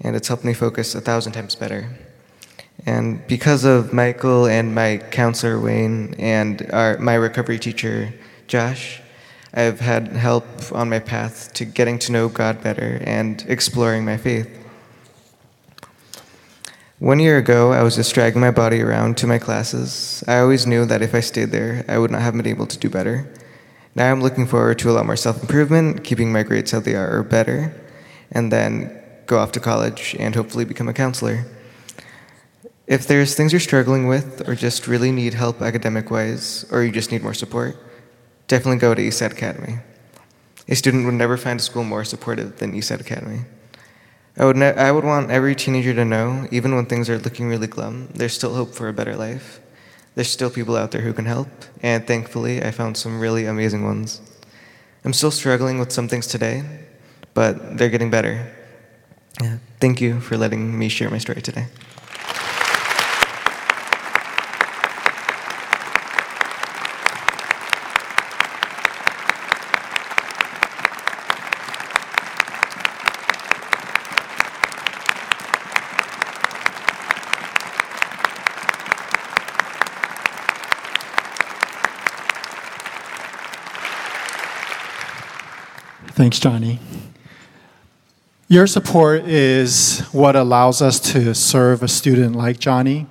And 0.00 0.16
it's 0.16 0.28
helped 0.28 0.44
me 0.44 0.54
focus 0.54 0.94
a 0.94 1.00
thousand 1.00 1.32
times 1.32 1.54
better. 1.54 1.88
And 2.84 3.26
because 3.28 3.64
of 3.64 3.92
Michael 3.92 4.46
and 4.46 4.74
my 4.74 4.98
counselor, 5.10 5.60
Wayne, 5.60 6.14
and 6.18 6.68
our, 6.72 6.98
my 6.98 7.14
recovery 7.14 7.58
teacher, 7.58 8.12
Josh, 8.46 9.00
I've 9.56 9.80
had 9.80 10.08
help 10.08 10.44
on 10.72 10.90
my 10.90 10.98
path 10.98 11.54
to 11.54 11.64
getting 11.64 11.98
to 12.00 12.12
know 12.12 12.28
God 12.28 12.62
better 12.62 13.00
and 13.04 13.42
exploring 13.48 14.04
my 14.04 14.18
faith. 14.18 14.50
One 16.98 17.18
year 17.20 17.38
ago, 17.38 17.72
I 17.72 17.82
was 17.82 17.96
just 17.96 18.14
dragging 18.14 18.42
my 18.42 18.50
body 18.50 18.82
around 18.82 19.16
to 19.18 19.26
my 19.26 19.38
classes. 19.38 20.22
I 20.28 20.40
always 20.40 20.66
knew 20.66 20.84
that 20.84 21.00
if 21.00 21.14
I 21.14 21.20
stayed 21.20 21.52
there, 21.52 21.86
I 21.88 21.96
would 21.96 22.10
not 22.10 22.20
have 22.20 22.36
been 22.36 22.46
able 22.46 22.66
to 22.66 22.78
do 22.78 22.90
better. 22.90 23.32
Now 23.94 24.12
I'm 24.12 24.20
looking 24.20 24.46
forward 24.46 24.78
to 24.80 24.90
a 24.90 24.92
lot 24.92 25.06
more 25.06 25.16
self 25.16 25.40
improvement, 25.40 26.04
keeping 26.04 26.30
my 26.30 26.42
grades 26.42 26.72
how 26.72 26.80
they 26.80 26.94
are 26.94 27.16
or 27.16 27.22
better, 27.22 27.74
and 28.32 28.52
then 28.52 28.94
go 29.24 29.38
off 29.38 29.52
to 29.52 29.60
college 29.60 30.14
and 30.18 30.34
hopefully 30.34 30.66
become 30.66 30.88
a 30.88 30.92
counselor. 30.92 31.46
If 32.86 33.06
there's 33.06 33.34
things 33.34 33.52
you're 33.54 33.60
struggling 33.60 34.06
with, 34.06 34.46
or 34.46 34.54
just 34.54 34.86
really 34.86 35.12
need 35.12 35.32
help 35.32 35.62
academic 35.62 36.10
wise, 36.10 36.66
or 36.70 36.84
you 36.84 36.92
just 36.92 37.10
need 37.10 37.22
more 37.22 37.34
support, 37.34 37.76
definitely 38.48 38.78
go 38.78 38.94
to 38.94 39.02
Eastside 39.02 39.32
Academy. 39.32 39.78
A 40.68 40.74
student 40.74 41.04
would 41.04 41.14
never 41.14 41.36
find 41.36 41.60
a 41.60 41.62
school 41.62 41.84
more 41.84 42.04
supportive 42.04 42.58
than 42.58 42.72
Eastside 42.72 43.00
Academy. 43.00 43.40
I 44.36 44.44
would, 44.44 44.56
ne- 44.56 44.74
I 44.74 44.90
would 44.92 45.04
want 45.04 45.30
every 45.30 45.54
teenager 45.54 45.94
to 45.94 46.04
know, 46.04 46.46
even 46.50 46.74
when 46.74 46.86
things 46.86 47.08
are 47.08 47.18
looking 47.18 47.48
really 47.48 47.66
glum, 47.66 48.08
there's 48.14 48.34
still 48.34 48.54
hope 48.54 48.74
for 48.74 48.88
a 48.88 48.92
better 48.92 49.16
life. 49.16 49.60
There's 50.14 50.28
still 50.28 50.50
people 50.50 50.76
out 50.76 50.90
there 50.90 51.02
who 51.02 51.12
can 51.12 51.26
help, 51.26 51.48
and 51.82 52.06
thankfully, 52.06 52.62
I 52.62 52.70
found 52.70 52.96
some 52.96 53.20
really 53.20 53.46
amazing 53.46 53.84
ones. 53.84 54.20
I'm 55.04 55.12
still 55.12 55.30
struggling 55.30 55.78
with 55.78 55.92
some 55.92 56.08
things 56.08 56.26
today, 56.26 56.64
but 57.34 57.78
they're 57.78 57.90
getting 57.90 58.10
better. 58.10 58.50
Yeah, 59.42 59.58
thank 59.78 60.00
you 60.00 60.20
for 60.20 60.36
letting 60.36 60.78
me 60.78 60.88
share 60.88 61.10
my 61.10 61.18
story 61.18 61.42
today. 61.42 61.66
Thanks, 86.16 86.38
Johnny. 86.38 86.78
Your 88.48 88.66
support 88.66 89.24
is 89.24 90.00
what 90.12 90.34
allows 90.34 90.80
us 90.80 90.98
to 91.12 91.34
serve 91.34 91.82
a 91.82 91.88
student 91.88 92.34
like 92.34 92.58
Johnny. 92.58 93.06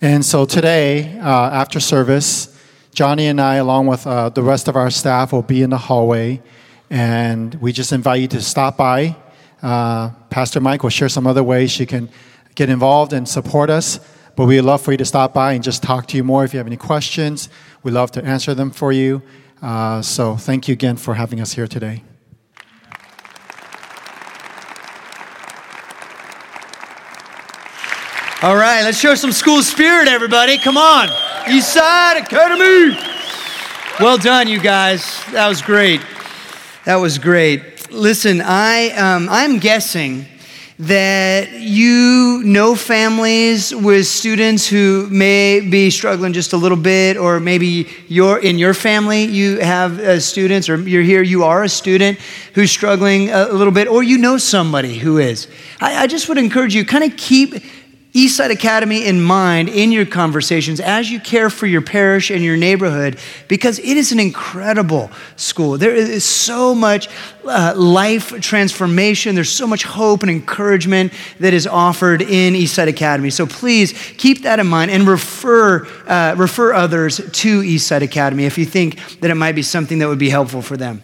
And 0.00 0.24
so 0.24 0.44
today, 0.44 1.16
uh, 1.20 1.50
after 1.52 1.78
service, 1.78 2.52
Johnny 2.92 3.28
and 3.28 3.40
I, 3.40 3.54
along 3.54 3.86
with 3.86 4.04
uh, 4.04 4.30
the 4.30 4.42
rest 4.42 4.66
of 4.66 4.74
our 4.74 4.90
staff, 4.90 5.32
will 5.32 5.42
be 5.42 5.62
in 5.62 5.70
the 5.70 5.78
hallway. 5.78 6.42
And 6.90 7.54
we 7.54 7.72
just 7.72 7.92
invite 7.92 8.22
you 8.22 8.26
to 8.26 8.40
stop 8.40 8.76
by. 8.76 9.14
Uh, 9.62 10.10
Pastor 10.28 10.60
Mike 10.60 10.82
will 10.82 10.90
share 10.90 11.08
some 11.08 11.28
other 11.28 11.44
ways 11.44 11.78
you 11.78 11.86
can 11.86 12.10
get 12.56 12.68
involved 12.68 13.12
and 13.12 13.28
support 13.28 13.70
us. 13.70 14.00
But 14.34 14.46
we'd 14.46 14.62
love 14.62 14.82
for 14.82 14.90
you 14.90 14.98
to 14.98 15.04
stop 15.04 15.34
by 15.34 15.52
and 15.52 15.62
just 15.62 15.84
talk 15.84 16.08
to 16.08 16.16
you 16.16 16.24
more 16.24 16.44
if 16.44 16.52
you 16.52 16.58
have 16.58 16.66
any 16.66 16.78
questions. 16.78 17.48
We'd 17.84 17.92
love 17.92 18.10
to 18.10 18.24
answer 18.24 18.54
them 18.54 18.72
for 18.72 18.90
you. 18.90 19.22
Uh, 19.62 20.02
so 20.02 20.34
thank 20.34 20.66
you 20.66 20.72
again 20.72 20.96
for 20.96 21.14
having 21.14 21.40
us 21.40 21.52
here 21.52 21.68
today. 21.68 22.02
All 28.44 28.56
right, 28.56 28.82
let's 28.82 28.98
show 28.98 29.14
some 29.14 29.32
school 29.32 29.62
spirit, 29.62 30.06
everybody. 30.06 30.58
Come 30.58 30.76
on. 30.76 31.08
Eastside 31.46 32.20
Academy. 32.20 32.94
Well 33.98 34.18
done, 34.18 34.48
you 34.48 34.60
guys. 34.60 35.24
That 35.32 35.48
was 35.48 35.62
great. 35.62 36.02
That 36.84 36.96
was 36.96 37.16
great. 37.16 37.90
Listen, 37.90 38.42
I, 38.42 38.90
um, 38.90 39.30
I'm 39.30 39.60
guessing 39.60 40.26
that 40.78 41.52
you 41.52 42.42
know 42.44 42.74
families 42.74 43.74
with 43.74 44.06
students 44.06 44.68
who 44.68 45.08
may 45.10 45.60
be 45.60 45.88
struggling 45.88 46.34
just 46.34 46.52
a 46.52 46.58
little 46.58 46.76
bit, 46.76 47.16
or 47.16 47.40
maybe 47.40 47.88
you're 48.08 48.38
in 48.40 48.58
your 48.58 48.74
family, 48.74 49.24
you 49.24 49.60
have 49.60 49.98
uh, 49.98 50.20
students, 50.20 50.68
or 50.68 50.76
you're 50.76 51.02
here, 51.02 51.22
you 51.22 51.44
are 51.44 51.62
a 51.62 51.68
student 51.70 52.18
who's 52.52 52.70
struggling 52.70 53.30
a 53.30 53.46
little 53.52 53.72
bit, 53.72 53.88
or 53.88 54.02
you 54.02 54.18
know 54.18 54.36
somebody 54.36 54.98
who 54.98 55.16
is. 55.16 55.48
I, 55.80 56.02
I 56.02 56.06
just 56.06 56.28
would 56.28 56.36
encourage 56.36 56.74
you 56.74 56.84
kind 56.84 57.04
of 57.04 57.16
keep 57.16 57.54
Eastside 58.14 58.50
Academy 58.50 59.04
in 59.04 59.20
mind 59.20 59.68
in 59.68 59.90
your 59.90 60.06
conversations 60.06 60.78
as 60.78 61.10
you 61.10 61.18
care 61.18 61.50
for 61.50 61.66
your 61.66 61.82
parish 61.82 62.30
and 62.30 62.44
your 62.44 62.56
neighborhood 62.56 63.18
because 63.48 63.80
it 63.80 63.96
is 63.96 64.12
an 64.12 64.20
incredible 64.20 65.10
school. 65.34 65.76
There 65.78 65.92
is 65.92 66.24
so 66.24 66.76
much 66.76 67.08
uh, 67.44 67.74
life 67.76 68.40
transformation, 68.40 69.34
there's 69.34 69.50
so 69.50 69.66
much 69.66 69.82
hope 69.82 70.22
and 70.22 70.30
encouragement 70.30 71.12
that 71.40 71.54
is 71.54 71.66
offered 71.66 72.22
in 72.22 72.54
Eastside 72.54 72.86
Academy. 72.86 73.30
So 73.30 73.46
please 73.46 73.92
keep 74.16 74.42
that 74.42 74.60
in 74.60 74.68
mind 74.68 74.92
and 74.92 75.08
refer, 75.08 75.84
uh, 76.06 76.36
refer 76.38 76.72
others 76.72 77.16
to 77.16 77.62
Eastside 77.62 78.02
Academy 78.02 78.44
if 78.44 78.56
you 78.56 78.64
think 78.64 79.18
that 79.18 79.32
it 79.32 79.34
might 79.34 79.56
be 79.56 79.62
something 79.62 79.98
that 79.98 80.06
would 80.06 80.20
be 80.20 80.30
helpful 80.30 80.62
for 80.62 80.76
them. 80.76 81.02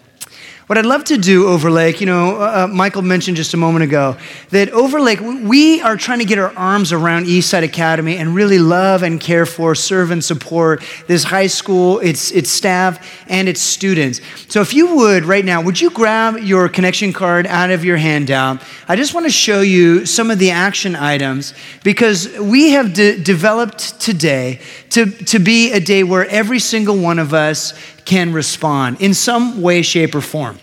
What 0.70 0.78
I'd 0.78 0.86
love 0.86 1.02
to 1.06 1.18
do, 1.18 1.48
Overlake, 1.48 2.00
you 2.00 2.06
know, 2.06 2.40
uh, 2.40 2.62
uh, 2.62 2.66
Michael 2.68 3.02
mentioned 3.02 3.36
just 3.36 3.54
a 3.54 3.56
moment 3.56 3.82
ago 3.82 4.16
that 4.50 4.70
Overlake, 4.70 5.18
we 5.20 5.80
are 5.80 5.96
trying 5.96 6.20
to 6.20 6.24
get 6.24 6.38
our 6.38 6.56
arms 6.56 6.92
around 6.92 7.26
Eastside 7.26 7.64
Academy 7.64 8.18
and 8.18 8.36
really 8.36 8.60
love 8.60 9.02
and 9.02 9.20
care 9.20 9.46
for, 9.46 9.74
serve 9.74 10.12
and 10.12 10.22
support 10.22 10.84
this 11.08 11.24
high 11.24 11.48
school, 11.48 11.98
its, 11.98 12.30
its 12.30 12.50
staff, 12.50 13.04
and 13.26 13.48
its 13.48 13.60
students. 13.60 14.20
So 14.46 14.60
if 14.60 14.72
you 14.72 14.94
would, 14.94 15.24
right 15.24 15.44
now, 15.44 15.60
would 15.60 15.80
you 15.80 15.90
grab 15.90 16.38
your 16.38 16.68
connection 16.68 17.12
card 17.12 17.48
out 17.48 17.72
of 17.72 17.84
your 17.84 17.96
handout? 17.96 18.62
I 18.86 18.94
just 18.94 19.12
want 19.12 19.26
to 19.26 19.32
show 19.32 19.62
you 19.62 20.06
some 20.06 20.30
of 20.30 20.38
the 20.38 20.52
action 20.52 20.94
items 20.94 21.52
because 21.82 22.32
we 22.38 22.70
have 22.70 22.92
de- 22.92 23.20
developed 23.20 24.00
today 24.00 24.60
to, 24.90 25.06
to 25.06 25.40
be 25.40 25.72
a 25.72 25.80
day 25.80 26.04
where 26.04 26.26
every 26.26 26.60
single 26.60 26.96
one 26.96 27.18
of 27.18 27.34
us 27.34 27.74
can 28.04 28.32
respond 28.32 29.00
in 29.00 29.14
some 29.14 29.62
way, 29.62 29.82
shape, 29.82 30.14
or 30.14 30.20
form 30.20 30.58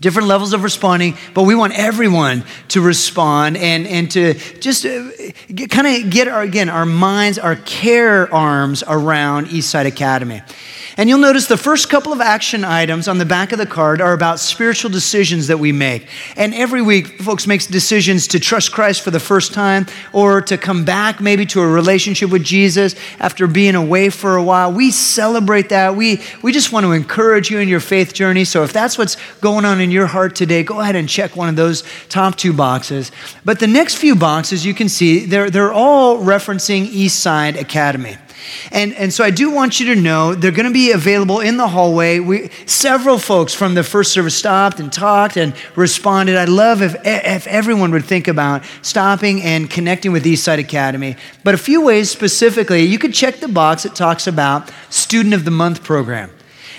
different 0.00 0.28
levels 0.28 0.52
of 0.52 0.62
responding, 0.62 1.16
but 1.34 1.42
we 1.42 1.54
want 1.54 1.76
everyone 1.78 2.44
to 2.68 2.80
respond 2.80 3.56
and, 3.56 3.86
and 3.86 4.10
to 4.12 4.34
just 4.60 4.86
uh, 4.86 5.10
kind 5.68 5.86
of 5.86 6.10
get 6.10 6.28
our, 6.28 6.42
again, 6.42 6.68
our 6.68 6.86
minds, 6.86 7.38
our 7.38 7.56
care 7.56 8.32
arms 8.32 8.84
around 8.86 9.46
Eastside 9.46 9.86
Academy. 9.86 10.42
And 10.98 11.08
you'll 11.08 11.20
notice 11.20 11.46
the 11.46 11.56
first 11.56 11.88
couple 11.88 12.12
of 12.12 12.20
action 12.20 12.64
items 12.64 13.06
on 13.06 13.18
the 13.18 13.24
back 13.24 13.52
of 13.52 13.58
the 13.58 13.66
card 13.66 14.00
are 14.00 14.12
about 14.12 14.40
spiritual 14.40 14.90
decisions 14.90 15.46
that 15.46 15.60
we 15.60 15.70
make. 15.70 16.08
And 16.36 16.52
every 16.52 16.82
week, 16.82 17.22
folks 17.22 17.46
make 17.46 17.64
decisions 17.68 18.26
to 18.28 18.40
trust 18.40 18.72
Christ 18.72 19.02
for 19.02 19.12
the 19.12 19.20
first 19.20 19.54
time 19.54 19.86
or 20.12 20.40
to 20.40 20.58
come 20.58 20.84
back 20.84 21.20
maybe 21.20 21.46
to 21.46 21.60
a 21.60 21.68
relationship 21.68 22.30
with 22.30 22.42
Jesus 22.42 22.96
after 23.20 23.46
being 23.46 23.76
away 23.76 24.10
for 24.10 24.34
a 24.34 24.42
while. 24.42 24.72
We 24.72 24.90
celebrate 24.90 25.68
that. 25.68 25.94
We, 25.94 26.20
we 26.42 26.50
just 26.50 26.72
want 26.72 26.84
to 26.84 26.90
encourage 26.90 27.48
you 27.48 27.60
in 27.60 27.68
your 27.68 27.78
faith 27.78 28.12
journey. 28.12 28.44
So 28.44 28.64
if 28.64 28.72
that's 28.72 28.98
what's 28.98 29.16
going 29.34 29.64
on 29.64 29.80
in 29.80 29.92
your 29.92 30.06
heart 30.06 30.34
today, 30.34 30.64
go 30.64 30.80
ahead 30.80 30.96
and 30.96 31.08
check 31.08 31.36
one 31.36 31.48
of 31.48 31.54
those 31.54 31.84
top 32.08 32.34
two 32.34 32.52
boxes. 32.52 33.12
But 33.44 33.60
the 33.60 33.68
next 33.68 33.94
few 33.98 34.16
boxes, 34.16 34.66
you 34.66 34.74
can 34.74 34.88
see, 34.88 35.26
they're, 35.26 35.48
they're 35.48 35.72
all 35.72 36.18
referencing 36.18 36.88
Eastside 36.88 37.56
Academy. 37.56 38.16
And, 38.70 38.94
and 38.94 39.12
so 39.12 39.24
I 39.24 39.30
do 39.30 39.50
want 39.50 39.80
you 39.80 39.94
to 39.94 40.00
know 40.00 40.34
they're 40.34 40.50
going 40.50 40.66
to 40.66 40.72
be 40.72 40.92
available 40.92 41.40
in 41.40 41.56
the 41.56 41.68
hallway. 41.68 42.20
We, 42.20 42.50
several 42.66 43.18
folks 43.18 43.54
from 43.54 43.74
the 43.74 43.82
first 43.82 44.12
service 44.12 44.36
stopped 44.36 44.80
and 44.80 44.92
talked 44.92 45.36
and 45.36 45.54
responded. 45.76 46.36
I'd 46.36 46.48
love 46.48 46.82
if, 46.82 46.96
if 47.04 47.46
everyone 47.46 47.90
would 47.92 48.04
think 48.04 48.28
about 48.28 48.64
stopping 48.82 49.42
and 49.42 49.70
connecting 49.70 50.12
with 50.12 50.24
Eastside 50.24 50.58
Academy. 50.58 51.16
But 51.44 51.54
a 51.54 51.58
few 51.58 51.80
ways 51.80 52.10
specifically, 52.10 52.82
you 52.82 52.98
could 52.98 53.14
check 53.14 53.36
the 53.36 53.48
box 53.48 53.82
that 53.82 53.94
talks 53.94 54.26
about 54.26 54.70
Student 54.90 55.34
of 55.34 55.44
the 55.44 55.50
Month 55.50 55.82
program. 55.82 56.30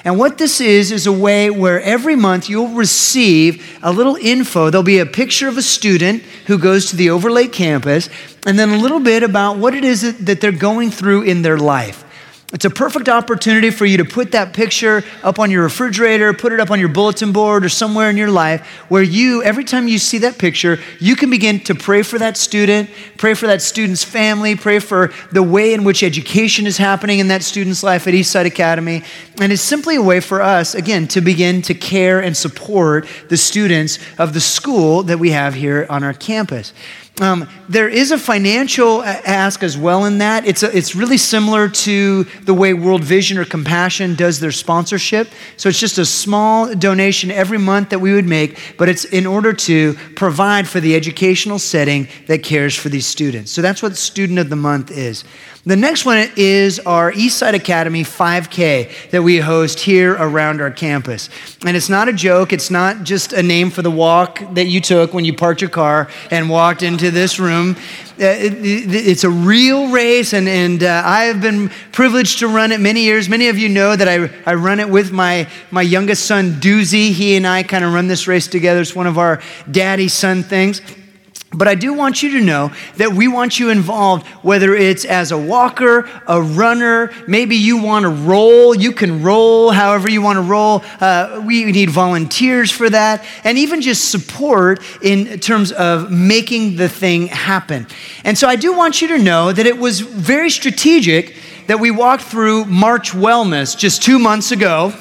And 0.04 0.18
what 0.18 0.38
this 0.38 0.62
is, 0.62 0.92
is 0.92 1.08
a 1.08 1.12
way 1.12 1.50
where 1.50 1.82
every 1.82 2.16
month 2.16 2.50
you'll 2.50 2.70
receive 2.70 3.80
a 3.84 3.92
little 3.92 4.16
info. 4.16 4.70
There'll 4.70 4.84
be 4.84 5.00
a 5.00 5.06
picture 5.06 5.48
of 5.48 5.58
a 5.58 5.62
student 5.62 6.24
who 6.48 6.58
goes 6.58 6.88
to 6.88 6.96
the 6.96 7.10
Overlake 7.10 7.52
campus, 7.52 8.10
and 8.46 8.58
then 8.58 8.70
a 8.70 8.78
little 8.78 9.00
bit 9.00 9.24
about 9.24 9.58
what 9.58 9.74
it 9.74 9.84
is 9.84 10.18
that 10.20 10.42
they're 10.42 10.52
going 10.52 10.92
through 10.92 11.24
in 11.24 11.42
their 11.42 11.58
life. 11.58 12.06
It's 12.52 12.66
a 12.66 12.70
perfect 12.72 13.08
opportunity 13.08 13.70
for 13.70 13.86
you 13.86 13.98
to 13.98 14.06
put 14.06 14.32
that 14.32 14.54
picture 14.54 15.04
up 15.22 15.38
on 15.38 15.52
your 15.52 15.62
refrigerator, 15.62 16.34
put 16.34 16.52
it 16.52 16.60
up 16.60 16.72
on 16.72 16.80
your 16.80 16.90
bulletin 16.90 17.32
board 17.32 17.64
or 17.64 17.70
somewhere 17.70 18.10
in 18.10 18.18
your 18.18 18.32
life 18.32 18.66
where 18.90 19.04
you, 19.04 19.44
every 19.44 19.64
time 19.64 19.88
you 19.88 20.00
see 20.00 20.18
that 20.20 20.40
picture, 20.40 20.80
you 21.00 21.16
can 21.16 21.30
begin 21.30 21.60
to 21.60 21.76
pray 21.76 22.02
for 22.02 22.18
that 22.18 22.38
student, 22.38 22.90
pray 23.18 23.36
for 23.36 23.46
that 23.46 23.62
student's 23.62 24.04
family, 24.04 24.56
pray 24.56 24.80
for 24.80 25.14
the 25.32 25.44
way 25.44 25.76
in 25.76 25.84
which 25.84 26.02
education 26.02 26.66
is 26.66 26.78
happening 26.78 27.20
in 27.20 27.28
that 27.28 27.44
student's 27.44 27.84
life 27.84 28.08
at 28.08 28.16
Eastside 28.16 28.48
Academy. 28.48 29.04
And 29.40 29.52
it's 29.52 29.62
simply 29.62 29.98
a 29.98 30.02
way 30.02 30.20
for 30.20 30.42
us, 30.42 30.74
again, 30.74 31.08
to 31.10 31.22
begin 31.22 31.62
to 31.64 31.76
care 31.76 32.20
and 32.20 32.36
support 32.36 33.08
the 33.30 33.38
students 33.38 34.00
of 34.18 34.34
the 34.34 34.42
school 34.42 35.04
that 35.04 35.20
we 35.20 35.30
have 35.30 35.54
here 35.54 35.86
on 35.88 36.04
our 36.04 36.14
campus. 36.14 36.74
Um, 37.20 37.50
there 37.68 37.90
is 37.90 38.12
a 38.12 38.18
financial 38.18 39.04
ask 39.04 39.62
as 39.62 39.78
well 39.78 40.06
in 40.06 40.20
that. 40.20 40.46
It's, 40.46 40.64
a, 40.64 40.76
it's 40.76 40.96
really 40.96 41.18
similar 41.18 41.68
to 41.70 42.24
the 42.44 42.54
way 42.54 42.74
World 42.74 43.04
Vision 43.04 43.38
or 43.38 43.46
Compassion 43.46 44.16
does 44.16 44.40
their 44.40 44.52
sponsorship. 44.52 45.28
So 45.58 45.70
it's 45.70 45.80
just 45.80 45.98
a 45.98 46.06
small 46.06 46.74
donation 46.74 47.30
every 47.30 47.58
month 47.58 47.90
that 47.90 48.00
we 48.00 48.14
would 48.14 48.26
make, 48.26 48.58
but 48.78 48.88
it's 48.88 49.04
in 49.06 49.26
order 49.26 49.54
to 49.54 49.96
provide 50.16 50.68
for 50.68 50.80
the 50.80 50.96
educational 50.96 51.60
setting 51.60 52.08
that 52.28 52.42
cares 52.42 52.76
for 52.76 52.90
these 52.90 53.06
students. 53.06 53.52
So 53.52 53.62
that's 53.62 53.84
what 53.84 53.98
Student 53.98 54.40
of 54.40 54.50
the 54.50 54.56
Month 54.56 54.90
is. 54.90 55.26
The 55.66 55.76
next 55.76 56.06
one 56.06 56.32
is 56.38 56.80
our 56.80 57.12
Eastside 57.12 57.54
Academy 57.54 58.04
5K 58.04 59.12
that 59.12 59.22
we 59.22 59.40
host 59.40 59.82
here 59.82 60.14
around 60.14 60.62
our 60.62 60.72
campus. 60.72 61.30
And 61.66 61.76
it's 61.76 61.90
not 61.90 62.08
a 62.08 62.14
joke, 62.14 62.54
it's 62.54 62.72
not 62.72 63.04
just 63.04 63.34
a 63.34 63.44
name 63.44 63.70
for 63.70 63.82
the 63.82 63.92
walk 63.92 64.42
that 64.54 64.68
you 64.68 64.80
took 64.80 65.14
when 65.14 65.26
you 65.26 65.34
parked 65.34 65.62
your 65.62 65.70
car 65.70 66.10
and 66.32 66.50
walked 66.50 66.82
into 66.82 67.09
this 67.10 67.40
room. 67.40 67.76
Uh, 68.20 68.36
it's 68.38 69.24
a 69.24 69.30
real 69.30 69.90
race, 69.90 70.34
and, 70.34 70.48
and 70.48 70.84
uh, 70.84 71.02
I 71.06 71.26
have 71.26 71.42
been 71.42 71.70
privileged 71.92 72.40
to 72.40 72.48
run 72.48 72.72
it 72.72 72.80
many 72.82 73.02
years. 73.02 73.30
Many 73.30 73.48
of 73.48 73.58
you 73.58 73.70
know 73.70 73.96
that 73.96 74.08
I, 74.08 74.30
I 74.46 74.56
run 74.56 74.80
it 74.80 74.90
with 74.90 75.12
my, 75.12 75.48
my 75.72 75.82
youngest 75.82 76.26
son, 76.26 76.54
Doozy. 76.54 77.12
He 77.12 77.36
and 77.38 77.48
I 77.48 77.64
kind 77.64 77.86
of 77.86 77.94
run 77.94 78.08
this 78.08 78.28
race 78.28 78.48
together. 78.48 78.82
It's 78.82 78.96
one 78.96 79.08
of 79.08 79.18
our 79.18 79.42
daddy 79.72 80.10
son 80.10 80.44
things. 80.44 80.82
But 81.52 81.68
I 81.68 81.74
do 81.74 81.94
want 81.94 82.22
you 82.22 82.40
to 82.40 82.42
know 82.42 82.72
that 82.98 83.14
we 83.14 83.28
want 83.28 83.60
you 83.60 83.72
involved, 83.72 84.28
whether 84.44 84.76
it's 84.76 85.04
as 85.04 85.32
a 85.32 85.38
walker, 85.38 86.08
a 86.28 86.40
runner, 86.40 87.12
maybe 87.28 87.56
you 87.56 87.82
want 87.82 88.04
to 88.04 88.10
roll, 88.10 88.76
you 88.76 88.92
can 88.92 89.24
roll 89.24 89.72
however 89.72 90.12
you 90.12 90.22
want 90.22 90.38
to 90.38 90.44
roll. 90.44 90.84
Uh, 91.02 91.42
we 91.44 91.66
need 91.66 91.90
volunteers 91.90 92.72
for 92.72 92.88
that, 92.92 93.26
and 93.44 93.58
even 93.58 93.82
just 93.82 94.12
support 94.12 94.80
in 95.02 95.40
terms 95.40 95.72
of 95.72 96.12
making 96.12 96.76
the 96.76 96.88
thing 96.88 97.28
happen. 97.28 97.88
And 98.24 98.38
so 98.38 98.48
I 98.48 98.56
do 98.56 98.78
want 98.78 99.02
you 99.02 99.08
to 99.08 99.18
know 99.18 99.52
that 99.52 99.66
it 99.66 99.78
was 99.78 100.02
very 100.02 100.52
strategic 100.52 101.36
that 101.66 101.80
we 101.80 101.90
walked 101.90 102.24
through 102.24 102.66
March 102.66 103.12
Wellness 103.12 103.76
just 103.76 104.04
two 104.04 104.20
months 104.20 104.52
ago 104.52 104.94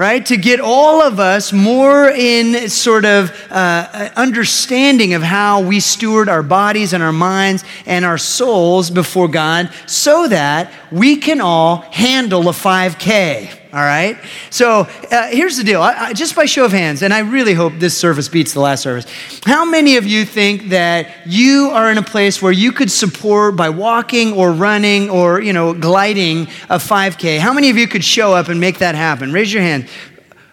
right? 0.00 0.24
To 0.24 0.38
get 0.38 0.60
all 0.60 1.02
of 1.02 1.20
us 1.20 1.52
more 1.52 2.08
in 2.08 2.70
sort 2.70 3.04
of 3.04 3.30
uh, 3.50 4.08
understanding 4.16 5.12
of 5.12 5.20
how 5.20 5.60
we 5.60 5.78
steward 5.78 6.30
our 6.30 6.42
bodies 6.42 6.94
and 6.94 7.02
our 7.02 7.12
minds 7.12 7.64
and 7.84 8.02
our 8.02 8.16
souls 8.16 8.88
before 8.88 9.28
God 9.28 9.70
so 9.84 10.26
that 10.28 10.72
we 10.90 11.16
can 11.16 11.42
all 11.42 11.82
handle 11.90 12.48
a 12.48 12.52
5K 12.52 13.59
all 13.72 13.80
right? 13.80 14.18
So 14.50 14.80
uh, 15.10 15.28
here's 15.28 15.56
the 15.56 15.64
deal. 15.64 15.80
I, 15.80 15.92
I, 15.92 16.12
just 16.12 16.34
by 16.34 16.44
show 16.44 16.64
of 16.64 16.72
hands, 16.72 17.02
and 17.02 17.14
I 17.14 17.20
really 17.20 17.54
hope 17.54 17.74
this 17.78 17.96
service 17.96 18.28
beats 18.28 18.52
the 18.52 18.60
last 18.60 18.82
service. 18.82 19.06
How 19.44 19.64
many 19.64 19.96
of 19.96 20.06
you 20.06 20.24
think 20.24 20.70
that 20.70 21.26
you 21.26 21.70
are 21.72 21.90
in 21.90 21.98
a 21.98 22.02
place 22.02 22.42
where 22.42 22.52
you 22.52 22.72
could 22.72 22.90
support 22.90 23.56
by 23.56 23.70
walking 23.70 24.32
or 24.32 24.52
running 24.52 25.08
or, 25.10 25.40
you 25.40 25.52
know, 25.52 25.72
gliding 25.72 26.42
a 26.68 26.78
5K? 26.78 27.38
How 27.38 27.52
many 27.52 27.70
of 27.70 27.76
you 27.76 27.86
could 27.86 28.04
show 28.04 28.34
up 28.34 28.48
and 28.48 28.60
make 28.60 28.78
that 28.78 28.94
happen? 28.94 29.32
Raise 29.32 29.52
your 29.52 29.62
hand. 29.62 29.88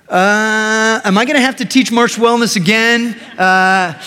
Uh, 0.10 1.02
am 1.04 1.18
I 1.18 1.26
going 1.26 1.36
to 1.36 1.42
have 1.42 1.58
to 1.58 1.66
teach 1.66 1.92
March 1.92 2.16
Wellness 2.16 2.56
again? 2.56 3.14
Uh, 3.38 4.02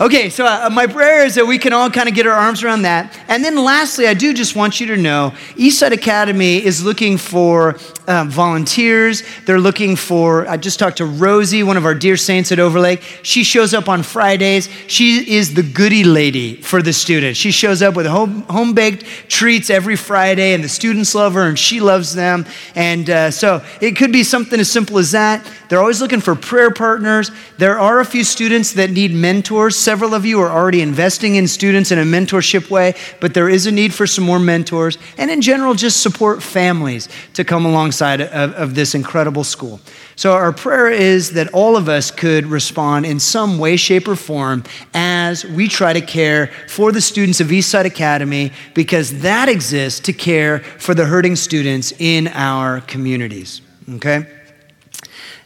okay, 0.00 0.28
so 0.28 0.44
uh, 0.44 0.68
my 0.72 0.88
prayer 0.88 1.24
is 1.24 1.36
that 1.36 1.46
we 1.46 1.58
can 1.58 1.72
all 1.72 1.88
kind 1.90 2.08
of 2.08 2.14
get 2.16 2.26
our 2.26 2.32
arms 2.32 2.64
around 2.64 2.82
that. 2.82 3.16
And 3.28 3.44
then 3.44 3.56
lastly, 3.56 4.08
I 4.08 4.14
do 4.14 4.34
just 4.34 4.56
want 4.56 4.80
you 4.80 4.88
to 4.88 4.96
know 4.96 5.32
Eastside 5.50 5.92
Academy 5.92 6.56
is 6.56 6.84
looking 6.84 7.16
for 7.16 7.76
um, 8.08 8.30
volunteers. 8.30 9.22
They're 9.46 9.60
looking 9.60 9.94
for, 9.94 10.46
I 10.48 10.56
just 10.56 10.80
talked 10.80 10.96
to 10.96 11.06
Rosie, 11.06 11.62
one 11.62 11.76
of 11.76 11.84
our 11.84 11.94
dear 11.94 12.16
saints 12.16 12.50
at 12.50 12.58
Overlake. 12.58 13.02
She 13.22 13.44
shows 13.44 13.74
up 13.74 13.88
on 13.88 14.02
Fridays. 14.02 14.68
She 14.88 15.36
is 15.36 15.54
the 15.54 15.62
goody 15.62 16.02
lady 16.02 16.56
for 16.56 16.82
the 16.82 16.92
students. 16.92 17.38
She 17.38 17.52
shows 17.52 17.80
up 17.80 17.94
with 17.94 18.06
home, 18.06 18.74
baked 18.74 19.04
treats 19.28 19.70
every 19.70 19.94
Friday, 19.94 20.52
and 20.52 20.64
the 20.64 20.68
students 20.68 21.14
love 21.14 21.34
her, 21.34 21.46
and 21.46 21.56
she 21.56 21.80
loves 21.80 22.12
them. 22.12 22.44
And 22.74 23.08
uh, 23.08 23.30
so 23.30 23.64
it 23.80 23.92
could 23.96 24.10
be 24.10 24.24
something 24.24 24.58
as 24.58 24.68
simple 24.68 24.98
as 24.98 25.12
that. 25.12 25.43
They're 25.68 25.80
always 25.80 26.00
looking 26.00 26.20
for 26.20 26.34
prayer 26.34 26.70
partners. 26.70 27.30
There 27.58 27.78
are 27.78 28.00
a 28.00 28.04
few 28.04 28.24
students 28.24 28.72
that 28.74 28.90
need 28.90 29.12
mentors. 29.12 29.76
Several 29.76 30.14
of 30.14 30.24
you 30.24 30.40
are 30.40 30.50
already 30.50 30.80
investing 30.80 31.36
in 31.36 31.48
students 31.48 31.90
in 31.90 31.98
a 31.98 32.02
mentorship 32.02 32.70
way, 32.70 32.94
but 33.20 33.34
there 33.34 33.48
is 33.48 33.66
a 33.66 33.72
need 33.72 33.94
for 33.94 34.06
some 34.06 34.24
more 34.24 34.38
mentors. 34.38 34.98
And 35.18 35.30
in 35.30 35.40
general, 35.40 35.74
just 35.74 36.02
support 36.02 36.42
families 36.42 37.08
to 37.34 37.44
come 37.44 37.64
alongside 37.64 38.20
of, 38.20 38.52
of 38.54 38.74
this 38.74 38.94
incredible 38.94 39.44
school. 39.44 39.80
So, 40.16 40.32
our 40.32 40.52
prayer 40.52 40.88
is 40.88 41.32
that 41.32 41.52
all 41.52 41.76
of 41.76 41.88
us 41.88 42.10
could 42.10 42.46
respond 42.46 43.04
in 43.04 43.18
some 43.18 43.58
way, 43.58 43.76
shape, 43.76 44.06
or 44.06 44.14
form 44.14 44.62
as 44.92 45.44
we 45.44 45.66
try 45.66 45.92
to 45.92 46.00
care 46.00 46.52
for 46.68 46.92
the 46.92 47.00
students 47.00 47.40
of 47.40 47.48
Eastside 47.48 47.84
Academy 47.84 48.52
because 48.74 49.20
that 49.22 49.48
exists 49.48 50.00
to 50.00 50.12
care 50.12 50.60
for 50.60 50.94
the 50.94 51.06
hurting 51.06 51.34
students 51.36 51.92
in 51.98 52.28
our 52.28 52.80
communities. 52.82 53.60
Okay? 53.94 54.26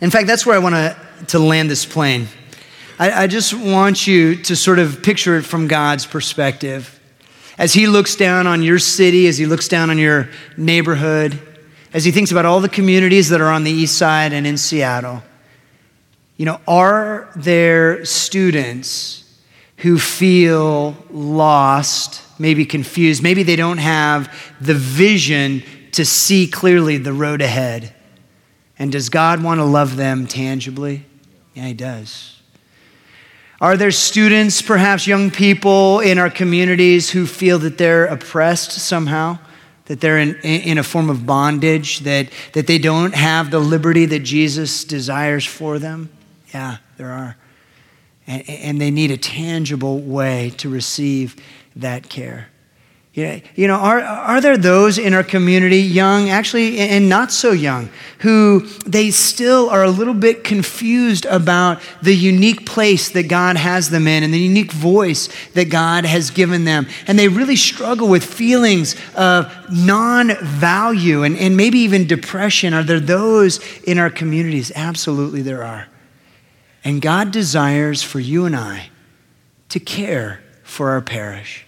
In 0.01 0.11
fact, 0.11 0.29
that's 0.29 0.47
where 0.47 0.55
I 0.55 0.59
want 0.59 0.97
to, 1.29 1.39
land 1.39 1.69
this 1.69 1.85
plane. 1.85 2.29
I, 2.99 3.25
I 3.25 3.27
just 3.27 3.53
want 3.53 4.07
you 4.07 4.37
to 4.45 4.55
sort 4.55 4.79
of 4.79 5.03
picture 5.03 5.37
it 5.37 5.43
from 5.43 5.67
God's 5.67 6.07
perspective. 6.07 7.01
As 7.59 7.73
He 7.73 7.89
looks 7.89 8.15
down 8.15 8.47
on 8.47 8.63
your 8.63 8.79
city, 8.79 9.27
as 9.27 9.39
He 9.39 9.47
looks 9.47 9.67
down 9.67 9.91
on 9.91 9.99
your 9.99 10.29
neighborhood, 10.57 11.41
as 11.93 12.05
He 12.05 12.13
thinks 12.13 12.31
about 12.31 12.45
all 12.45 12.61
the 12.61 12.69
communities 12.69 13.31
that 13.31 13.41
are 13.41 13.51
on 13.51 13.65
the 13.65 13.73
east 13.73 13.99
side 13.99 14.33
and 14.33 14.47
in 14.47 14.57
Seattle, 14.57 15.23
you 16.37 16.45
know, 16.47 16.61
are 16.69 17.29
there 17.35 18.05
students 18.05 19.25
who 19.79 19.99
feel 19.99 20.97
lost, 21.11 22.23
maybe 22.39 22.65
confused, 22.65 23.21
maybe 23.25 23.43
they 23.43 23.57
don't 23.57 23.79
have 23.79 24.33
the 24.61 24.75
vision 24.75 25.65
to 25.93 26.05
see 26.05 26.47
clearly 26.47 26.99
the 26.99 27.13
road 27.13 27.43
ahead? 27.43 27.93
And 28.79 28.93
does 28.93 29.09
God 29.09 29.43
want 29.43 29.59
to 29.59 29.65
love 29.65 29.97
them 29.97 30.27
tangibly? 30.27 31.05
Yeah, 31.55 31.67
He 31.67 31.75
does. 31.75 32.39
Are 33.61 33.77
there 33.77 33.91
students, 33.91 34.63
perhaps 34.63 35.07
young 35.07 35.33
people 35.33 35.99
in 35.99 36.19
our 36.19 36.31
communities 36.31 37.11
who 37.11 37.27
feel 37.27 37.59
that 37.61 37.77
they're 37.77 38.07
oppressed 38.07 38.71
somehow? 38.71 39.39
That 39.87 40.01
they're 40.01 40.19
in, 40.19 40.37
in 40.37 40.79
a 40.79 40.85
form 40.85 41.11
of 41.11 41.27
bondage, 41.27 42.01
that, 42.01 42.29
that 42.53 42.69
they 42.69 42.79
don't 42.79 43.15
have 43.15 43.51
the 43.51 43.59
liberty 43.59 44.07
that 44.07 44.21
Jesus 44.21 44.85
desires 44.85 45.45
for 45.45 45.81
them? 45.81 46.09
Yeah, 46.55 46.77
there 46.99 47.11
are. 47.11 47.37
And, 48.29 48.49
and 48.49 48.81
they 48.81 48.93
need 48.93 49.11
a 49.11 49.17
tangible 49.17 49.99
way 50.01 50.51
to 50.59 50.69
receive 50.69 51.35
that 51.75 52.09
care. 52.09 52.49
You 53.19 53.67
know, 53.67 53.75
are, 53.75 54.01
are 54.01 54.41
there 54.41 54.57
those 54.57 54.99
in 54.99 55.13
our 55.13 55.25
community, 55.25 55.79
young, 55.79 56.31
actually, 56.31 56.79
and 56.79 57.09
not 57.09 57.33
so 57.33 57.53
young, 57.53 57.91
who 58.21 58.61
they 58.87 59.11
still 59.11 59.69
are 59.71 59.83
a 59.83 59.91
little 59.91 60.15
bit 60.15 60.45
confused 60.45 61.27
about 61.27 61.83
the 62.01 62.15
unique 62.15 62.65
place 62.65 63.09
that 63.11 63.29
God 63.29 63.57
has 63.57 63.91
them 63.91 64.07
in 64.07 64.23
and 64.23 64.33
the 64.33 64.39
unique 64.39 64.71
voice 64.71 65.29
that 65.55 65.69
God 65.69 66.05
has 66.05 66.31
given 66.31 66.65
them? 66.65 66.87
And 67.07 67.19
they 67.19 67.29
really 67.29 67.57
struggle 67.57 68.09
with 68.09 68.25
feelings 68.25 68.95
of 69.17 69.53
non 69.71 70.37
value 70.45 71.25
and, 71.25 71.37
and 71.37 71.57
maybe 71.57 71.81
even 71.81 72.07
depression. 72.07 72.73
Are 72.73 72.85
there 72.85 73.01
those 73.01 73.59
in 73.83 73.99
our 73.99 74.11
communities? 74.11 74.71
Absolutely, 74.75 75.43
there 75.43 75.65
are. 75.65 75.89
And 76.85 77.03
God 77.03 77.33
desires 77.33 78.03
for 78.03 78.21
you 78.21 78.47
and 78.47 78.55
I 78.55 78.91
to 79.71 79.81
care 79.81 80.43
for 80.63 80.91
our 80.91 81.01
parish 81.01 81.65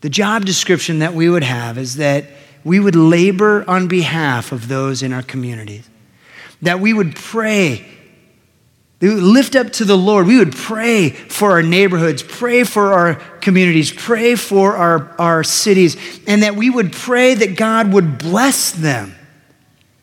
the 0.00 0.10
job 0.10 0.44
description 0.44 1.00
that 1.00 1.14
we 1.14 1.28
would 1.28 1.42
have 1.42 1.76
is 1.78 1.96
that 1.96 2.24
we 2.64 2.80
would 2.80 2.96
labor 2.96 3.64
on 3.68 3.88
behalf 3.88 4.52
of 4.52 4.68
those 4.68 5.02
in 5.02 5.12
our 5.12 5.22
communities, 5.22 5.88
that 6.62 6.80
we 6.80 6.92
would 6.92 7.14
pray. 7.14 7.86
We 9.00 9.14
would 9.14 9.22
lift 9.22 9.56
up 9.56 9.72
to 9.74 9.86
the 9.86 9.96
Lord. 9.96 10.26
We 10.26 10.38
would 10.38 10.54
pray 10.54 11.08
for 11.08 11.52
our 11.52 11.62
neighborhoods, 11.62 12.22
pray 12.22 12.64
for 12.64 12.92
our 12.92 13.14
communities, 13.40 13.90
pray 13.90 14.34
for 14.34 14.76
our, 14.76 15.14
our 15.18 15.42
cities, 15.42 15.96
and 16.26 16.42
that 16.42 16.54
we 16.54 16.68
would 16.68 16.92
pray 16.92 17.34
that 17.34 17.56
God 17.56 17.94
would 17.94 18.18
bless 18.18 18.72
them. 18.72 19.14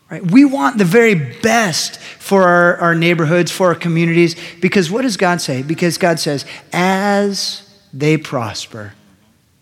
Right? 0.09 0.25
We 0.25 0.45
want 0.45 0.77
the 0.77 0.85
very 0.85 1.13
best 1.13 1.99
for 1.99 2.43
our, 2.43 2.77
our 2.77 2.95
neighborhoods, 2.95 3.51
for 3.51 3.67
our 3.67 3.75
communities, 3.75 4.35
because 4.61 4.89
what 4.89 5.03
does 5.03 5.17
God 5.17 5.41
say? 5.41 5.61
Because 5.61 5.97
God 5.97 6.19
says, 6.19 6.45
as 6.73 7.69
they 7.93 8.17
prosper, 8.17 8.93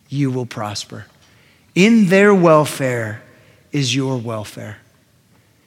you 0.09 0.31
will 0.31 0.45
prosper. 0.45 1.05
In 1.73 2.07
their 2.07 2.33
welfare 2.33 3.21
is 3.71 3.95
your 3.95 4.17
welfare. 4.17 4.77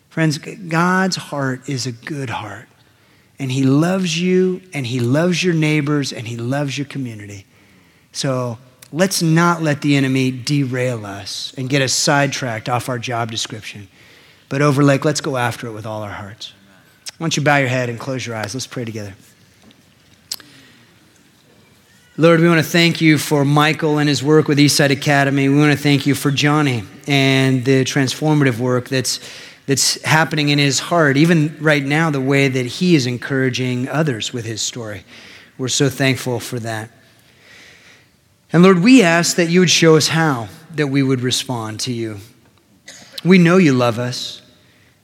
Friends, 0.08 0.38
God's 0.38 1.16
heart 1.16 1.68
is 1.68 1.86
a 1.86 1.92
good 1.92 2.30
heart. 2.30 2.66
And 3.38 3.52
He 3.52 3.62
loves 3.62 4.20
you, 4.20 4.62
and 4.72 4.86
He 4.86 4.98
loves 4.98 5.44
your 5.44 5.54
neighbors, 5.54 6.12
and 6.12 6.26
He 6.26 6.36
loves 6.36 6.76
your 6.76 6.86
community. 6.86 7.46
So 8.12 8.58
let's 8.90 9.22
not 9.22 9.62
let 9.62 9.82
the 9.82 9.96
enemy 9.96 10.30
derail 10.30 11.06
us 11.06 11.54
and 11.56 11.68
get 11.68 11.82
us 11.82 11.92
sidetracked 11.92 12.68
off 12.68 12.88
our 12.88 12.98
job 12.98 13.30
description. 13.30 13.88
But 14.48 14.62
over, 14.62 14.80
Overlake, 14.80 15.04
let's 15.04 15.20
go 15.20 15.36
after 15.36 15.66
it 15.66 15.72
with 15.72 15.86
all 15.86 16.02
our 16.02 16.10
hearts. 16.10 16.52
Why 17.18 17.24
don't 17.24 17.36
you 17.36 17.42
bow 17.42 17.58
your 17.58 17.68
head 17.68 17.88
and 17.88 18.00
close 18.00 18.26
your 18.26 18.34
eyes? 18.34 18.54
Let's 18.54 18.66
pray 18.66 18.84
together. 18.84 19.14
Lord, 22.20 22.40
we 22.40 22.48
want 22.48 22.58
to 22.58 22.68
thank 22.68 23.00
you 23.00 23.16
for 23.16 23.44
Michael 23.44 23.98
and 23.98 24.08
his 24.08 24.24
work 24.24 24.48
with 24.48 24.58
Eastside 24.58 24.90
Academy. 24.90 25.48
We 25.48 25.56
want 25.56 25.70
to 25.70 25.78
thank 25.78 26.04
you 26.04 26.16
for 26.16 26.32
Johnny 26.32 26.82
and 27.06 27.64
the 27.64 27.84
transformative 27.84 28.58
work 28.58 28.88
that's, 28.88 29.20
that's 29.66 30.02
happening 30.02 30.48
in 30.48 30.58
his 30.58 30.80
heart, 30.80 31.16
even 31.16 31.56
right 31.60 31.84
now, 31.84 32.10
the 32.10 32.20
way 32.20 32.48
that 32.48 32.66
he 32.66 32.96
is 32.96 33.06
encouraging 33.06 33.88
others 33.88 34.32
with 34.32 34.44
his 34.44 34.60
story. 34.60 35.04
We're 35.58 35.68
so 35.68 35.88
thankful 35.88 36.40
for 36.40 36.58
that. 36.58 36.90
And 38.52 38.64
Lord, 38.64 38.80
we 38.80 39.04
ask 39.04 39.36
that 39.36 39.48
you 39.48 39.60
would 39.60 39.70
show 39.70 39.96
us 39.96 40.08
how 40.08 40.48
that 40.74 40.88
we 40.88 41.04
would 41.04 41.20
respond 41.20 41.78
to 41.82 41.92
you. 41.92 42.18
We 43.24 43.38
know 43.38 43.58
you 43.58 43.74
love 43.74 44.00
us. 44.00 44.42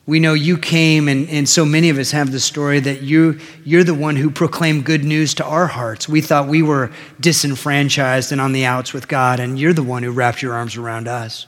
We 0.07 0.21
know 0.21 0.35
you 0.35 0.59
came, 0.59 1.09
and, 1.09 1.29
and 1.31 1.49
so 1.49 1.65
many 1.65 1.89
of 1.89 1.97
us 1.97 2.11
have 2.11 2.31
the 2.31 2.41
story 2.41 2.79
that 2.81 3.01
you, 3.03 3.41
you're 3.65 3.85
the 3.85 3.95
one 3.95 4.17
who 4.17 4.31
proclaimed 4.31 4.85
good 4.85 5.03
news 5.03 5.33
to 5.35 5.45
our 5.45 5.67
hearts. 5.67 6.07
We 6.07 6.21
thought 6.21 6.47
we 6.47 6.63
were 6.63 6.93
disenfranchised 7.21 8.31
and 8.31 8.41
on 8.41 8.53
the 8.53 8.67
outs 8.67 8.93
with 8.93 9.09
God, 9.09 9.41
and 9.41 9.59
you're 9.59 9.73
the 9.73 9.83
one 9.83 10.03
who 10.03 10.11
wrapped 10.11 10.43
your 10.43 10.53
arms 10.53 10.77
around 10.77 11.09
us. 11.09 11.47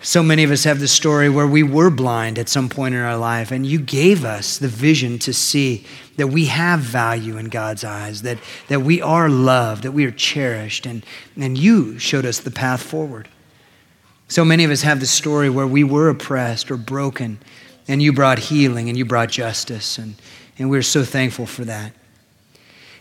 So 0.00 0.22
many 0.22 0.42
of 0.42 0.50
us 0.50 0.64
have 0.64 0.80
the 0.80 0.88
story 0.88 1.28
where 1.28 1.46
we 1.46 1.62
were 1.62 1.90
blind 1.90 2.38
at 2.38 2.48
some 2.48 2.68
point 2.68 2.94
in 2.94 3.00
our 3.00 3.16
life, 3.16 3.52
and 3.52 3.64
you 3.64 3.78
gave 3.80 4.24
us 4.24 4.58
the 4.58 4.68
vision 4.68 5.20
to 5.20 5.32
see 5.32 5.84
that 6.16 6.28
we 6.28 6.46
have 6.46 6.80
value 6.80 7.36
in 7.36 7.46
God's 7.46 7.84
eyes, 7.84 8.22
that, 8.22 8.38
that 8.66 8.82
we 8.82 9.00
are 9.00 9.28
loved, 9.28 9.84
that 9.84 9.92
we 9.92 10.04
are 10.04 10.10
cherished, 10.12 10.86
and, 10.86 11.04
and 11.36 11.56
you 11.56 12.00
showed 12.00 12.26
us 12.26 12.40
the 12.40 12.50
path 12.50 12.82
forward. 12.82 13.28
So 14.28 14.44
many 14.44 14.64
of 14.64 14.70
us 14.70 14.82
have 14.82 15.00
the 15.00 15.06
story 15.06 15.48
where 15.48 15.66
we 15.66 15.82
were 15.84 16.10
oppressed 16.10 16.70
or 16.70 16.76
broken, 16.76 17.38
and 17.88 18.02
you 18.02 18.12
brought 18.12 18.38
healing 18.38 18.88
and 18.88 18.96
you 18.96 19.06
brought 19.06 19.30
justice, 19.30 19.98
and, 19.98 20.14
and 20.58 20.68
we're 20.68 20.82
so 20.82 21.02
thankful 21.02 21.46
for 21.46 21.64
that. 21.64 21.92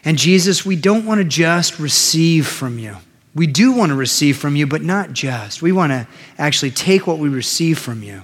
And 0.06 0.18
Jesus, 0.18 0.66
we 0.66 0.78
don't 0.78 1.06
want 1.06 1.20
to 1.20 1.26
just 1.26 1.80
receive 1.80 2.48
from 2.48 2.80
you. 2.80 2.96
We 3.36 3.46
do 3.46 3.74
want 3.74 3.90
to 3.90 3.96
receive 3.96 4.38
from 4.38 4.56
you, 4.56 4.66
but 4.66 4.82
not 4.82 5.12
just. 5.12 5.62
We 5.62 5.74
want 5.74 5.92
to 5.92 6.08
actually 6.38 6.72
take 6.72 7.06
what 7.06 7.20
we 7.20 7.28
receive 7.30 7.78
from 7.78 8.02
you 8.02 8.24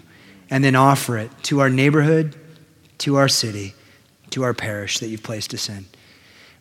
and 0.50 0.64
then 0.64 0.76
offer 0.76 1.18
it 1.18 1.30
to 1.44 1.60
our 1.60 1.70
neighborhood, 1.70 2.36
to 3.00 3.18
our 3.18 3.28
city, 3.28 3.74
to 4.30 4.44
our 4.44 4.54
parish 4.54 5.00
that 5.00 5.10
you've 5.10 5.24
placed 5.24 5.54
us 5.54 5.68
in. 5.68 5.86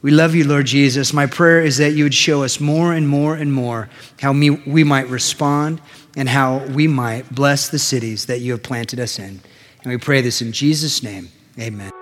We 0.02 0.10
love 0.10 0.34
you, 0.34 0.44
Lord 0.44 0.66
Jesus. 0.66 1.12
My 1.12 1.26
prayer 1.26 1.62
is 1.62 1.78
that 1.78 1.92
you 1.92 2.04
would 2.04 2.14
show 2.14 2.42
us 2.42 2.58
more 2.58 2.92
and 2.92 3.08
more 3.08 3.36
and 3.36 3.52
more 3.52 3.88
how 4.20 4.32
we 4.32 4.82
might 4.82 5.08
respond 5.08 5.80
and 6.16 6.28
how 6.28 6.58
we 6.66 6.88
might 6.88 7.32
bless 7.32 7.68
the 7.68 7.78
cities 7.78 8.26
that 8.26 8.40
you 8.40 8.50
have 8.52 8.64
planted 8.64 8.98
us 8.98 9.20
in. 9.20 9.40
And 9.82 9.92
we 9.92 9.96
pray 9.98 10.20
this 10.20 10.42
in 10.42 10.50
Jesus' 10.52 11.02
name. 11.02 11.28
Amen. 11.58 12.01